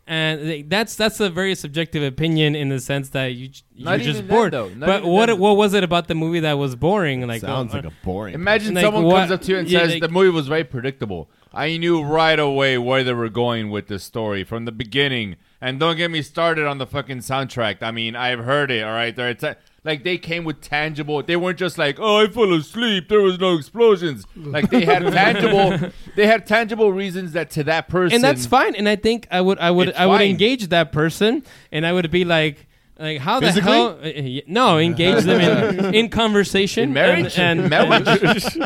and 0.07 0.49
like, 0.49 0.69
that's 0.69 0.97
that's 0.97 1.21
a 1.21 1.31
very 1.31 1.55
subjective 1.55 2.03
opinion 2.03 2.55
in 2.57 2.71
the 2.71 2.81
sense 2.81 3.11
that 3.11 3.27
you 3.35 3.51
you're 3.75 3.85
Not 3.85 4.01
just 4.01 4.19
even 4.19 4.27
bored. 4.29 4.53
though. 4.53 4.69
Not 4.71 4.87
but 4.87 4.99
even 5.03 5.11
what 5.13 5.27
that. 5.27 5.37
what 5.39 5.57
was 5.57 5.75
it 5.75 5.85
about 5.85 6.09
the 6.09 6.15
movie 6.17 6.41
that 6.41 6.55
was 6.55 6.75
boring? 6.77 7.27
Like 7.27 7.41
Sounds 7.43 7.73
uh, 7.73 7.77
like 7.79 7.85
a 7.87 7.93
boring. 8.03 8.35
Imagine 8.35 8.75
Like, 8.75 8.85
someone 8.85 9.05
what- 9.05 9.21
comes 9.21 9.31
up 9.31 9.43
to 9.43 9.53
you 9.53 9.59
and 9.59 9.69
yeah, 9.69 9.81
says 9.81 9.93
like- 9.93 10.03
the 10.03 10.09
movie 10.09 10.31
was 10.31 10.49
very 10.49 10.65
predictable. 10.65 11.31
I 11.53 11.77
knew 11.79 12.03
right 12.03 12.39
away 12.39 12.79
where 12.79 13.05
they 13.05 13.13
were 13.15 13.29
going 13.31 13.71
with 13.71 13.87
this 13.87 14.03
story 14.05 14.43
from 14.45 14.65
the 14.65 14.73
beginning. 14.73 15.37
And 15.61 15.81
don't 15.81 15.97
get 15.97 16.11
me 16.11 16.23
started 16.23 16.67
on 16.67 16.79
the 16.79 16.87
fucking 16.87 17.19
soundtrack. 17.19 17.83
I 17.83 17.91
mean, 17.91 18.15
I've 18.15 18.39
heard 18.41 18.71
it. 18.71 18.85
All 18.85 18.93
right, 18.93 19.15
there. 19.15 19.29
It's 19.29 19.43
uh, 19.43 19.55
like 19.83 20.05
they 20.05 20.17
came 20.17 20.45
with 20.45 20.61
tangible. 20.61 21.21
They 21.23 21.35
weren't 21.35 21.59
just 21.59 21.79
like, 21.79 21.99
"Oh, 21.99 22.19
I 22.23 22.29
fell 22.29 22.53
asleep. 22.55 23.09
There 23.09 23.21
was 23.21 23.41
no 23.41 23.57
explosions." 23.57 24.25
Like 24.37 24.71
they 24.71 24.85
had 24.85 25.03
tangible. 25.13 25.91
They 26.15 26.29
had 26.29 26.47
tangible 26.47 26.93
reasons 26.93 27.33
that 27.33 27.51
to 27.53 27.65
that 27.65 27.89
person, 27.89 28.15
and 28.17 28.23
that's 28.25 28.47
fine. 28.47 28.77
And 28.77 28.89
I 28.89 28.95
think 28.95 29.27
I 29.33 29.41
would 29.41 29.59
I 29.59 29.73
would 29.73 29.93
I 29.95 30.07
would 30.07 30.19
fine. 30.19 30.31
engage 30.31 30.69
that 30.69 30.93
person, 30.93 31.43
and 31.73 31.85
I 31.85 31.93
would 31.93 32.11
be 32.11 32.25
like. 32.25 32.67
Like 33.01 33.19
how 33.19 33.39
Physically? 33.39 33.71
the 33.71 33.77
hell? 33.79 33.99
uh, 34.03 34.39
uh, 34.39 34.41
No, 34.49 34.79
engage 34.79 35.23
them 35.23 35.41
in, 35.41 35.95
in 36.01 36.09
conversation, 36.09 36.85
In 36.85 36.93
marriage? 36.93 37.39
and 37.39 37.61
and, 37.61 37.71
Marriage? 37.71 38.09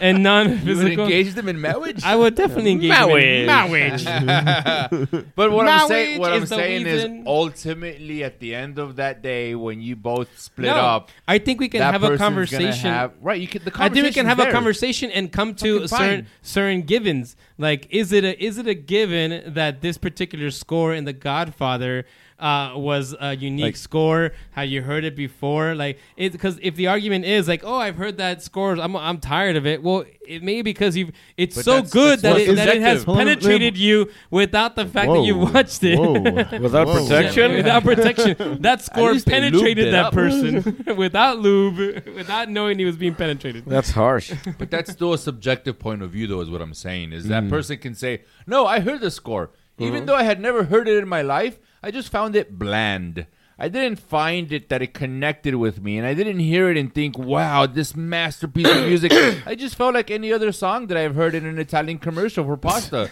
and 0.00 0.16
would 0.16 0.22
non-physical. 0.22 1.04
engage 1.04 1.34
them 1.34 1.48
in 1.48 1.60
marriage. 1.60 2.02
I 2.02 2.16
would 2.16 2.34
definitely 2.34 2.72
engage 2.72 2.90
them 2.96 3.10
in 3.10 3.46
marriage. 3.46 4.04
But 5.36 5.52
what 5.52 5.68
I'm 5.68 5.86
saying, 5.88 6.18
what 6.18 6.32
I'm 6.32 6.46
saying 6.46 6.86
is, 6.86 7.06
ultimately, 7.26 8.24
at 8.24 8.40
the 8.40 8.54
end 8.54 8.78
of 8.78 8.96
that 8.96 9.22
day, 9.22 9.54
when 9.54 9.80
you 9.82 9.96
both 9.96 10.28
split 10.38 10.66
No, 10.68 10.76
up, 10.76 11.10
I 11.28 11.38
think 11.38 11.60
we 11.60 11.68
can 11.68 11.82
have 11.82 12.02
a 12.02 12.16
conversation. 12.16 12.90
have- 12.90 13.12
right? 13.20 13.40
You 13.40 13.48
can. 13.48 13.62
The 13.64 13.72
I 13.76 13.88
think 13.88 14.04
we 14.04 14.12
can 14.12 14.26
have 14.26 14.38
a 14.40 14.50
conversation 14.50 15.10
and 15.10 15.30
come 15.30 15.54
to 15.56 15.86
certain 15.88 16.26
certain 16.40 16.82
givens. 16.82 17.36
Like, 17.58 17.86
is 17.90 18.12
it 18.12 18.24
a 18.24 18.42
is 18.42 18.58
it 18.58 18.66
a 18.66 18.74
given 18.74 19.54
that 19.54 19.82
this 19.82 19.98
particular 19.98 20.50
score 20.50 20.94
in 20.94 21.04
The 21.04 21.12
Godfather 21.12 22.06
uh, 22.42 22.72
was 22.76 23.14
a 23.20 23.34
unique 23.36 23.62
Like- 23.64 23.76
score? 23.76 24.32
Have 24.52 24.68
you 24.68 24.82
heard 24.82 25.04
it 25.04 25.14
before? 25.16 25.74
Like, 25.74 25.98
it 26.16 26.32
because 26.32 26.58
if 26.62 26.74
the 26.76 26.88
argument 26.88 27.24
is 27.24 27.46
like, 27.48 27.62
oh, 27.64 27.76
I've 27.76 27.96
heard 27.96 28.18
that 28.18 28.42
score, 28.42 28.72
I'm 28.78 28.96
I'm 28.96 29.18
tired 29.18 29.56
of 29.56 29.64
it. 29.66 29.82
Well, 29.82 30.04
it 30.26 30.42
may 30.42 30.56
be 30.56 30.62
because 30.62 30.96
you've 30.96 31.12
it's 31.36 31.54
so 31.62 31.72
that's- 31.74 31.90
good 31.92 32.20
that's 32.20 32.38
that 32.38 32.50
it, 32.52 32.56
that 32.56 32.68
it 32.76 32.82
has 32.82 33.00
subjective. 33.02 33.04
Hold 33.06 33.18
on, 33.18 33.26
penetrated 33.26 33.76
you 33.78 34.10
without 34.30 34.76
the 34.76 34.86
fact 34.86 35.10
that 35.12 35.22
you 35.24 35.36
watched 35.38 35.82
it. 35.84 35.98
Without 36.60 36.86
Whoa. 36.86 37.02
protection? 37.02 37.52
Without 37.62 37.82
protection, 37.84 38.62
that 38.62 38.82
score 38.82 39.12
least 39.12 39.26
they 39.26 39.32
lubed 39.40 39.52
penetrated 39.52 39.94
that 39.94 40.06
up. 40.06 40.12
person 40.12 40.84
without 40.96 41.38
lube, 41.38 42.04
without 42.14 42.48
knowing 42.48 42.78
he 42.78 42.84
was 42.84 42.96
being 42.96 43.14
penetrated. 43.14 43.64
That's 43.66 43.90
harsh. 43.92 44.32
But 44.58 44.70
that's 44.70 44.90
still 44.92 45.12
a 45.12 45.18
subjective 45.18 45.78
point 45.78 46.02
of 46.02 46.10
view, 46.10 46.26
though, 46.26 46.40
is 46.40 46.50
what 46.50 46.60
I'm 46.60 46.74
saying. 46.74 47.12
Is 47.12 47.26
Mm. 47.26 47.28
that 47.28 47.48
person 47.48 47.78
can 47.78 47.94
say, 47.94 48.22
"No, 48.46 48.66
I 48.66 48.80
heard 48.80 49.00
the 49.00 49.10
score, 49.10 49.50
even 49.78 50.06
though 50.06 50.14
I 50.16 50.22
had 50.24 50.40
never 50.40 50.64
heard 50.64 50.88
it 50.88 50.96
in 50.98 51.08
my 51.08 51.22
life. 51.22 51.58
I 51.82 51.90
just 51.90 52.10
found 52.10 52.36
it 52.36 52.58
bland. 52.58 53.26
I 53.58 53.68
didn't 53.68 53.98
find 54.00 54.52
it 54.52 54.68
that 54.70 54.82
it 54.82 54.94
connected 54.94 55.54
with 55.56 55.82
me, 55.82 55.98
and 55.98 56.06
I 56.06 56.14
didn't 56.14 56.38
hear 56.38 56.70
it 56.70 56.76
and 56.76 56.92
think, 56.92 57.18
wow, 57.18 57.66
this 57.66 57.94
masterpiece 57.94 58.68
of 58.68 58.86
music. 58.86 59.12
I 59.46 59.54
just 59.54 59.76
felt 59.76 59.94
like 59.94 60.10
any 60.10 60.32
other 60.32 60.52
song 60.52 60.86
that 60.88 60.96
I've 60.96 61.14
heard 61.14 61.34
in 61.34 61.46
an 61.46 61.58
Italian 61.58 61.98
commercial 61.98 62.44
for 62.44 62.56
pasta." 62.56 63.10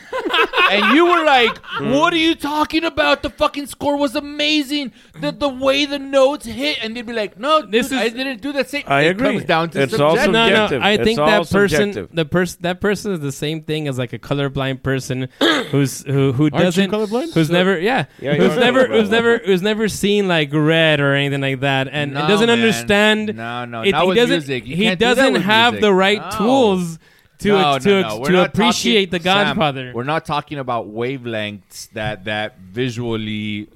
And 0.70 0.94
you 0.96 1.04
were 1.06 1.24
like, 1.24 1.58
hmm. 1.58 1.90
"What 1.92 2.12
are 2.12 2.16
you 2.18 2.34
talking 2.34 2.84
about? 2.84 3.22
The 3.22 3.30
fucking 3.30 3.66
score 3.66 3.96
was 3.96 4.14
amazing. 4.16 4.92
The 5.20 5.32
the 5.32 5.48
way 5.48 5.84
the 5.86 5.98
notes 5.98 6.46
hit." 6.46 6.78
And 6.82 6.96
they'd 6.96 7.06
be 7.06 7.12
like, 7.12 7.38
"No, 7.38 7.62
This 7.62 7.88
dude, 7.88 7.98
is- 8.00 8.04
I 8.04 8.08
didn't 8.16 8.40
do 8.40 8.52
that 8.52 8.70
same." 8.70 8.84
I 8.86 9.02
it 9.02 9.10
agree. 9.10 9.32
comes 9.32 9.44
down 9.44 9.70
to 9.70 9.82
It's 9.82 9.94
all 9.94 10.16
subjective. 10.16 10.32
no, 10.32 10.48
no. 10.48 10.54
subjective. 10.54 10.82
I 10.82 10.90
It's 10.92 11.04
think 11.04 11.18
all 11.18 11.26
that 11.26 11.50
person, 11.50 11.92
subjective. 11.92 12.08
the 12.16 12.24
person, 12.24 12.58
that 12.62 12.80
person 12.80 13.12
is 13.12 13.20
the 13.20 13.32
same 13.32 13.62
thing 13.62 13.88
as 13.88 13.98
like 13.98 14.12
a 14.12 14.18
colorblind 14.18 14.82
person 14.82 15.28
who's 15.70 16.02
who 16.04 16.32
who 16.32 16.44
you 16.44 16.50
doesn't 16.50 16.90
colorblind? 16.90 17.32
who's 17.34 17.50
never 17.50 17.78
yeah, 17.78 18.06
Yeah, 18.20 18.34
who's 18.34 18.56
never 18.56 18.86
who's 18.86 19.10
never 19.10 19.38
who's 19.38 19.62
never 19.62 19.88
seen 19.88 20.28
like 20.28 20.50
red 20.52 21.00
or 21.00 21.14
anything 21.14 21.40
like 21.40 21.60
that, 21.60 21.88
and, 21.88 21.96
and 21.96 22.14
No, 22.14 22.28
doesn't 22.28 22.46
man. 22.46 22.58
understand. 22.58 23.36
No, 23.36 23.64
no, 23.64 23.82
it, 23.82 23.92
not 23.92 24.06
he 24.06 24.14
doesn't. 24.14 24.30
music. 24.30 24.66
You 24.66 24.76
he 24.76 24.84
can't 24.84 24.98
do 24.98 25.04
that 25.06 25.14
doesn't 25.16 25.32
with 25.34 25.42
have 25.42 25.74
music. 25.74 25.82
the 25.82 25.94
right 25.94 26.20
No. 26.32 26.38
tools 26.38 26.98
to 27.40 27.48
No, 27.48 27.78
to, 27.78 28.00
no, 28.02 28.18
no. 28.18 28.24
To 28.24 28.44
appreciate 28.44 29.06
talking- 29.06 29.10
the 29.10 29.18
Godfather. 29.24 29.86
Sam, 29.88 29.94
we're 29.94 30.04
not 30.04 30.24
talking 30.24 30.58
about 30.58 30.88
wavelengths 30.88 31.90
that 31.92 32.24
that 32.24 32.58
visually 32.58 33.68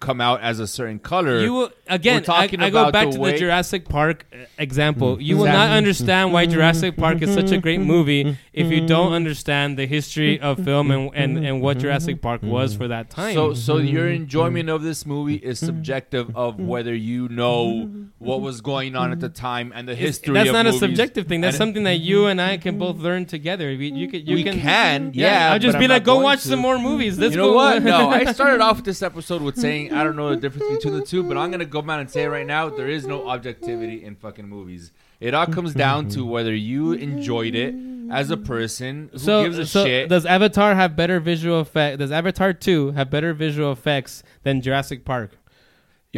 come 0.00 0.20
out 0.20 0.40
as 0.40 0.60
a 0.60 0.66
certain 0.66 0.98
color. 0.98 1.40
You 1.40 1.52
will 1.52 1.70
again. 1.86 2.24
We're 2.26 2.34
I, 2.34 2.48
I 2.58 2.70
go 2.70 2.90
back 2.90 3.06
the 3.08 3.14
to 3.14 3.20
way- 3.20 3.32
the 3.32 3.38
Jurassic 3.38 3.88
Park 3.88 4.26
uh, 4.32 4.44
example. 4.58 5.16
Mm. 5.16 5.24
You 5.24 5.36
will 5.36 5.44
Sam- 5.44 5.54
not 5.54 5.70
understand 5.70 6.32
why 6.32 6.46
Jurassic 6.46 6.96
Park 6.96 7.22
is 7.22 7.32
such 7.32 7.50
a 7.52 7.58
great 7.58 7.80
mm-hmm. 7.80 7.88
movie 7.88 8.36
if 8.52 8.70
you 8.70 8.78
mm-hmm. 8.78 8.86
don't 8.86 9.12
understand 9.12 9.78
the 9.78 9.86
history 9.86 10.40
of 10.40 10.62
film 10.64 10.90
and, 10.90 11.10
and, 11.14 11.46
and 11.46 11.60
what 11.62 11.78
Jurassic 11.78 12.20
Park 12.20 12.42
was 12.42 12.74
for 12.74 12.88
that 12.88 13.10
time. 13.10 13.34
So, 13.34 13.54
so 13.54 13.78
your 13.78 14.08
enjoyment 14.08 14.68
of 14.68 14.82
this 14.82 15.06
movie 15.06 15.36
is 15.36 15.58
subjective 15.58 16.36
of 16.36 16.58
whether 16.58 16.94
you 16.94 17.28
know 17.28 17.88
what 18.18 18.40
was 18.40 18.60
going 18.60 18.96
on 18.96 19.12
at 19.12 19.20
the 19.20 19.28
time 19.28 19.72
and 19.74 19.86
the 19.86 19.92
It's- 19.92 20.06
history. 20.06 20.34
that's 20.34 20.48
of 20.48 20.52
not 20.54 20.66
a 20.66 20.72
subjective 20.72 21.26
thing. 21.26 21.40
That's 21.40 21.54
And- 21.54 21.58
something 21.58 21.84
that 21.84 21.98
you 21.98 22.26
and 22.26 22.40
I 22.40 22.56
can 22.56 22.78
both 22.78 22.96
learn 22.98 23.26
together. 23.26 23.68
We, 23.68 23.92
you 23.92 24.08
can, 24.08 24.26
you 24.26 24.34
We 24.34 24.42
can, 24.42 24.60
can, 24.60 25.12
yeah, 25.14 25.52
I'll 25.52 25.58
just 25.58 25.78
be 25.78 25.84
I'm 25.84 25.90
like, 25.90 26.04
go 26.04 26.20
watch 26.20 26.42
to. 26.42 26.48
some 26.48 26.58
more 26.58 26.78
movies. 26.78 27.18
Let's 27.18 27.34
you 27.34 27.40
know 27.40 27.50
go. 27.50 27.56
what? 27.56 27.82
No, 27.82 28.10
I 28.10 28.32
started 28.32 28.60
off 28.60 28.82
this 28.82 29.02
episode 29.02 29.42
with 29.42 29.56
saying 29.56 29.67
I 29.68 30.04
don't 30.04 30.16
know 30.16 30.30
the 30.30 30.36
difference 30.36 30.76
between 30.76 30.98
the 30.98 31.04
two, 31.04 31.22
but 31.22 31.36
I'm 31.36 31.50
gonna 31.50 31.64
go 31.64 31.82
down 31.82 32.00
and 32.00 32.10
say 32.10 32.24
it 32.24 32.28
right 32.28 32.46
now: 32.46 32.68
there 32.68 32.88
is 32.88 33.06
no 33.06 33.28
objectivity 33.28 34.04
in 34.04 34.16
fucking 34.16 34.48
movies. 34.48 34.92
It 35.20 35.34
all 35.34 35.46
comes 35.46 35.74
down 35.74 36.08
to 36.10 36.24
whether 36.24 36.54
you 36.54 36.92
enjoyed 36.92 37.54
it 37.54 37.74
as 38.10 38.30
a 38.30 38.36
person 38.36 39.10
who 39.12 39.18
so, 39.18 39.44
gives 39.44 39.58
a 39.58 39.66
so 39.66 39.84
shit. 39.84 40.08
does 40.08 40.24
Avatar 40.24 40.74
have 40.74 40.96
better 40.96 41.20
visual 41.20 41.60
effect? 41.60 41.98
Does 41.98 42.12
Avatar 42.12 42.52
Two 42.52 42.92
have 42.92 43.10
better 43.10 43.34
visual 43.34 43.72
effects 43.72 44.22
than 44.42 44.60
Jurassic 44.60 45.04
Park? 45.04 45.37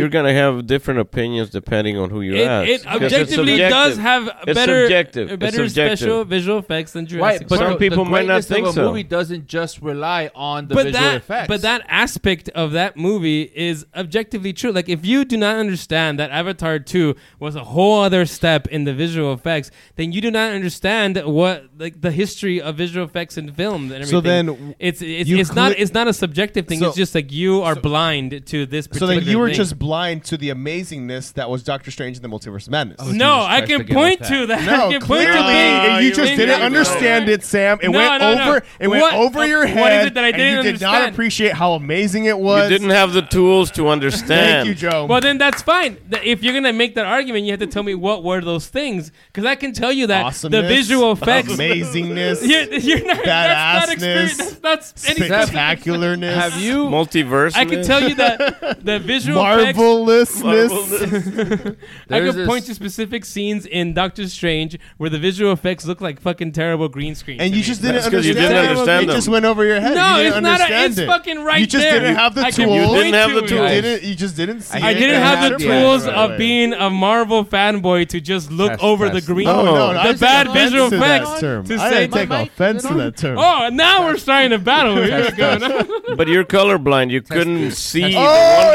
You're 0.01 0.09
gonna 0.09 0.33
have 0.33 0.67
different 0.67 1.01
opinions 1.01 1.51
depending 1.51 1.97
on 1.97 2.11
who 2.11 2.21
you 2.23 2.35
It, 2.35 2.47
ask. 2.47 2.69
It 2.69 2.87
objectively 2.87 3.27
subjective. 3.59 3.71
does 3.71 3.97
have 3.99 4.27
It's 4.47 4.55
better, 4.55 4.83
subjective. 4.85 5.31
It's 5.31 5.41
better 5.41 5.69
subjective. 5.69 5.99
special 5.99 6.25
visual 6.25 6.59
effects 6.59 6.93
than 6.93 7.07
Jurassic 7.07 7.41
right, 7.43 7.49
but 7.49 7.59
Some 7.59 7.73
the, 7.73 7.79
people 7.79 8.05
might 8.05 8.27
not 8.27 8.45
think 8.45 8.67
of 8.67 8.73
a 8.73 8.75
so. 8.75 8.89
movie 8.89 9.03
doesn't 9.03 9.47
just 9.47 9.81
rely 9.83 10.31
on 10.35 10.69
the 10.69 10.75
but 10.75 10.87
visual 10.87 11.03
that, 11.05 11.17
effects. 11.17 11.49
but 11.49 11.63
that 11.63 11.83
aspect 11.89 12.49
of 12.51 12.73
that 12.73 12.97
movie 12.97 13.43
is 13.55 13.87
objectively 13.95 14.53
true. 14.53 14.73
Like 14.73 14.89
if 14.89 15.05
you 15.05 15.25
do 15.25 15.37
not 15.37 15.57
understand 15.57 16.19
that 16.19 16.31
Avatar 16.31 16.79
Two 16.79 17.15
was 17.39 17.55
a 17.57 17.65
whole 17.65 18.01
other 18.03 18.25
step 18.27 18.67
in 18.69 18.85
the 18.85 18.95
visual 18.95 19.33
effects, 19.33 19.71
then 19.97 20.13
you 20.13 20.21
do 20.21 20.31
not 20.31 20.53
understand 20.53 21.17
what 21.25 21.65
like 21.79 22.01
the 22.01 22.11
history 22.11 22.61
of 22.61 22.77
visual 22.77 23.05
effects 23.07 23.37
in 23.37 23.53
film 23.53 23.85
and 23.93 23.93
everything. 24.05 24.11
So 24.11 24.21
then 24.21 24.75
it's 24.79 25.03
it's, 25.03 25.29
you 25.29 25.39
it's 25.39 25.55
not 25.55 25.73
it's 25.73 25.93
not 25.93 26.09
a 26.09 26.13
subjective 26.13 26.67
thing. 26.67 26.79
So- 26.81 26.89
it's 26.89 26.97
just 26.97 27.15
like 27.15 27.31
you 27.33 27.63
are 27.63 27.75
blind 27.75 28.47
to 28.47 28.67
this. 28.67 28.85
So 28.87 28.91
Particular 28.91 29.15
then 29.17 29.25
you 29.29 29.39
were 29.39 29.49
thing. 29.49 29.57
just 29.57 29.79
blind 29.79 29.90
to 29.91 30.37
the 30.37 30.51
amazingness 30.51 31.33
that 31.35 31.51
was 31.51 31.63
Doctor 31.65 31.91
Strange 31.91 32.17
in 32.17 32.23
the 32.23 32.29
Multiverse 32.29 32.67
of 32.67 32.71
Madness. 32.71 33.05
no. 33.13 33.41
I 33.41 33.63
can 33.63 33.85
point 33.87 34.23
to 34.25 34.47
that. 34.47 34.65
No, 34.65 34.89
I 34.89 34.93
can 34.93 35.01
point 35.03 35.27
to 35.27 35.33
clearly 35.33 35.97
you 36.05 36.09
you 36.09 36.15
just 36.15 36.37
didn't 36.37 36.63
understand 36.63 37.29
it, 37.29 37.43
Sam. 37.43 37.79
It 37.83 37.91
No, 37.91 37.99
went 37.99 38.23
no, 38.23 38.35
no. 38.35 38.49
over. 38.51 38.63
It 38.79 38.89
went 38.89 39.03
What- 39.03 39.15
over 39.15 39.41
uh, 39.41 39.45
your 39.45 39.61
what 39.61 39.69
head. 39.71 39.81
What 39.81 39.93
is 39.93 40.07
it 40.07 40.15
that 40.15 40.25
I 40.25 40.33
didn't 40.33 40.65
you 40.65 40.73
did 40.73 40.81
not 40.81 41.09
appreciate 41.09 41.53
how 41.55 41.73
amazing 41.73 42.27
it 42.27 42.39
was. 42.39 42.71
You 42.71 42.79
didn't 42.79 42.91
have 42.91 43.13
the 43.13 43.23
tools 43.23 43.71
to 43.73 43.89
understand. 43.89 44.29
Thank 44.31 44.69
you, 44.69 44.75
Joe. 44.75 45.07
Well, 45.07 45.21
then 45.21 45.39
that's 45.39 45.63
fine. 45.63 45.99
If 46.23 46.43
you're 46.43 46.55
gonna 46.55 46.73
make 46.73 46.95
that 46.95 47.07
argument, 47.07 47.45
you 47.47 47.51
have 47.53 47.61
to 47.61 47.67
tell 47.67 47.83
me 47.83 47.95
what 47.95 48.23
were 48.23 48.41
those 48.41 48.69
things, 48.69 49.11
because 49.27 49.45
I 49.45 49.57
can 49.57 49.73
tell 49.73 49.93
you 49.93 50.07
that 50.07 50.33
the 50.35 50.63
visual 50.63 51.13
effects, 51.13 51.53
amazingness, 51.53 52.47
you're, 52.47 52.73
you're 52.75 53.07
not, 53.07 53.25
that's 53.25 53.89
not 53.89 53.89
badassness, 53.89 53.93
experience. 53.93 54.55
That's 54.61 55.09
not 55.09 55.19
any 55.19 55.29
spectacularness. 55.29 56.35
have 56.35 56.57
you? 56.61 56.85
Multiverse. 56.85 57.57
I 57.57 57.65
can 57.65 57.83
tell 57.85 58.09
you 58.09 58.15
that 58.17 58.85
the 58.85 58.99
visual 58.99 59.41
effects. 59.45 59.70
Marvelousness? 59.77 60.73
I 60.73 61.77
There's 62.09 62.35
could 62.35 62.41
this- 62.43 62.49
point 62.49 62.65
to 62.67 62.75
specific 62.75 63.25
scenes 63.25 63.67
in 63.67 63.95
Doctor 63.95 64.29
Strange 64.29 64.79
where 64.97 65.11
the 65.11 65.19
visual 65.19 65.53
effects 65.53 65.87
look 65.87 66.01
like 66.01 66.21
fucking 66.21 66.53
terrible 66.53 66.89
green 66.89 67.15
screen. 67.15 67.41
And 67.41 67.53
to 67.53 67.57
you 67.57 67.63
me. 67.63 67.67
just 67.67 67.83
didn't 67.83 67.97
That's 67.97 68.09
'cause 68.09 68.25
you 68.27 68.33
understand. 68.33 68.55
didn't 68.55 68.65
it. 68.65 68.71
understand 68.71 69.03
It 69.05 69.07
them. 69.09 69.17
just 69.17 69.29
went 69.29 69.45
over 69.45 69.65
your 69.65 69.81
head. 69.81 69.95
No, 69.95 70.17
you 70.17 70.23
didn't 70.25 70.33
it's 70.39 70.43
not 70.43 70.61
a- 70.61 70.63
understand 70.65 70.91
it's 70.93 70.99
it. 71.01 71.07
fucking 71.07 71.39
right 71.45 71.61
You 71.61 71.67
just 71.67 71.83
there. 71.85 72.01
didn't 72.01 72.17
have 72.17 72.35
the 72.35 72.43
I 72.43 72.51
can 72.51 72.69
tools. 72.69 72.87
point 72.89 73.03
didn't 73.03 73.15
have 73.15 73.29
to 73.31 73.35
the 73.41 73.45
it. 73.45 73.49
tools. 73.49 73.71
You 73.73 73.83
didn't. 73.83 74.09
You 74.09 74.15
just 74.15 74.37
didn't 74.37 74.61
see. 74.63 74.79
I 74.81 74.91
it. 74.91 74.95
didn't 74.95 75.23
have 75.23 75.39
had 75.39 75.53
the 75.55 75.59
to- 75.59 75.65
tools 75.65 76.07
right, 76.07 76.15
of 76.33 76.39
being 76.39 76.73
a 76.73 76.91
Marvel 76.91 77.45
fanboy 77.45 78.09
to 78.09 78.21
just 78.21 78.51
look 78.51 78.71
Test, 78.73 78.83
over 78.83 79.09
test. 79.11 79.27
the 79.27 79.33
green. 79.35 79.49
Oh, 79.49 79.65
no, 79.65 79.75
no, 79.75 79.93
the 79.95 80.01
I 80.01 80.05
take 80.13 80.21
bad 80.21 80.47
offense 80.49 80.71
visual 80.71 80.91
to 80.91 80.97
that 80.99 81.23
effects. 81.23 81.41
term. 81.41 81.65
To 81.67 81.75
I 81.77 81.91
say, 81.91 82.07
take 82.09 82.29
My 82.29 82.43
mic, 82.43 82.49
offense 82.53 82.83
is 82.85 82.89
to 82.91 82.95
it 82.95 82.99
that 82.99 83.17
term. 83.17 83.39
Oh, 83.39 83.69
now 83.73 84.07
we're 84.07 84.17
starting 84.17 84.51
to 84.51 84.59
battle. 84.59 84.95
What's 84.97 85.35
going 85.35 85.63
on? 85.63 86.17
But 86.17 86.29
you're 86.29 86.45
colorblind. 86.45 87.11
You 87.11 87.23
couldn't 87.23 87.73
see 87.73 88.05
Oh, 88.05 88.09
the 88.09 88.15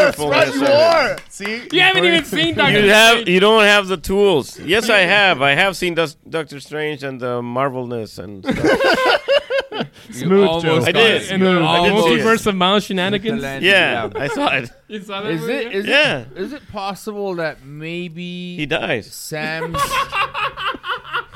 that's 0.06 0.18
wonderfulness 0.18 0.48
right, 0.48 0.56
you 0.56 0.62
of 0.64 0.85
it. 0.86 1.12
are. 1.12 1.18
See, 1.30 1.68
You 1.72 1.82
haven't 1.82 2.06
even 2.06 2.26
seen 2.26 2.56
Doctor 2.56 2.80
You 2.80 2.90
have. 2.90 3.12
Strange. 3.12 3.30
You 3.30 3.40
don't 3.40 3.64
have 3.64 3.88
the 3.88 3.98
tools. 3.98 4.60
Yes, 4.60 4.90
I 4.90 5.00
have. 5.18 5.42
I 5.42 5.52
have 5.56 5.76
seen 5.78 5.96
Dus- 5.96 6.16
Doctor 6.28 6.60
Strange 6.60 7.04
and 7.04 7.20
the 7.20 7.42
Marvelness 7.42 8.18
and 8.20 8.44
stuff. 8.46 9.22
Smooth 10.12 10.48
almost 10.48 10.66
Joe. 10.66 10.76
I 10.78 10.92
got 10.92 10.94
did. 10.94 11.22
it. 11.24 11.32
And 11.32 11.42
the 11.44 11.50
I 11.62 11.90
did 11.90 11.98
see 12.04 12.14
it. 12.14 12.22
multiverse 12.22 12.48
of 12.48 12.56
Miles 12.56 12.84
shenanigans. 12.86 13.44
yeah, 13.62 14.10
I 14.16 14.28
saw 14.28 14.56
it. 14.56 14.70
You 14.88 15.02
saw 15.02 15.22
that 15.22 15.32
Is 15.32 15.42
movie? 15.42 15.54
it? 15.54 15.72
Is 15.76 15.86
Yeah. 15.86 16.20
it? 16.20 16.28
Is 16.38 16.54
it 16.54 16.72
possible 16.72 17.36
that 17.36 17.66
maybe 17.66 18.56
He 18.56 18.66
dies. 18.66 19.12
Sam's? 19.12 19.78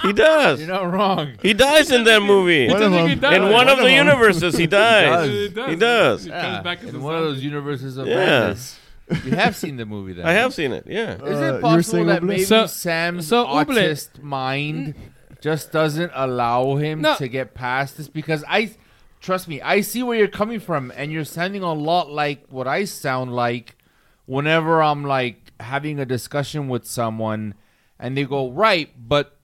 He 0.01 0.13
does. 0.13 0.59
You're 0.61 0.69
not 0.69 0.89
wrong. 0.93 1.33
He 1.41 1.53
dies 1.53 1.91
in 1.91 2.05
that 2.05 2.21
movie. 2.21 2.69
One 2.69 2.81
of 2.81 2.91
them. 2.91 3.09
In 3.33 3.51
one 3.51 3.67
of 3.67 3.77
the 3.79 3.83
them. 3.83 3.93
universes, 4.07 4.55
he 4.55 4.65
dies. 4.67 5.27
He 5.29 5.49
does. 5.49 5.69
He 5.69 5.75
does. 5.75 6.23
He 6.23 6.29
comes 6.31 6.63
back 6.63 6.81
as 6.83 6.93
in 6.93 7.01
one 7.01 7.15
of 7.15 7.23
those 7.23 7.43
universes 7.43 7.97
of 7.97 8.07
Yeah. 8.07 8.15
madness. 8.15 8.79
You 9.25 9.31
have 9.31 9.55
seen 9.55 9.77
the 9.77 9.85
movie, 9.85 10.13
then? 10.13 10.25
I 10.25 10.33
have 10.33 10.53
seen 10.53 10.71
it. 10.71 10.85
Yeah. 10.87 11.15
Is 11.15 11.21
Uh, 11.21 11.25
it 11.25 11.29
you 11.47 11.53
were 11.53 11.59
possible 11.61 11.83
saying 11.83 12.05
that 12.07 12.21
Ooblet? 12.21 12.25
maybe 12.27 12.43
So- 12.43 12.65
Sam's 12.67 13.27
so 13.27 13.45
Ooblet- 13.45 13.65
autist 13.65 14.21
mind 14.21 14.93
just 15.41 15.71
doesn't 15.71 16.11
allow 16.13 16.75
him 16.75 17.01
No. 17.01 17.15
to 17.15 17.27
get 17.27 17.53
past 17.53 17.97
this? 17.97 18.07
Because 18.07 18.43
I, 18.47 18.71
trust 19.21 19.47
me, 19.47 19.61
I 19.61 19.81
see 19.81 20.03
where 20.03 20.17
you're 20.17 20.27
coming 20.27 20.59
from, 20.59 20.91
and 20.95 21.11
you're 21.11 21.25
sounding 21.25 21.63
a 21.63 21.73
lot 21.73 22.11
like 22.11 22.45
what 22.49 22.67
I 22.67 22.85
sound 22.85 23.33
like 23.35 23.75
whenever 24.25 24.81
I'm 24.83 25.03
like 25.03 25.53
having 25.59 25.99
a 25.99 26.05
discussion 26.05 26.67
with 26.67 26.85
someone, 26.85 27.53
and 27.99 28.15
they 28.15 28.23
go, 28.25 28.51
"Right, 28.51 28.89
but 28.97 29.35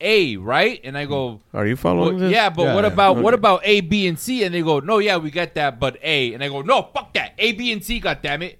A, 0.00 0.36
right?" 0.36 0.80
And 0.82 0.96
I 0.98 1.04
go, 1.04 1.40
Are 1.52 1.66
you 1.66 1.76
following 1.76 2.16
well, 2.16 2.18
this? 2.24 2.32
yeah, 2.32 2.48
but 2.50 2.62
Yeah, 2.64 2.74
what 2.74 2.84
yeah. 2.84 2.92
about 2.92 3.16
what 3.18 3.34
about 3.34 3.60
A, 3.64 3.80
B, 3.82 4.06
and 4.06 4.18
C? 4.18 4.42
And 4.44 4.54
they 4.54 4.62
go, 4.62 4.80
no, 4.80 4.98
yeah, 4.98 5.16
we 5.18 5.30
get 5.30 5.54
that, 5.54 5.78
but 5.78 5.96
A. 6.02 6.34
And 6.34 6.42
I 6.42 6.48
go, 6.48 6.62
no, 6.62 6.88
fuck 6.94 7.12
that. 7.14 7.34
A, 7.38 7.52
B, 7.52 7.70
and 7.72 7.84
C, 7.84 8.00
God 8.00 8.18
damn 8.22 8.42
it. 8.42 8.58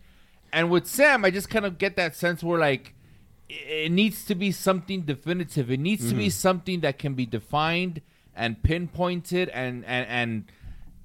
And 0.55 0.71
with 0.71 0.87
Sam, 0.87 1.25
I 1.25 1.31
just 1.31 1.51
kind 1.51 1.65
of 1.67 1.77
get 1.79 1.97
that 1.97 2.15
sense 2.17 2.43
where 2.43 2.59
like 2.59 2.95
it 3.49 3.87
it 3.87 3.93
needs 3.93 4.25
to 4.27 4.35
be 4.35 4.51
something 4.53 5.03
definitive. 5.03 5.71
It 5.71 5.81
needs 5.81 6.09
to 6.11 6.15
be 6.15 6.31
something 6.31 6.81
that 6.81 6.99
can 6.99 7.15
be 7.15 7.27
defined 7.27 8.01
and 8.35 8.63
pinpointed 8.63 9.49
and 9.51 9.85
and 9.85 10.07
and 10.09 10.45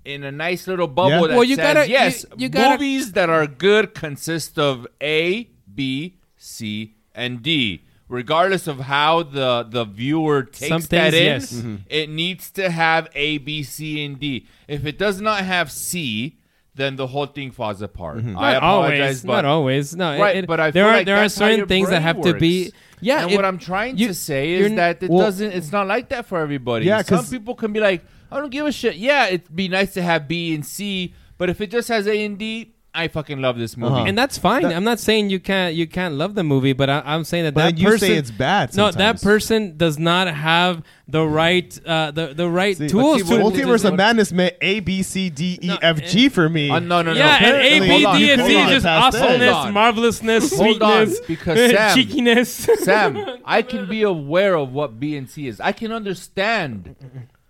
in 0.06 0.24
a 0.24 0.32
nice 0.32 0.66
little 0.68 0.88
bubble 0.88 1.10
Yeah. 1.22 1.28
that 1.28 1.36
Well, 1.36 1.44
you 1.44 1.56
says 1.56 1.74
gotta- 1.74 1.90
yes, 1.90 2.26
you- 2.32 2.44
you 2.44 2.50
gotta- 2.50 2.78
movies 2.78 3.12
that 3.14 3.30
are 3.30 3.46
good 3.46 3.94
consist 3.94 4.58
of 4.58 4.88
A, 5.02 5.50
B, 5.76 6.16
C, 6.38 6.96
and 7.14 7.42
D. 7.44 7.82
Regardless 8.08 8.66
of 8.66 8.80
how 8.82 9.22
the 9.22 9.64
the 9.70 9.84
viewer 9.86 10.42
takes 10.44 10.70
Some 10.70 10.82
that 10.82 11.12
things, 11.12 11.14
in, 11.14 11.24
yes. 11.26 11.54
Mm-hmm. 11.54 11.76
it 11.90 12.10
needs 12.10 12.50
to 12.52 12.72
have 12.72 13.08
A, 13.14 13.38
B, 13.38 13.62
C, 13.62 14.04
and 14.04 14.20
D. 14.20 14.48
If 14.68 14.86
it 14.86 14.98
does 14.98 15.22
not 15.22 15.44
have 15.44 15.72
C, 15.72 16.39
then 16.80 16.96
the 16.96 17.08
whole 17.08 17.26
thing 17.26 17.52
falls 17.52 17.82
apart. 17.82 18.18
I 18.18 18.22
Mm-hmm. 18.22 18.34
Not 18.34 18.56
apologize, 18.58 19.00
always. 19.00 19.22
but 19.24 19.36
Not 19.42 19.46
always. 19.46 19.96
No, 19.96 20.20
right. 20.20 20.36
it- 20.38 20.48
but 20.48 20.60
I 20.60 20.72
there 20.72 20.84
feel 20.86 20.90
are 20.90 20.98
like 20.98 21.06
there 21.06 21.18
are 21.18 21.30
certain 21.30 21.68
things 21.68 21.90
that 21.90 22.02
have 22.02 22.22
to 22.22 22.34
be. 22.34 22.72
Yeah, 23.02 23.22
and 23.22 23.32
if- 23.32 23.36
what 23.36 23.46
I'm 23.46 23.58
trying 23.60 23.98
you- 23.98 24.08
to 24.08 24.14
say 24.14 24.52
is 24.54 24.74
that 24.76 25.02
it 25.04 25.10
well- 25.10 25.26
doesn't. 25.26 25.52
It's 25.52 25.72
not 25.72 25.88
like 25.88 26.10
that 26.10 26.26
for 26.26 26.40
everybody. 26.40 26.86
Yeah, 26.86 27.02
some 27.02 27.26
people 27.26 27.56
can 27.56 27.72
be 27.74 27.80
like, 27.80 28.04
I 28.32 28.40
don't 28.40 28.50
give 28.52 28.66
a 28.66 28.72
shit. 28.72 28.96
Yeah, 28.96 29.28
it'd 29.28 29.54
be 29.56 29.68
nice 29.68 29.94
to 29.96 30.02
have 30.02 30.28
B 30.28 30.54
and 30.54 30.66
C, 30.66 31.14
but 31.38 31.50
if 31.50 31.62
it 31.62 31.72
just 31.72 31.88
has 31.90 32.08
A 32.08 32.24
and 32.26 32.38
D, 32.38 32.74
I 32.92 33.08
fucking 33.08 33.40
love 33.40 33.58
this 33.60 33.78
movie. 33.78 33.94
Uh-huh. 33.94 34.06
and 34.06 34.18
that's 34.18 34.38
fine. 34.40 34.64
That- 34.64 34.74
I'm 34.76 34.84
not 34.84 35.00
saying 35.00 35.30
you 35.30 35.40
can't 35.40 35.76
you 35.76 35.86
can't 35.88 36.16
love 36.16 36.34
the 36.34 36.44
movie, 36.44 36.74
but 36.74 36.90
I, 36.90 37.04
I'm 37.06 37.24
saying 37.24 37.44
that 37.46 37.54
But 37.54 37.62
that 37.62 37.78
you 37.78 37.86
person 37.86 38.08
say 38.08 38.16
it's 38.16 38.32
bad 38.32 38.76
No, 38.76 38.92
that 38.92 39.22
person 39.22 39.78
does 39.78 40.00
not 40.00 40.28
have 40.28 40.84
the 41.08 41.24
right 41.26 41.80
uh, 41.86 42.10
the 42.12 42.34
the 42.34 42.50
right 42.50 42.76
See, 42.76 42.88
tools 42.88 43.22
but 43.24 43.30
to. 43.30 43.36
see, 43.38 43.44
what- 43.44 43.54
Multiverse 43.54 43.82
to- 43.84 43.90
of 43.90 43.96
Madness 43.96 44.32
meant 44.32 44.56
A, 44.62 44.80
B, 44.80 45.04
C, 45.04 45.30
D, 45.30 45.60
E, 45.62 45.68
No, 45.68 45.78
F, 45.82 46.04
G 46.08 46.30
for 46.30 46.50
me. 46.50 46.70
Uh, 46.72 46.80
no, 46.80 47.02
no, 47.04 47.14
no. 47.14 47.18
yeah, 47.20 47.36
and 47.38 47.46
A, 47.46 47.50
apparently- 47.60 47.80
B, 47.80 48.04
Hold 48.04 48.06
on, 48.06 48.20
D, 48.20 48.32
and 48.32 48.42
C 48.44 48.58
is 48.60 48.70
just 48.70 48.86
awesomeness, 48.88 49.74
marvelousness, 49.74 50.58
sweetness, 50.58 51.20
because 51.22 51.58
Sam- 51.72 51.96
cheekiness. 51.96 52.52
Sam, 52.80 53.40
I 53.46 53.62
can 53.62 53.88
be 53.96 54.02
aware 54.02 54.56
of 54.56 54.74
what 54.74 55.00
B 55.00 55.16
and 55.16 55.30
C 55.30 55.48
is. 55.48 55.62
I 55.62 55.72
can 55.74 55.92
understand 55.92 56.96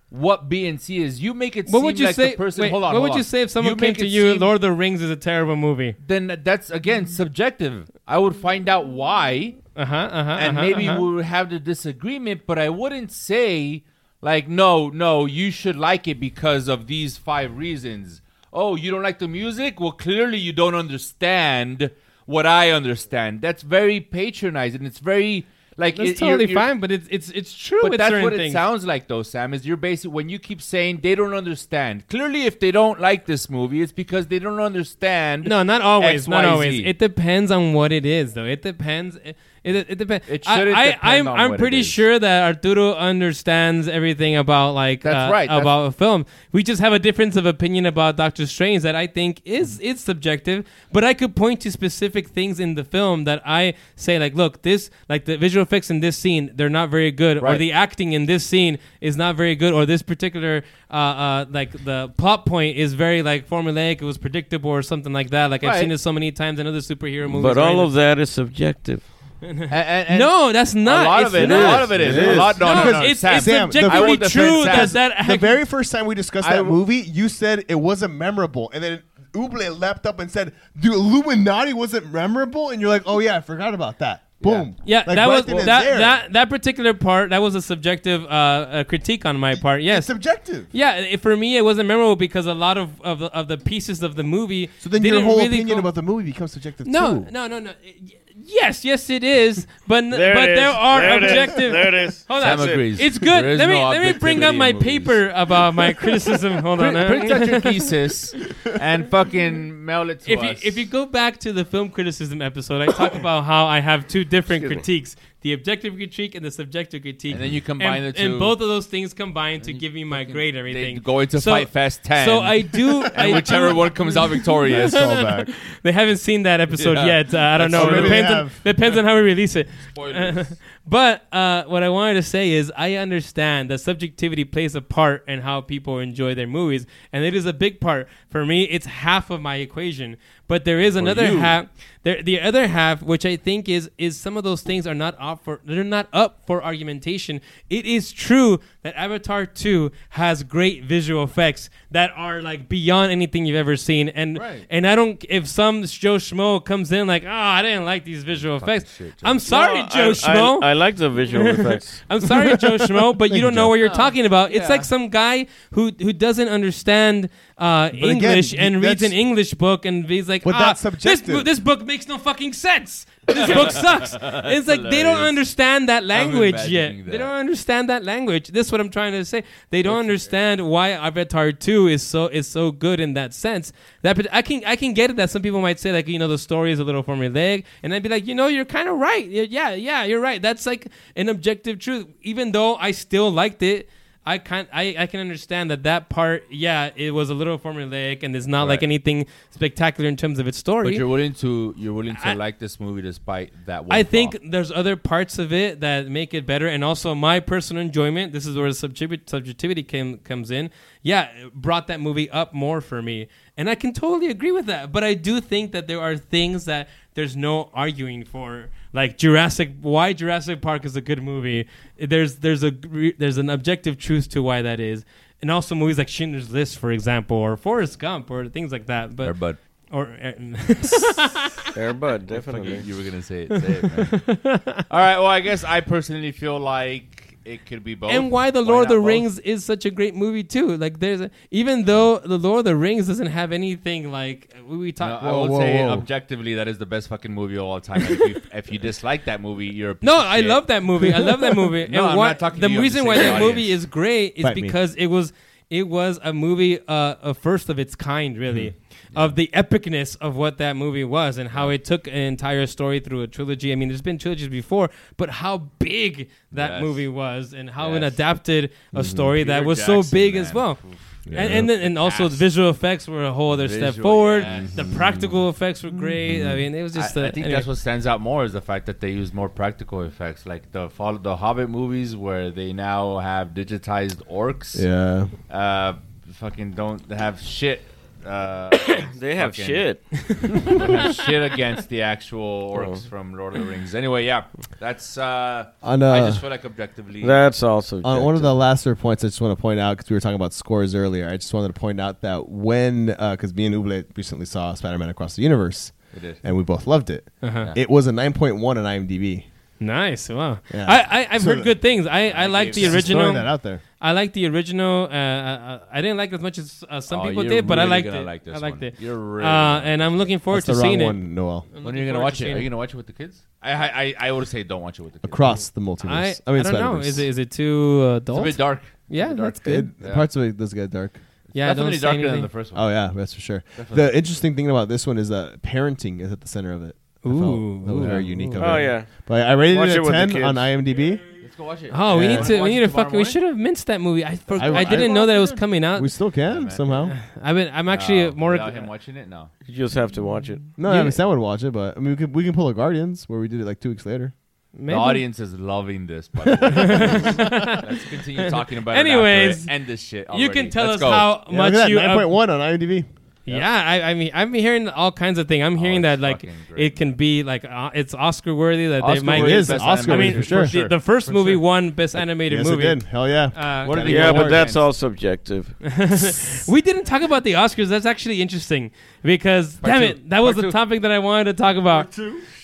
what 0.09 0.49
B 0.49 0.67
and 0.67 0.81
C 0.81 0.97
is. 0.99 1.21
You 1.21 1.33
make 1.33 1.55
it 1.55 1.65
What 1.67 1.79
seem 1.79 1.83
would 1.83 1.99
you 1.99 2.05
like 2.07 2.15
say? 2.15 2.31
the 2.31 2.37
person. 2.37 2.63
wait, 2.63 2.71
hold 2.71 2.83
on. 2.83 2.93
what 2.93 2.99
hold 2.99 3.09
would 3.11 3.17
you 3.17 3.23
say 3.23 3.41
if 3.43 3.49
someone 3.51 3.73
You 3.73 3.77
came 3.77 3.93
to 3.95 4.05
you? 4.07 4.31
seem- 4.33 4.41
Lord 4.41 4.55
of 4.55 4.61
the 4.61 4.71
Rings 4.71 5.01
is 5.01 5.09
a 5.11 5.15
terrible 5.15 5.55
movie. 5.55 5.95
Then 6.05 6.39
that's 6.43 6.69
again 6.69 7.05
subjective. 7.05 7.89
I 8.07 8.17
would 8.17 8.35
find 8.35 8.67
out 8.67 8.87
why, 8.87 9.55
Uh 9.75 9.85
huh. 9.85 9.95
Uh 9.95 10.23
huh. 10.23 10.31
and 10.31 10.57
uh-huh, 10.57 10.67
maybe 10.67 10.87
uh-huh. 10.87 11.01
we 11.01 11.13
would 11.15 11.25
have 11.25 11.49
the 11.51 11.59
disagreement. 11.59 12.41
But 12.47 12.57
I 12.57 12.69
wouldn't 12.69 13.11
say 13.11 13.83
like, 14.21 14.47
no, 14.47 14.89
no, 14.89 15.25
you 15.25 15.51
should 15.51 15.75
like 15.77 16.07
it 16.07 16.19
because 16.19 16.67
of 16.67 16.87
these 16.87 17.17
five 17.17 17.55
reasons. 17.55 18.21
Oh, 18.51 18.75
you 18.75 18.89
don't 18.89 19.03
like 19.03 19.19
the 19.19 19.27
music? 19.27 19.79
Well, 19.79 19.91
clearly 19.91 20.39
you 20.39 20.51
don't 20.53 20.73
understand 20.75 21.91
what 22.25 22.45
I 22.47 22.71
understand. 22.71 23.41
That's 23.41 23.61
very 23.61 23.99
patronizing. 23.99 24.85
It's 24.85 24.99
very 24.99 25.45
like 25.79 25.95
That's 25.95 26.09
it- 26.11 26.19
you're- 26.21 26.31
totally 26.31 26.49
you're- 26.49 26.53
fine, 26.53 26.79
but 26.79 26.91
it's 26.91 27.07
it's 27.09 27.29
it's 27.31 27.53
true. 27.57 27.79
But 27.81 27.97
that's 27.97 28.21
what 28.23 28.33
things. 28.33 28.51
it 28.51 28.53
sounds 28.53 28.85
like, 28.85 29.07
though, 29.07 29.23
Sam. 29.23 29.53
Is 29.53 29.65
you're 29.65 29.77
basically 29.77 30.11
when 30.13 30.29
you 30.29 30.37
keep 30.37 30.61
saying 30.61 30.99
they 31.01 31.15
don't 31.15 31.33
understand. 31.33 32.07
Clearly, 32.09 32.43
if 32.43 32.59
they 32.59 32.71
don't 32.71 32.99
like 32.99 33.25
this 33.25 33.49
movie, 33.49 33.81
it's 33.81 33.91
because 33.91 34.27
they 34.27 34.39
don't 34.39 34.59
understand. 34.59 35.45
No, 35.45 35.63
not 35.63 35.81
always. 35.81 36.21
X, 36.21 36.27
not 36.27 36.43
Y, 36.43 36.49
always. 36.49 36.73
Z. 36.73 36.85
It 36.85 36.99
depends 36.99 37.49
on 37.51 37.73
what 37.73 37.91
it 37.91 38.05
is, 38.05 38.33
though. 38.33 38.45
It 38.45 38.61
depends. 38.61 39.15
It, 39.23 39.35
it, 39.63 39.75
it 39.75 39.97
depends. 39.97 40.27
It 40.29 40.47
I, 40.47 40.57
shouldn't 40.57 40.77
I, 40.77 40.85
depend 40.91 41.01
I'm, 41.03 41.27
on 41.27 41.39
I'm 41.39 41.49
what 41.51 41.55
it 41.55 41.59
pretty 41.59 41.79
is. 41.79 41.87
sure 41.87 42.17
that 42.17 42.43
Arturo 42.43 42.93
understands 42.95 43.87
everything 43.87 44.35
about 44.35 44.73
like 44.73 45.01
That's 45.01 45.29
uh, 45.29 45.31
right, 45.31 45.49
that's- 45.49 45.61
about 45.61 45.85
a 45.87 45.91
film. 45.91 46.25
We 46.51 46.63
just 46.63 46.81
have 46.81 46.93
a 46.93 46.99
difference 46.99 47.35
of 47.35 47.45
opinion 47.45 47.85
about 47.85 48.15
Doctor 48.15 48.45
Strange 48.47 48.83
that 48.83 48.95
I 48.95 49.07
think 49.07 49.41
is 49.45 49.79
it's 49.81 50.01
subjective. 50.01 50.65
But 50.91 51.03
I 51.03 51.13
could 51.13 51.35
point 51.35 51.61
to 51.61 51.71
specific 51.71 52.29
things 52.29 52.59
in 52.59 52.75
the 52.75 52.83
film 52.83 53.25
that 53.25 53.41
I 53.45 53.73
say 53.95 54.17
like, 54.19 54.35
look, 54.35 54.61
this 54.61 54.89
like 55.07 55.25
the 55.25 55.37
visual 55.37 55.63
effects 55.63 55.89
in 55.89 55.99
this 55.99 56.17
scene 56.17 56.51
they're 56.55 56.69
not 56.69 56.89
very 56.89 57.11
good, 57.11 57.37
or 57.37 57.57
the 57.57 57.71
acting 57.71 58.13
in 58.13 58.25
this 58.25 58.45
scene 58.45 58.79
is 59.01 59.17
not 59.17 59.35
very 59.35 59.55
good, 59.55 59.73
or 59.73 59.85
this 59.85 60.01
particular 60.01 60.63
uh, 60.89 60.93
uh 60.93 61.45
like 61.49 61.71
the 61.83 62.11
plot 62.17 62.45
point 62.45 62.77
is 62.77 62.93
very 62.93 63.21
like 63.21 63.47
formulaic. 63.47 64.01
It 64.01 64.05
was 64.05 64.17
predictable 64.17 64.71
or 64.71 64.81
something 64.81 65.13
like 65.13 65.29
that. 65.31 65.49
Like 65.51 65.63
I've 65.63 65.79
seen 65.79 65.91
it 65.91 65.99
so 65.99 66.13
many 66.13 66.31
times 66.31 66.59
in 66.59 66.67
other 66.67 66.79
superhero 66.79 67.29
movies. 67.29 67.43
But 67.43 67.57
where 67.57 67.65
all 67.65 67.81
of 67.81 67.93
that 67.93 68.19
is 68.19 68.29
subjective. 68.29 69.03
And- 69.41 69.61
and- 69.61 69.71
and 69.71 70.19
no, 70.19 70.51
that's 70.51 70.73
not. 70.75 71.05
a 71.05 71.09
lot 71.09 71.21
It's 71.23 71.29
of 71.29 71.35
it. 71.35 71.47
not. 71.47 71.59
A 71.59 71.63
lot 71.63 71.83
of 71.83 71.91
it 71.91 72.01
is. 72.01 72.17
It 72.17 72.27
A 72.29 72.35
lot. 72.35 72.59
No, 72.59 72.73
no, 72.73 72.83
No, 72.83 72.91
no. 72.91 73.01
it's- 73.03 73.19
Sam, 73.19 73.35
it's 73.37 73.45
Sam, 73.45 73.71
subjectively 73.71 73.97
I 73.97 74.01
will 74.01 74.15
defend 74.15 74.31
true 74.31 74.63
Sam. 74.63 74.75
that 74.75 74.93
that 75.15 75.27
the 75.27 75.37
very 75.49 75.65
first 75.65 75.91
time 75.91 76.05
we 76.05 76.15
discussed 76.15 76.47
I 76.47 76.57
that 76.57 76.65
will- 76.65 76.73
movie, 76.77 76.97
you 76.97 77.29
said 77.29 77.63
it 77.67 77.75
wasn't 77.79 78.13
memorable, 78.15 78.69
and 78.73 78.83
then 78.83 79.01
Uble 79.35 79.59
leapt 79.77 80.05
up 80.07 80.19
and 80.19 80.29
said, 80.31 80.53
"The 80.75 80.91
Illuminati 80.91 81.71
wasn't 81.73 82.11
memorable," 82.11 82.69
and 82.69 82.81
you're 82.81 82.89
like, 82.89 83.03
"Oh 83.05 83.19
yeah, 83.19 83.37
I 83.37 83.41
forgot 83.41 83.73
about 83.73 83.99
that." 83.99 84.23
Boom. 84.41 84.77
Yeah, 84.85 85.03
Like, 85.05 85.17
that 85.17 85.27
was 85.27 85.45
then 85.45 85.57
that, 85.65 85.83
that 85.97 86.31
that 86.33 86.49
particular 86.49 86.93
part. 86.93 87.31
That 87.31 87.41
was 87.41 87.55
a 87.55 87.61
subjective 87.61 88.23
uh, 88.23 88.27
uh, 88.29 88.83
critique 88.85 89.25
on 89.25 89.37
my 89.37 89.55
part. 89.55 89.81
Yes, 89.81 89.97
It's 89.99 90.07
subjective. 90.07 90.67
yeah. 90.71 90.95
it- 90.95 91.21
For 91.21 91.35
me, 91.35 91.57
it 91.57 91.63
wasn't 91.65 91.89
memorable 91.89 92.15
because 92.15 92.45
a 92.45 92.53
lot 92.53 92.77
of 92.77 93.01
of 93.01 93.19
the, 93.19 93.25
of 93.33 93.49
the 93.49 93.57
pieces 93.57 94.01
of 94.01 94.15
the 94.15 94.23
movie. 94.23 94.69
So 94.79 94.89
then 94.89 95.03
your 95.03 95.15
didn't 95.15 95.25
whole 95.25 95.35
really 95.39 95.47
opinion 95.59 95.75
go- 95.75 95.79
about 95.79 95.95
the 95.95 96.01
movie 96.03 96.23
becomes 96.23 96.53
subjective 96.53 96.87
no, 96.87 97.25
too. 97.25 97.31
no, 97.31 97.47
no, 97.47 97.59
no. 97.59 97.71
Y- 97.83 98.13
Yes, 98.51 98.83
yes, 98.83 99.09
it 99.09 99.23
is. 99.23 99.67
But 99.87 100.03
n- 100.03 100.09
There 100.21 100.33
but 100.33 100.49
it 100.49 100.55
there 100.55 100.69
is. 100.69 100.75
are 100.75 101.01
There 101.01 101.17
it 101.17 101.23
is. 101.23 101.29
objective. 101.31 101.71
There 101.71 101.87
it 101.87 101.93
is. 101.93 102.25
Hold 102.29 102.41
Sam 102.43 102.59
on. 102.59 102.69
agrees. 102.69 102.99
It's 102.99 103.17
good. 103.17 103.43
There 103.43 103.49
is 103.51 103.59
Let 103.59 103.69
me 103.69 103.75
no 103.75 103.89
let 103.89 104.01
me 104.01 104.19
bring 104.19 104.43
up 104.43 104.55
my 104.55 104.71
movies. 104.73 104.83
paper 104.83 105.29
about 105.35 105.75
my 105.75 105.93
criticism. 106.01 106.53
Hold 106.63 106.81
on. 106.81 106.93
Print, 106.93 107.29
huh? 107.29 107.35
out 107.37 107.47
your 107.47 107.59
thesis 107.61 108.33
and 108.79 109.09
fucking 109.09 109.85
mail 109.85 110.09
it 110.09 110.21
to 110.21 110.31
if 110.31 110.39
us. 110.39 110.63
you 110.63 110.67
if 110.67 110.77
you 110.77 110.85
go 110.85 111.05
back 111.05 111.37
to 111.39 111.53
the 111.53 111.63
film 111.65 111.89
criticism 111.89 112.41
episode, 112.41 112.81
I 112.81 112.87
talk 112.91 113.13
about 113.23 113.43
how 113.45 113.65
I 113.65 113.79
have 113.79 114.07
two 114.07 114.23
different 114.25 114.65
critiques: 114.65 115.15
the 115.41 115.53
objective 115.53 115.95
critique 115.95 116.35
and 116.35 116.43
the 116.43 116.51
subjective 116.51 117.01
critique. 117.01 117.33
And 117.35 117.41
then 117.43 117.51
you 117.53 117.61
combine 117.61 118.03
and, 118.03 118.13
the 118.13 118.21
And 118.21 118.39
both 118.39 118.59
of 118.61 118.67
those 118.67 118.87
things 118.87 119.13
combine 119.13 119.61
to 119.61 119.71
give 119.73 119.93
me 119.93 120.03
my 120.03 120.23
grade. 120.25 120.55
and 120.55 120.65
they 120.65 120.69
Everything 120.71 120.97
go 120.97 121.19
into 121.19 121.39
So- 121.39 121.51
Fight 121.51 121.69
Fest 121.69 122.03
10. 122.03 122.25
So 122.27 122.39
I 122.41 122.61
do. 122.61 123.03
I 123.15 123.25
and 123.27 123.35
whichever 123.35 123.69
do- 123.69 123.75
one 123.75 123.91
comes 123.91 124.17
out 124.17 124.29
victorious. 124.29 124.93
They 125.83 125.91
haven't 125.93 126.17
seen 126.17 126.43
that 126.43 126.59
episode 126.59 126.97
Yeah. 126.97 127.05
yet. 127.05 127.33
Uh, 127.33 127.39
I 127.39 127.57
don't 127.57 127.71
That's 127.71 127.85
know. 127.85 127.95
they 127.95 128.01
Depends 128.01 128.31
on, 128.31 128.51
depends 128.65 128.97
on 128.97 129.05
how 129.05 129.15
we 129.15 129.21
release 129.21 129.55
it. 129.55 129.69
but 130.87 131.25
uh, 131.31 131.63
what 131.65 131.83
I 131.83 131.89
wanted 131.89 132.15
to 132.15 132.23
say 132.23 132.51
is, 132.51 132.71
I 132.75 132.95
understand 132.95 133.69
that 133.69 133.79
subjectivity 133.79 134.43
plays 134.43 134.75
a 134.75 134.81
part 134.81 135.23
in 135.27 135.41
how 135.41 135.61
people 135.61 135.99
enjoy 135.99 136.33
their 136.35 136.47
movies, 136.47 136.85
and 137.13 137.23
it 137.23 137.33
is 137.35 137.45
a 137.45 137.53
big 137.53 137.79
part. 137.79 138.07
For 138.29 138.45
me, 138.45 138.63
it's 138.63 138.85
half 138.85 139.29
of 139.29 139.41
my 139.41 139.57
equation. 139.57 140.17
But 140.47 140.65
there 140.65 140.79
is 140.79 140.95
another 140.95 141.27
half. 141.37 141.67
There, 142.01 142.23
the 142.23 142.41
other 142.41 142.67
half, 142.67 143.03
which 143.03 143.23
I 143.23 143.35
think 143.35 143.69
is 143.69 143.91
is 143.99 144.17
some 144.17 144.35
of 144.35 144.43
those 144.43 144.61
things 144.63 144.87
are 144.87 144.95
not 144.95 145.15
up 145.19 145.43
for 145.43 145.59
they're 145.63 145.83
not 145.83 146.07
up 146.11 146.41
for 146.47 146.63
argumentation. 146.63 147.39
It 147.69 147.85
is 147.85 148.11
true 148.11 148.59
that 148.81 148.95
Avatar 148.95 149.45
two 149.45 149.91
has 150.11 150.41
great 150.41 150.85
visual 150.85 151.23
effects 151.23 151.69
that 151.91 152.11
are 152.15 152.41
like 152.41 152.67
beyond 152.67 153.11
anything 153.11 153.45
you've 153.45 153.57
ever 153.57 153.75
seen, 153.75 154.09
and 154.09 154.39
Right. 154.39 154.65
and 154.71 154.87
I 154.87 154.95
don't 154.95 155.23
if 155.29 155.47
some 155.47 155.83
Joe 155.83 156.15
Schmo 156.15 156.65
comes 156.65 156.91
in 156.91 157.05
like, 157.05 157.25
oh, 157.25 157.29
I 157.29 157.61
didn't 157.61 157.85
like 157.85 158.03
these 158.05 158.23
visual 158.23 158.55
effects. 158.57 158.95
shit, 158.95 159.13
I'm 159.21 159.37
sorry, 159.37 159.81
No, 159.83 159.87
Joe 159.89 160.09
I, 160.09 160.13
Schmo. 160.13 160.63
I, 160.63 160.68
I 160.68 160.68
like 160.73 160.95
the 160.97 161.09
visual 161.09 161.45
effects. 161.55 162.01
I'm 162.09 162.21
sorry, 162.21 162.55
Joe 162.57 162.77
Schmo, 162.77 163.17
but 163.17 163.31
you 163.31 163.41
don't 163.41 163.51
you, 163.53 163.55
know 163.55 163.67
what 163.69 163.79
you're 163.79 163.89
talking 163.89 164.25
about. 164.25 164.51
It's 164.51 164.63
yeah. 164.63 164.67
like 164.69 164.83
some 164.85 165.09
guy 165.09 165.47
who 165.73 165.91
who 165.99 166.13
doesn't 166.13 166.47
understand 166.49 167.29
uh, 167.57 167.89
English 167.93 168.53
you- 168.53 168.59
and 168.59 168.81
reads 168.81 169.01
an 169.03 169.11
English 169.13 169.53
book 169.55 169.85
and 169.85 170.05
he's 170.05 170.27
like, 170.29 170.43
But 170.43 170.55
ah, 170.55 170.59
that's 170.59 170.81
this, 170.81 170.91
subjective. 170.93 171.35
bo- 171.35 171.43
this 171.43 171.59
book 171.59 171.85
makes 171.85 172.07
no 172.07 172.17
fucking 172.17 172.53
sense. 172.53 173.05
This 173.33 173.53
book 173.53 173.71
sucks. 173.71 174.15
it's 174.21 174.67
like 174.67 174.81
they 174.81 175.03
don't 175.03 175.17
understand 175.17 175.89
that 175.89 176.03
language 176.03 176.67
yet. 176.67 176.91
imagining 176.91 177.11
They 177.11 177.17
don't 177.17 177.35
understand 177.35 177.89
that 177.89 178.03
language. 178.03 178.49
This 178.49 178.67
is 178.67 178.71
what 178.71 178.81
I'm 178.81 178.89
trying 178.89 179.13
to 179.13 179.25
say. 179.25 179.43
They 179.69 179.81
don't 179.81 179.97
understand 179.99 180.69
why 180.69 180.91
Avatar 180.91 181.51
2 181.51 181.87
is 181.87 182.03
so 182.03 182.27
is 182.27 182.47
so 182.47 182.71
good 182.71 182.99
in 182.99 183.13
that 183.13 183.33
sense. 183.33 183.71
That 184.01 184.27
I 184.33 184.41
can 184.41 184.63
I 184.65 184.75
can 184.75 184.93
get 184.93 185.09
it 185.09 185.15
that 185.17 185.29
some 185.29 185.41
people 185.41 185.61
might 185.61 185.79
say 185.79 185.91
like 185.91 186.07
you 186.07 186.19
know 186.19 186.27
the 186.27 186.37
story 186.37 186.71
is 186.71 186.79
a 186.79 186.83
little 186.83 187.03
formulaic, 187.03 187.63
and 187.83 187.93
I'd 187.93 188.03
be 188.03 188.09
like 188.09 188.27
you 188.27 188.35
know 188.35 188.47
you're 188.47 188.65
kind 188.65 188.89
of 188.89 188.97
right. 188.97 189.27
Yeah, 189.27 189.73
yeah, 189.73 190.03
you're 190.03 190.21
right. 190.21 190.41
That's 190.41 190.65
like 190.65 190.87
an 191.15 191.29
objective 191.29 191.79
truth. 191.79 192.07
Even 192.21 192.51
though 192.51 192.75
I 192.75 192.91
still 192.91 193.31
liked 193.31 193.61
it. 193.63 193.89
I 194.29 194.37
can 194.37 194.67
I, 194.71 194.95
I 194.95 195.07
can 195.07 195.21
understand 195.21 195.71
that 195.71 195.81
that 195.83 196.07
part, 196.09 196.43
yeah, 196.51 196.91
it 196.95 197.09
was 197.11 197.31
a 197.31 197.33
little 197.33 197.57
formulaic 197.57 198.21
and 198.21 198.35
it's 198.35 198.45
not 198.45 198.67
like 198.67 198.83
anything 198.83 199.25
spectacular 199.49 200.07
in 200.07 200.17
terms 200.17 200.37
of 200.37 200.45
its 200.47 200.59
story. 200.59 200.83
But 200.83 200.93
you're 200.93 201.07
willing 201.07 201.33
to 201.45 201.73
you're 201.75 201.93
willing 201.93 202.15
to 202.15 202.27
I- 202.27 202.33
like 202.33 202.59
this 202.59 202.79
movie 202.79 203.01
despite 203.01 203.53
that 203.65 203.85
I 203.89 204.03
think 204.03 204.37
there's 204.53 204.71
other 204.71 204.95
parts 204.95 205.39
of 205.39 205.51
it 205.51 205.79
that 205.79 206.09
make 206.09 206.35
it 206.35 206.45
better, 206.45 206.67
and 206.67 206.83
also 206.83 207.15
my 207.15 207.39
personal 207.39 207.81
enjoyment. 207.81 208.31
This 208.31 208.45
is 208.45 208.55
where 208.55 208.71
the 208.71 208.75
subjecti- 208.87 209.27
subjectivity 209.27 209.81
came, 209.81 210.19
comes 210.19 210.51
in. 210.51 210.69
Yeah, 211.01 211.29
brought 211.53 211.87
that 211.87 211.99
movie 211.99 212.29
up 212.29 212.53
more 212.53 212.81
for 212.81 213.01
me, 213.01 213.29
and 213.57 213.67
I 213.67 213.73
can 213.73 213.93
totally 213.93 214.29
agree 214.29 214.51
with 214.51 214.67
that. 214.67 214.91
But 214.91 215.03
I 215.03 215.15
do 215.15 215.41
think 215.41 215.71
that 215.71 215.87
there 215.87 216.01
are 216.01 216.15
things 216.17 216.65
that 216.65 216.87
there's 217.15 217.35
no 217.35 217.71
arguing 217.73 218.25
for, 218.25 218.69
like 218.93 219.17
Jurassic. 219.17 219.71
Why 219.81 220.13
Jurassic 220.13 220.61
Park 220.61 220.85
is 220.85 220.95
a 220.95 221.01
good 221.01 221.21
movie? 221.21 221.67
There's 221.97 222.37
there's 222.37 222.63
a 222.63 222.71
there's 222.71 223.37
an 223.37 223.49
objective 223.49 223.97
truth 223.97 224.29
to 224.29 224.41
why 224.41 224.61
that 224.61 224.79
is, 224.79 225.05
and 225.41 225.51
also 225.51 225.75
movies 225.75 225.97
like 225.97 226.07
Schindler's 226.07 226.49
List, 226.51 226.77
for 226.79 226.91
example, 226.91 227.37
or 227.37 227.55
Forrest 227.57 227.99
Gump, 227.99 228.29
or 228.31 228.47
things 228.47 228.71
like 228.71 228.87
that. 228.87 229.15
But 229.15 229.27
Air 229.27 229.33
Bud. 229.33 229.57
or 229.91 230.07
uh, 230.07 230.31
Air 231.75 231.93
Bud, 231.93 232.23
oh, 232.23 232.25
definitely. 232.35 232.77
You 232.79 232.97
were 232.97 233.03
gonna 233.03 233.21
say 233.21 233.43
it. 233.49 233.61
Say 233.61 233.73
it 233.81 234.43
man. 234.43 234.61
All 234.91 234.99
right. 234.99 235.17
Well, 235.17 235.27
I 235.27 235.39
guess 235.41 235.63
I 235.63 235.81
personally 235.81 236.31
feel 236.31 236.59
like 236.59 237.18
it 237.49 237.65
could 237.65 237.83
be 237.83 237.95
both. 237.95 238.11
and 238.11 238.31
why 238.31 238.51
the 238.51 238.61
Lord 238.61 238.83
of 238.83 238.89
the 238.89 238.95
both? 238.95 239.05
Rings 239.07 239.39
is 239.39 239.65
such 239.65 239.83
a 239.85 239.89
great 239.91 240.15
movie 240.15 240.43
too. 240.43 240.77
Like 240.77 240.99
there's 240.99 241.21
a, 241.21 241.31
even 241.51 241.85
though 241.85 242.19
the 242.19 242.37
Lord 242.37 242.59
of 242.59 242.65
the 242.65 242.75
Rings 242.75 243.07
doesn't 243.07 243.27
have 243.27 243.51
anything 243.51 244.11
like 244.11 244.53
we, 244.67 244.77
we 244.77 244.85
No, 244.87 244.91
talk. 244.91 245.23
I 245.23 245.31
would 245.31 245.49
whoa, 245.51 245.59
say 245.59 245.83
whoa. 245.83 245.89
objectively 245.91 246.53
that 246.55 246.67
is 246.67 246.77
the 246.77 246.85
best 246.85 247.07
fucking 247.09 247.33
movie 247.33 247.57
of 247.57 247.63
all 247.63 247.81
time. 247.81 248.01
If, 248.01 248.19
you, 248.19 248.41
if 248.53 248.71
you 248.71 248.79
dislike 248.79 249.25
that 249.25 249.41
movie, 249.41 249.67
you're 249.67 249.97
No, 250.01 250.17
I 250.17 250.41
love 250.41 250.67
that 250.67 250.83
movie. 250.83 251.13
I 251.13 251.19
love 251.19 251.39
that 251.41 251.55
movie. 251.55 251.87
No, 251.89 252.03
and 252.03 252.11
I'm 252.11 252.17
why, 252.17 252.27
not 252.29 252.39
talking 252.39 252.59
the 252.61 252.67
to 252.67 252.73
you, 252.73 252.79
I'm 252.79 252.83
reason 252.83 253.05
why 253.05 253.17
that 253.17 253.39
movie 253.39 253.71
is 253.71 253.85
great 253.85 254.33
is 254.35 254.43
Fight 254.43 254.55
me. 254.55 254.61
because 254.61 254.95
it 254.95 255.07
was 255.07 255.33
it 255.69 255.87
was 255.87 256.19
a 256.23 256.33
movie 256.33 256.79
uh, 256.87 257.15
a 257.21 257.33
first 257.33 257.69
of 257.69 257.77
its 257.79 257.95
kind, 257.95 258.37
really, 258.37 258.69
Hmm. 258.69 258.75
Of 259.15 259.35
the 259.35 259.49
epicness 259.53 260.15
of 260.19 260.35
what 260.35 260.57
that 260.57 260.75
movie 260.75 261.03
was 261.03 261.37
and 261.37 261.49
how 261.49 261.69
it 261.69 261.83
took 261.85 262.07
an 262.07 262.13
entire 262.13 262.65
story 262.65 262.99
through 262.99 263.21
a 263.21 263.27
trilogy. 263.27 263.71
I 263.71 263.75
mean, 263.75 263.89
there's 263.89 264.01
been 264.01 264.17
trilogies 264.17 264.47
before, 264.49 264.89
but 265.17 265.29
how 265.29 265.57
big 265.79 266.29
that 266.51 266.71
Yes. 266.71 266.81
movie 266.81 267.07
was 267.07 267.53
and 267.53 267.69
how 267.69 267.93
it 267.93 268.03
adapted 268.03 268.71
a 268.93 269.03
story 269.03 269.43
that 269.43 269.59
Peter 269.59 269.67
was 269.67 269.83
so 269.83 269.97
Jackson, 269.97 270.15
big 270.15 270.35
as 270.35 270.47
man. 270.47 270.55
well. 270.55 270.77
And, 271.25 271.35
and 271.53 271.69
then, 271.69 271.81
and 271.81 271.99
also 271.99 272.27
the 272.27 272.35
visual 272.35 272.69
effects 272.69 273.07
were 273.07 273.25
a 273.25 273.31
whole 273.31 273.51
other 273.51 273.67
step 273.67 273.93
forward. 273.95 274.41
yeah. 274.43 274.65
The 274.73 274.85
practical 274.85 275.49
effects 275.49 275.83
were 275.83 275.91
great. 275.91 276.43
I 276.43 276.55
mean, 276.55 276.73
it 276.73 276.81
was 276.81 276.93
just. 276.93 277.15
I, 277.15 277.27
I 277.27 277.31
think 277.31 277.45
anyway. 277.45 277.55
that's 277.57 277.67
what 277.67 277.77
stands 277.77 278.07
out 278.07 278.19
more 278.19 278.45
is 278.45 278.53
the 278.53 278.61
fact 278.61 278.87
that 278.87 278.99
they 278.99 279.11
use 279.11 279.31
more 279.31 279.49
practical 279.49 280.01
effects, 280.01 280.47
like 280.47 280.71
the 280.71 280.89
follow 280.89 281.19
the 281.19 281.35
Hobbit 281.35 281.69
movies, 281.69 282.15
where 282.15 282.49
they 282.49 282.73
now 282.73 283.19
have 283.19 283.49
digitized 283.49 284.25
orcs. 284.27 284.81
Yeah. 284.81 285.27
Uh, 285.55 285.97
fucking 286.33 286.71
don't 286.71 287.11
have 287.11 287.39
shit 287.41 287.81
Uh, 288.29 288.69
They 289.19 289.35
have 289.35 289.51
fucking- 289.53 289.65
shit. 289.65 290.03
they 290.11 290.93
have 290.95 291.13
shit 291.15 291.51
against 291.51 291.89
the 291.89 292.03
actual 292.03 292.71
orcs 292.73 292.87
Oh. 293.05 293.09
from 293.09 293.33
Lord 293.33 293.55
of 293.55 293.65
the 293.65 293.69
Rings. 293.69 293.93
Anyway, 293.95 294.25
yeah, 294.25 294.45
that's. 294.79 295.17
Uh, 295.17 295.71
On, 295.83 296.01
I 296.01 296.19
uh, 296.19 296.27
just 296.27 296.39
feel 296.39 296.49
like 296.49 296.63
objectively. 296.63 297.23
That's 297.25 297.61
also 297.63 297.97
On 298.03 298.19
Uh, 298.19 298.21
one 298.21 298.35
of 298.35 298.41
the 298.41 298.53
laster 298.55 298.95
points, 298.95 299.23
I 299.23 299.27
just 299.27 299.41
want 299.41 299.57
to 299.57 299.61
point 299.61 299.79
out 299.79 299.97
because 299.97 300.09
we 300.09 300.13
were 300.15 300.21
talking 300.21 300.35
about 300.35 300.53
scores 300.53 300.95
earlier. 300.95 301.27
I 301.27 301.35
just 301.37 301.53
wanted 301.53 301.73
to 301.73 301.79
point 301.79 301.99
out 301.99 302.21
that 302.21 302.47
when 302.49 303.07
because 303.07 303.53
me 303.53 303.65
and 303.65 303.75
Uble 303.75 304.03
recently 304.15 304.45
saw 304.45 304.73
Spider-Man 304.73 305.09
Across 305.09 305.35
the 305.35 305.41
Universe, 305.41 305.91
We 306.13 306.21
did. 306.21 306.37
and 306.43 306.55
we 306.55 306.63
both 306.63 306.87
loved 306.87 307.09
it. 307.09 307.27
Uh-huh. 307.41 307.73
It 307.75 307.89
was 307.89 308.07
a 308.07 308.11
nine 308.13 308.31
point 308.33 308.57
one 308.57 308.77
on 308.77 308.85
IMDb. 308.85 309.45
Nice. 309.79 310.27
Wow. 310.29 310.59
Yeah. 310.73 310.85
I, 310.87 311.21
I 311.21 311.27
I've 311.31 311.41
So 311.41 311.55
heard 311.55 311.63
good 311.63 311.81
things. 311.81 312.05
I 312.05 312.29
I 312.29 312.45
like 312.47 312.73
the 312.73 312.85
original. 312.87 313.21
throwing 313.23 313.35
that 313.35 313.47
out 313.47 313.63
there. 313.63 313.81
I 314.01 314.11
like 314.13 314.33
the 314.33 314.45
original. 314.47 315.05
Uh, 315.11 315.13
uh, 315.15 315.79
I 315.91 316.01
didn't 316.01 316.17
like 316.17 316.31
it 316.31 316.35
as 316.35 316.41
much 316.41 316.57
as 316.57 316.83
uh, 316.89 317.01
some 317.01 317.19
Oh, 317.21 317.23
people 317.27 317.43
you're 317.43 317.49
did, 317.49 317.67
but 317.67 317.79
I 317.79 317.83
really 317.83 317.89
liked 317.91 318.05
gonna 318.07 318.21
it. 318.21 318.25
like 318.25 318.43
this 318.45 318.55
I 318.55 318.59
liked 318.59 318.77
one. 318.77 318.83
it. 318.85 318.99
You're 318.99 319.17
really 319.17 319.45
uh, 319.47 319.51
gonna 319.79 319.85
and 319.87 320.03
I'm 320.03 320.17
looking 320.17 320.39
forward 320.39 320.59
That's 320.63 320.65
to 320.67 320.73
the 320.75 320.81
wrong 320.81 320.91
seeing 320.97 321.03
one, 321.05 321.35
Noel. 321.35 321.65
it. 321.73 321.77
I'm 321.77 321.83
When 321.83 321.95
are 321.95 321.97
you 321.99 322.05
gonna 322.05 322.19
watch 322.19 322.37
to 322.39 322.47
it? 322.49 322.53
Are 322.53 322.57
you 322.59 322.69
gonna 322.69 322.77
watch 322.77 322.93
it 322.93 322.97
with 322.97 323.07
the 323.07 323.13
kids? 323.13 323.41
I 323.61 323.71
I 323.71 323.87
I, 324.03 324.15
I 324.27 324.31
would 324.31 324.47
say 324.47 324.63
don't 324.63 324.81
watch 324.81 324.99
it 324.99 325.03
with 325.03 325.13
the 325.13 325.19
kids. 325.19 325.33
Across 325.33 325.69
the 325.71 325.81
multiverse. 325.81 326.09
I, 326.11 326.35
I 326.47 326.53
mean, 326.53 326.63
don't 326.63 326.73
know. 326.73 326.97
Is 326.97 327.17
it 327.19 327.27
is 327.27 327.37
it 327.37 327.51
too 327.51 327.99
uh, 328.03 328.15
It's 328.17 328.29
a 328.29 328.31
adult? 328.33 328.43
bit 328.45 328.57
dark. 328.57 328.81
Yeah, 329.09 329.31
It's 329.31 329.39
a 329.39 329.41
that's 329.43 329.59
good. 329.59 329.95
It- 329.99 330.05
Yeah. 330.07 330.13
Parts 330.13 330.35
of 330.35 330.43
it 330.43 330.55
does 330.57 330.73
get 330.73 330.89
dark. 330.91 331.17
Yeah, 331.51 331.67
Definitely 331.69 331.97
don't 331.97 332.13
say 332.15 332.21
darker 332.21 332.31
than 332.31 332.41
the 332.43 332.49
first 332.49 332.71
one. 332.71 332.79
Oh 332.81 332.89
yeah, 332.89 333.09
that's 333.13 333.33
for 333.33 333.41
sure. 333.41 333.63
Definitely. 333.75 333.95
The 334.05 334.15
interesting 334.17 334.55
thing 334.55 334.69
about 334.69 334.87
this 334.87 335.07
one 335.07 335.17
is 335.17 335.29
that 335.29 335.61
parenting 335.63 336.21
is 336.21 336.31
at 336.31 336.41
the 336.41 336.47
center 336.47 336.71
of 336.71 336.83
it. 336.83 336.95
I 337.25 337.27
Ooh, 337.29 337.83
that 337.85 337.93
was 337.93 338.05
ooh, 338.05 338.07
very 338.07 338.25
unique. 338.25 338.55
Of 338.55 338.63
Oh 338.63 338.75
it. 338.75 338.83
yeah. 338.83 339.05
But 339.25 339.45
I 339.47 339.53
rated 339.53 339.77
Watch 339.77 339.89
it 339.89 339.95
it 339.95 339.97
a 339.99 340.01
with 340.03 340.11
the 340.11 340.17
ten 340.17 340.29
kids. 340.31 340.43
on 340.45 340.55
IMDb. 340.55 341.19
Let's 341.43 341.55
go 341.57 341.63
watch 341.65 341.83
it. 341.83 341.91
Oh, 341.93 342.17
we 342.17 342.23
Yeah. 342.27 342.37
need 342.37 342.45
to. 342.45 342.53
Watch 342.59 342.63
We 342.63 342.69
it 342.71 342.73
need 342.75 342.79
to 342.79 342.87
tomorrow 342.87 343.03
fucking. 343.05 343.11
We 343.11 343.17
morning? 343.17 343.31
should 343.33 343.43
have 343.43 343.57
minced 343.57 343.87
that 343.87 343.99
movie. 344.01 344.25
I, 344.25 344.35
for, 344.37 344.53
I- 344.55 344.67
I, 344.67 344.75
I- 344.79 344.83
didn't 344.85 345.13
know 345.13 345.25
that 345.25 345.35
it 345.35 345.39
was 345.39 345.51
coming 345.51 345.83
out. 345.83 346.01
We 346.01 346.07
still 346.09 346.31
can 346.31 346.63
man. 346.63 346.69
somehow. 346.71 347.11
I've 347.41 347.55
been. 347.55 347.69
I'm 347.73 347.89
actually 347.89 348.23
No, 348.29 348.31
more. 348.31 348.51
without 348.51 348.73
him 348.73 348.87
watching 348.87 349.17
it. 349.17 349.27
No. 349.27 349.49
You 349.65 349.75
just 349.75 349.95
have 349.95 350.11
to 350.13 350.23
watch 350.23 350.49
it. 350.49 350.59
No, 350.77 350.93
You- 350.93 350.99
I 350.99 351.03
mean 351.03 351.11
Sam 351.11 351.27
would 351.29 351.39
watch 351.39 351.63
it, 351.63 351.71
but 351.73 351.97
I 351.97 351.99
mean 351.99 352.11
we 352.11 352.15
could 352.15 352.33
we 352.33 352.43
can 352.45 352.53
pull 352.53 352.69
a 352.69 352.73
Guardians 352.73 353.27
where 353.27 353.39
we 353.39 353.47
did 353.49 353.59
it 353.59 353.65
like 353.65 353.79
two 353.81 353.89
weeks 353.89 354.05
later. 354.05 354.33
Maybe. 354.71 354.93
The 354.93 354.99
audience 354.99 355.39
is 355.39 355.53
loving 355.59 356.05
this. 356.05 356.27
By 356.29 356.43
the 356.43 356.51
way. 356.51 357.89
Let's 357.89 358.05
continue 358.05 358.49
talking 358.51 358.77
about 358.77 358.97
Anyways, 358.97 359.57
it. 359.57 359.59
after 359.61 359.71
it. 359.71 359.73
End 359.75 359.87
this 359.87 359.99
shit. 359.99 360.27
You 360.35 360.49
can 360.51 360.69
tell 360.69 360.85
Let's 360.85 360.95
us 360.97 360.99
go. 361.01 361.09
how 361.11 361.43
Yeah, 361.49 361.57
much 361.57 361.73
look 361.73 361.81
at 361.81 361.85
that, 361.85 361.89
you. 361.89 361.95
nine 361.95 362.15
point 362.15 362.29
one 362.29 362.49
on 362.51 362.59
IMDb. 362.59 363.03
Yeah, 363.45 363.83
I, 363.83 364.11
I 364.11 364.13
mean, 364.13 364.29
I'm 364.33 364.53
hearing 364.53 364.87
all 364.89 365.11
kinds 365.11 365.39
of 365.39 365.47
things. 365.47 365.63
I'm 365.63 365.73
Oh, 365.75 365.79
hearing 365.81 366.01
that 366.03 366.19
like 366.19 366.41
great, 366.41 366.53
it 366.77 366.95
can 366.95 367.13
be 367.13 367.41
like 367.41 367.65
uh, 367.65 367.89
it's 367.95 368.13
Oscar 368.13 368.53
worthy 368.53 368.85
that 368.87 369.01
they 369.07 369.13
Oscar 369.13 369.25
might. 369.25 369.43
It 369.43 369.51
is 369.51 369.67
Best 369.69 369.83
Oscar 369.83 370.11
I 370.11 370.17
mean, 370.17 370.33
for 370.35 370.43
sure. 370.43 370.67
the, 370.67 370.87
the 370.87 370.99
first 370.99 371.27
For 371.27 371.33
movie 371.33 371.53
sure. 371.53 371.59
won 371.59 371.89
best 371.91 372.15
animated 372.15 372.59
yes, 372.59 372.67
movie. 372.67 372.85
it 372.85 372.99
did. 372.99 373.03
Hell 373.07 373.27
yeah. 373.27 373.45
Uh, 373.45 373.85
What 373.87 373.95
did 373.95 374.09
Yeah, 374.09 374.33
but 374.33 374.49
that's 374.49 374.75
all 374.75 374.93
subjective. 374.93 375.73
we 376.67 376.81
didn't 376.81 377.05
talk 377.05 377.23
about 377.23 377.43
the 377.43 377.53
Oscars. 377.53 377.87
That's 377.87 378.05
actually 378.05 378.39
interesting 378.41 378.91
because 379.23 379.77
Part 379.77 379.93
damn 379.93 380.01
two. 380.01 380.07
it, 380.19 380.29
that 380.29 380.39
was 380.39 380.53
Part 380.53 380.55
the 380.57 380.61
two. 380.67 380.71
topic 380.71 381.01
that 381.01 381.11
I 381.11 381.17
wanted 381.19 381.45
to 381.45 381.53
talk 381.53 381.75
about. 381.75 382.17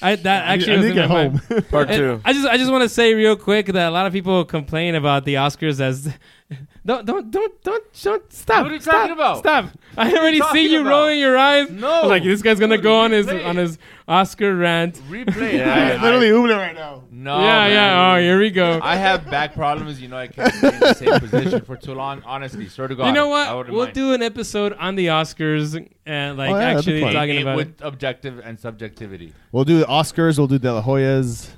I 0.04 0.16
that 0.18 0.46
actually 0.46 0.74
I 0.74 0.78
was 0.78 0.86
need 0.86 0.90
in 0.92 0.96
to 0.98 1.02
get 1.02 1.10
my 1.10 1.24
home. 1.24 1.42
mind. 1.50 1.70
Part 1.70 1.90
two. 1.90 2.22
I 2.24 2.34
just 2.34 2.48
I 2.48 2.58
just 2.58 2.72
want 2.72 2.84
to 2.84 2.90
say 2.90 3.16
real 3.16 3.36
quick 3.36 3.68
that 3.68 3.88
a 3.88 3.92
lot 3.92 4.06
of 4.06 4.14
people 4.14 4.46
complain 4.46 4.94
about 4.94 5.26
the 5.26 5.36
Oscars 5.36 5.80
as 5.80 6.14
don't 6.86 7.06
don't 7.06 7.32
don't 7.32 7.64
don't 7.64 7.84
don't 8.04 8.32
stop. 8.34 8.64
What 8.64 8.72
are 8.72 8.76
you 8.76 8.80
stop, 8.80 8.94
talking 8.94 9.14
about? 9.14 9.40
Stop! 9.40 9.70
I 9.98 10.12
already 10.14 10.38
talking 10.40 10.54
see 10.54 10.72
you 10.72 10.82
about? 10.82 10.90
rolling 10.90 11.20
your 11.20 11.36
eyes. 11.36 11.72
No. 11.72 12.06
like 12.08 12.24
this 12.24 12.44
guy's 12.44 12.60
gonna 12.60 12.76
Dude, 12.78 12.84
go 12.84 13.00
on 13.00 13.12
his 13.12 13.28
on 13.28 13.56
his 13.56 13.80
Oscar 14.08 14.56
rant. 14.56 14.96
Replay. 15.10 15.42
it. 15.42 15.54
Yeah. 15.56 15.98
I- 16.00 16.04
Literally 16.04 16.28
Uble 16.30 16.50
right 16.56 16.76
now. 16.76 17.04
No. 17.10 17.40
yeah, 17.40 17.48
man. 17.48 17.72
yeah. 17.72 18.14
Oh, 18.14 18.20
here 18.22 18.40
we 18.40 18.52
go. 18.52 18.80
I 18.84 18.96
have 18.96 19.26
back 19.32 19.56
problems. 19.56 20.00
You 20.00 20.08
know, 20.10 20.18
I 20.18 20.28
can't 20.28 20.54
stay 20.54 20.74
in 20.74 20.80
the 20.80 20.94
same 20.94 21.20
position 21.20 21.62
for 21.62 21.78
too 21.78 21.96
long. 21.96 22.22
Honestly, 22.24 22.68
swear 22.70 22.90
to 22.90 22.96
God. 22.96 23.08
you 23.08 23.14
know 23.14 23.28
what? 23.30 23.68
We'll 23.72 23.86
mind. 23.86 23.96
do 23.96 24.14
an 24.14 24.22
episode 24.22 24.74
on 24.74 24.94
the 24.96 25.08
Oscars 25.08 25.74
and 26.06 26.38
like 26.38 26.52
Oh, 26.52 26.60
yeah, 26.60 26.78
actually 26.78 27.02
talking 27.02 27.38
It- 27.38 27.42
about 27.42 27.56
with 27.58 27.82
objective 27.82 28.38
and 28.38 28.60
subjectivity. 28.60 29.34
We'll 29.52 29.64
do 29.66 29.80
the 29.80 29.86
Oscars. 29.88 30.38
We'll 30.38 30.46
do 30.48 30.60
De 30.60 30.72
La 30.72 30.82
Hoya's. 30.82 31.50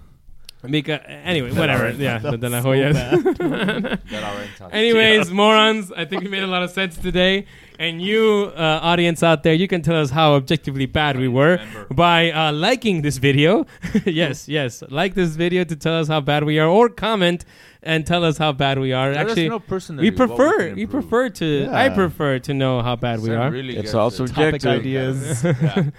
It. 0.63 0.71
Because, 0.71 0.99
anyway, 1.05 1.51
whatever. 1.51 1.91
Yeah, 1.91 2.19
but 2.19 2.41
then 2.41 2.53
I 2.53 2.73
yes. 2.75 2.95
That 3.11 3.99
already 4.13 4.49
talks. 4.57 4.73
Anyways, 4.73 5.31
morons, 5.31 5.91
I 5.91 6.05
think 6.05 6.23
we 6.23 6.29
made 6.29 6.43
a 6.43 6.47
lot 6.47 6.63
of 6.63 6.71
sense 6.71 6.97
today. 6.97 7.45
And 7.79 8.01
you, 8.01 8.51
uh, 8.55 8.79
audience 8.81 9.21
out 9.21 9.43
there, 9.43 9.53
you 9.53 9.67
can 9.67 9.83
tell 9.83 10.01
us 10.01 10.09
how 10.09 10.33
objectively 10.33 10.87
bad 10.87 11.15
we 11.15 11.27
were 11.27 11.59
by 11.91 12.31
uh, 12.31 12.51
liking 12.51 13.03
this 13.03 13.17
video. 13.17 13.67
yes, 14.05 14.47
yes, 14.47 14.83
like 14.89 15.13
this 15.13 15.35
video 15.35 15.63
to 15.63 15.75
tell 15.75 15.99
us 15.99 16.07
how 16.07 16.19
bad 16.19 16.43
we 16.43 16.57
are, 16.57 16.67
or 16.67 16.89
comment 16.89 17.45
and 17.83 18.05
tell 18.05 18.23
us 18.23 18.37
how 18.37 18.51
bad 18.51 18.79
we 18.79 18.93
are. 18.93 19.11
Let 19.11 19.29
Actually, 19.29 19.43
we 19.43 19.49
what 19.49 19.89
we 19.97 20.11
prefer, 20.11 20.73
we, 20.73 20.85
prefer 20.85 21.29
to. 21.29 21.45
Yeah. 21.45 21.77
I 21.77 21.89
prefer 21.89 22.39
to 22.39 22.53
know 22.53 22.81
how 22.81 22.95
bad 22.95 23.21
we 23.21 23.33
are, 23.33 23.49
really 23.49 23.75
It's 23.75 23.83
gets 23.83 23.93
all 23.93 24.09
subjective. 24.11 24.61
Topic 24.61 24.79
ideas. 24.79 25.43
Yeah. 25.67 25.89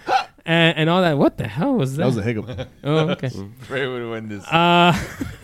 And, 0.49 0.79
and 0.79 0.91
all 0.91 1.03
that. 1.03 1.19
What 1.19 1.37
the 1.37 1.47
hell 1.47 1.75
was 1.75 1.97
that? 1.97 2.03
That 2.03 2.07
was 2.07 2.17
a 2.17 2.23
hiccup. 2.23 2.69
oh, 2.83 3.11
okay. 3.11 3.31
Ray 3.69 3.87
would 3.87 4.11
win 4.11 4.29
this. 4.29 4.45
Uh, 4.47 4.99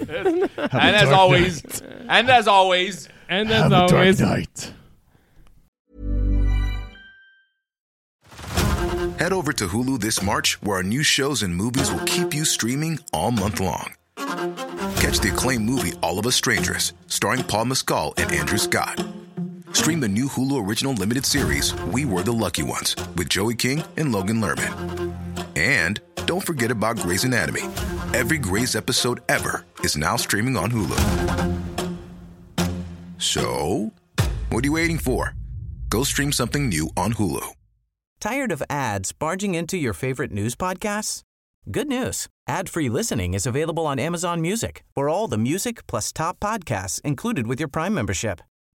and 0.09 0.51
as 0.73 1.11
always, 1.11 1.83
and 2.09 2.31
as 2.31 2.49
always, 2.49 3.09
and 3.29 3.51
as 3.51 3.71
always, 3.71 4.21
night. 4.21 4.73
Head 9.19 9.33
over 9.33 9.53
to 9.53 9.69
Hulu 9.69 10.01
this 10.01 10.23
March, 10.23 10.61
where 10.63 10.79
our 10.79 10.83
new 10.83 11.03
shows 11.03 11.43
and 11.43 11.55
movies 11.55 11.93
will 11.93 12.05
keep 12.05 12.35
you 12.35 12.45
streaming 12.45 12.99
all 13.13 13.31
month 13.31 13.61
long. 13.61 13.95
Catch 14.17 15.21
the 15.21 15.31
acclaimed 15.33 15.65
movie 15.65 15.93
All 16.03 16.19
of 16.19 16.27
Us 16.27 16.35
Strangers, 16.35 16.95
starring 17.07 17.45
Paul 17.45 17.67
Mescal 17.67 18.15
and 18.17 18.33
Andrew 18.33 18.59
Scott. 18.59 19.05
Stream 19.75 19.99
the 19.99 20.09
new 20.09 20.29
Hulu 20.29 20.65
original 20.65 20.93
limited 20.93 21.27
series 21.27 21.75
We 21.87 22.05
Were 22.05 22.23
the 22.23 22.33
Lucky 22.33 22.63
Ones 22.63 22.95
with 23.17 23.29
Joey 23.29 23.57
King 23.57 23.83
and 23.97 24.13
Logan 24.13 24.41
Lerman. 24.41 25.13
And 25.57 26.01
don't 26.27 26.47
forget 26.47 26.71
about 26.71 26.97
Grey's 26.97 27.25
Anatomy. 27.25 27.63
Every 28.15 28.39
Grey's 28.39 28.77
episode 28.77 29.21
ever 29.29 29.65
is 29.81 29.97
now 29.97 30.15
streaming 30.15 30.57
on 30.57 30.71
Hulu. 30.71 31.01
So, 33.19 33.91
what 34.51 34.65
are 34.65 34.67
you 34.67 34.73
waiting 34.73 34.97
for? 34.97 35.35
Go 35.89 36.05
stream 36.05 36.31
something 36.31 36.69
new 36.69 36.91
on 36.97 37.15
Hulu. 37.15 37.45
Tired 38.21 38.53
of 38.53 38.63
ads 38.71 39.11
barging 39.11 39.57
into 39.57 39.77
your 39.77 39.93
favorite 39.93 40.31
news 40.31 40.55
podcasts? 40.55 41.23
Good 41.69 41.89
news. 41.89 42.29
Ad-free 42.49 42.91
listening 42.91 43.35
is 43.35 43.45
available 43.45 43.87
on 43.87 43.99
Amazon 43.99 44.41
Music 44.41 44.85
for 44.95 45.09
all 45.09 45.27
the 45.27 45.37
music 45.37 45.85
plus 45.89 46.13
top 46.13 46.39
podcasts 46.39 47.01
included 47.01 47.49
with 47.49 47.59
your 47.59 47.69
Prime 47.69 47.93
membership. 47.93 48.41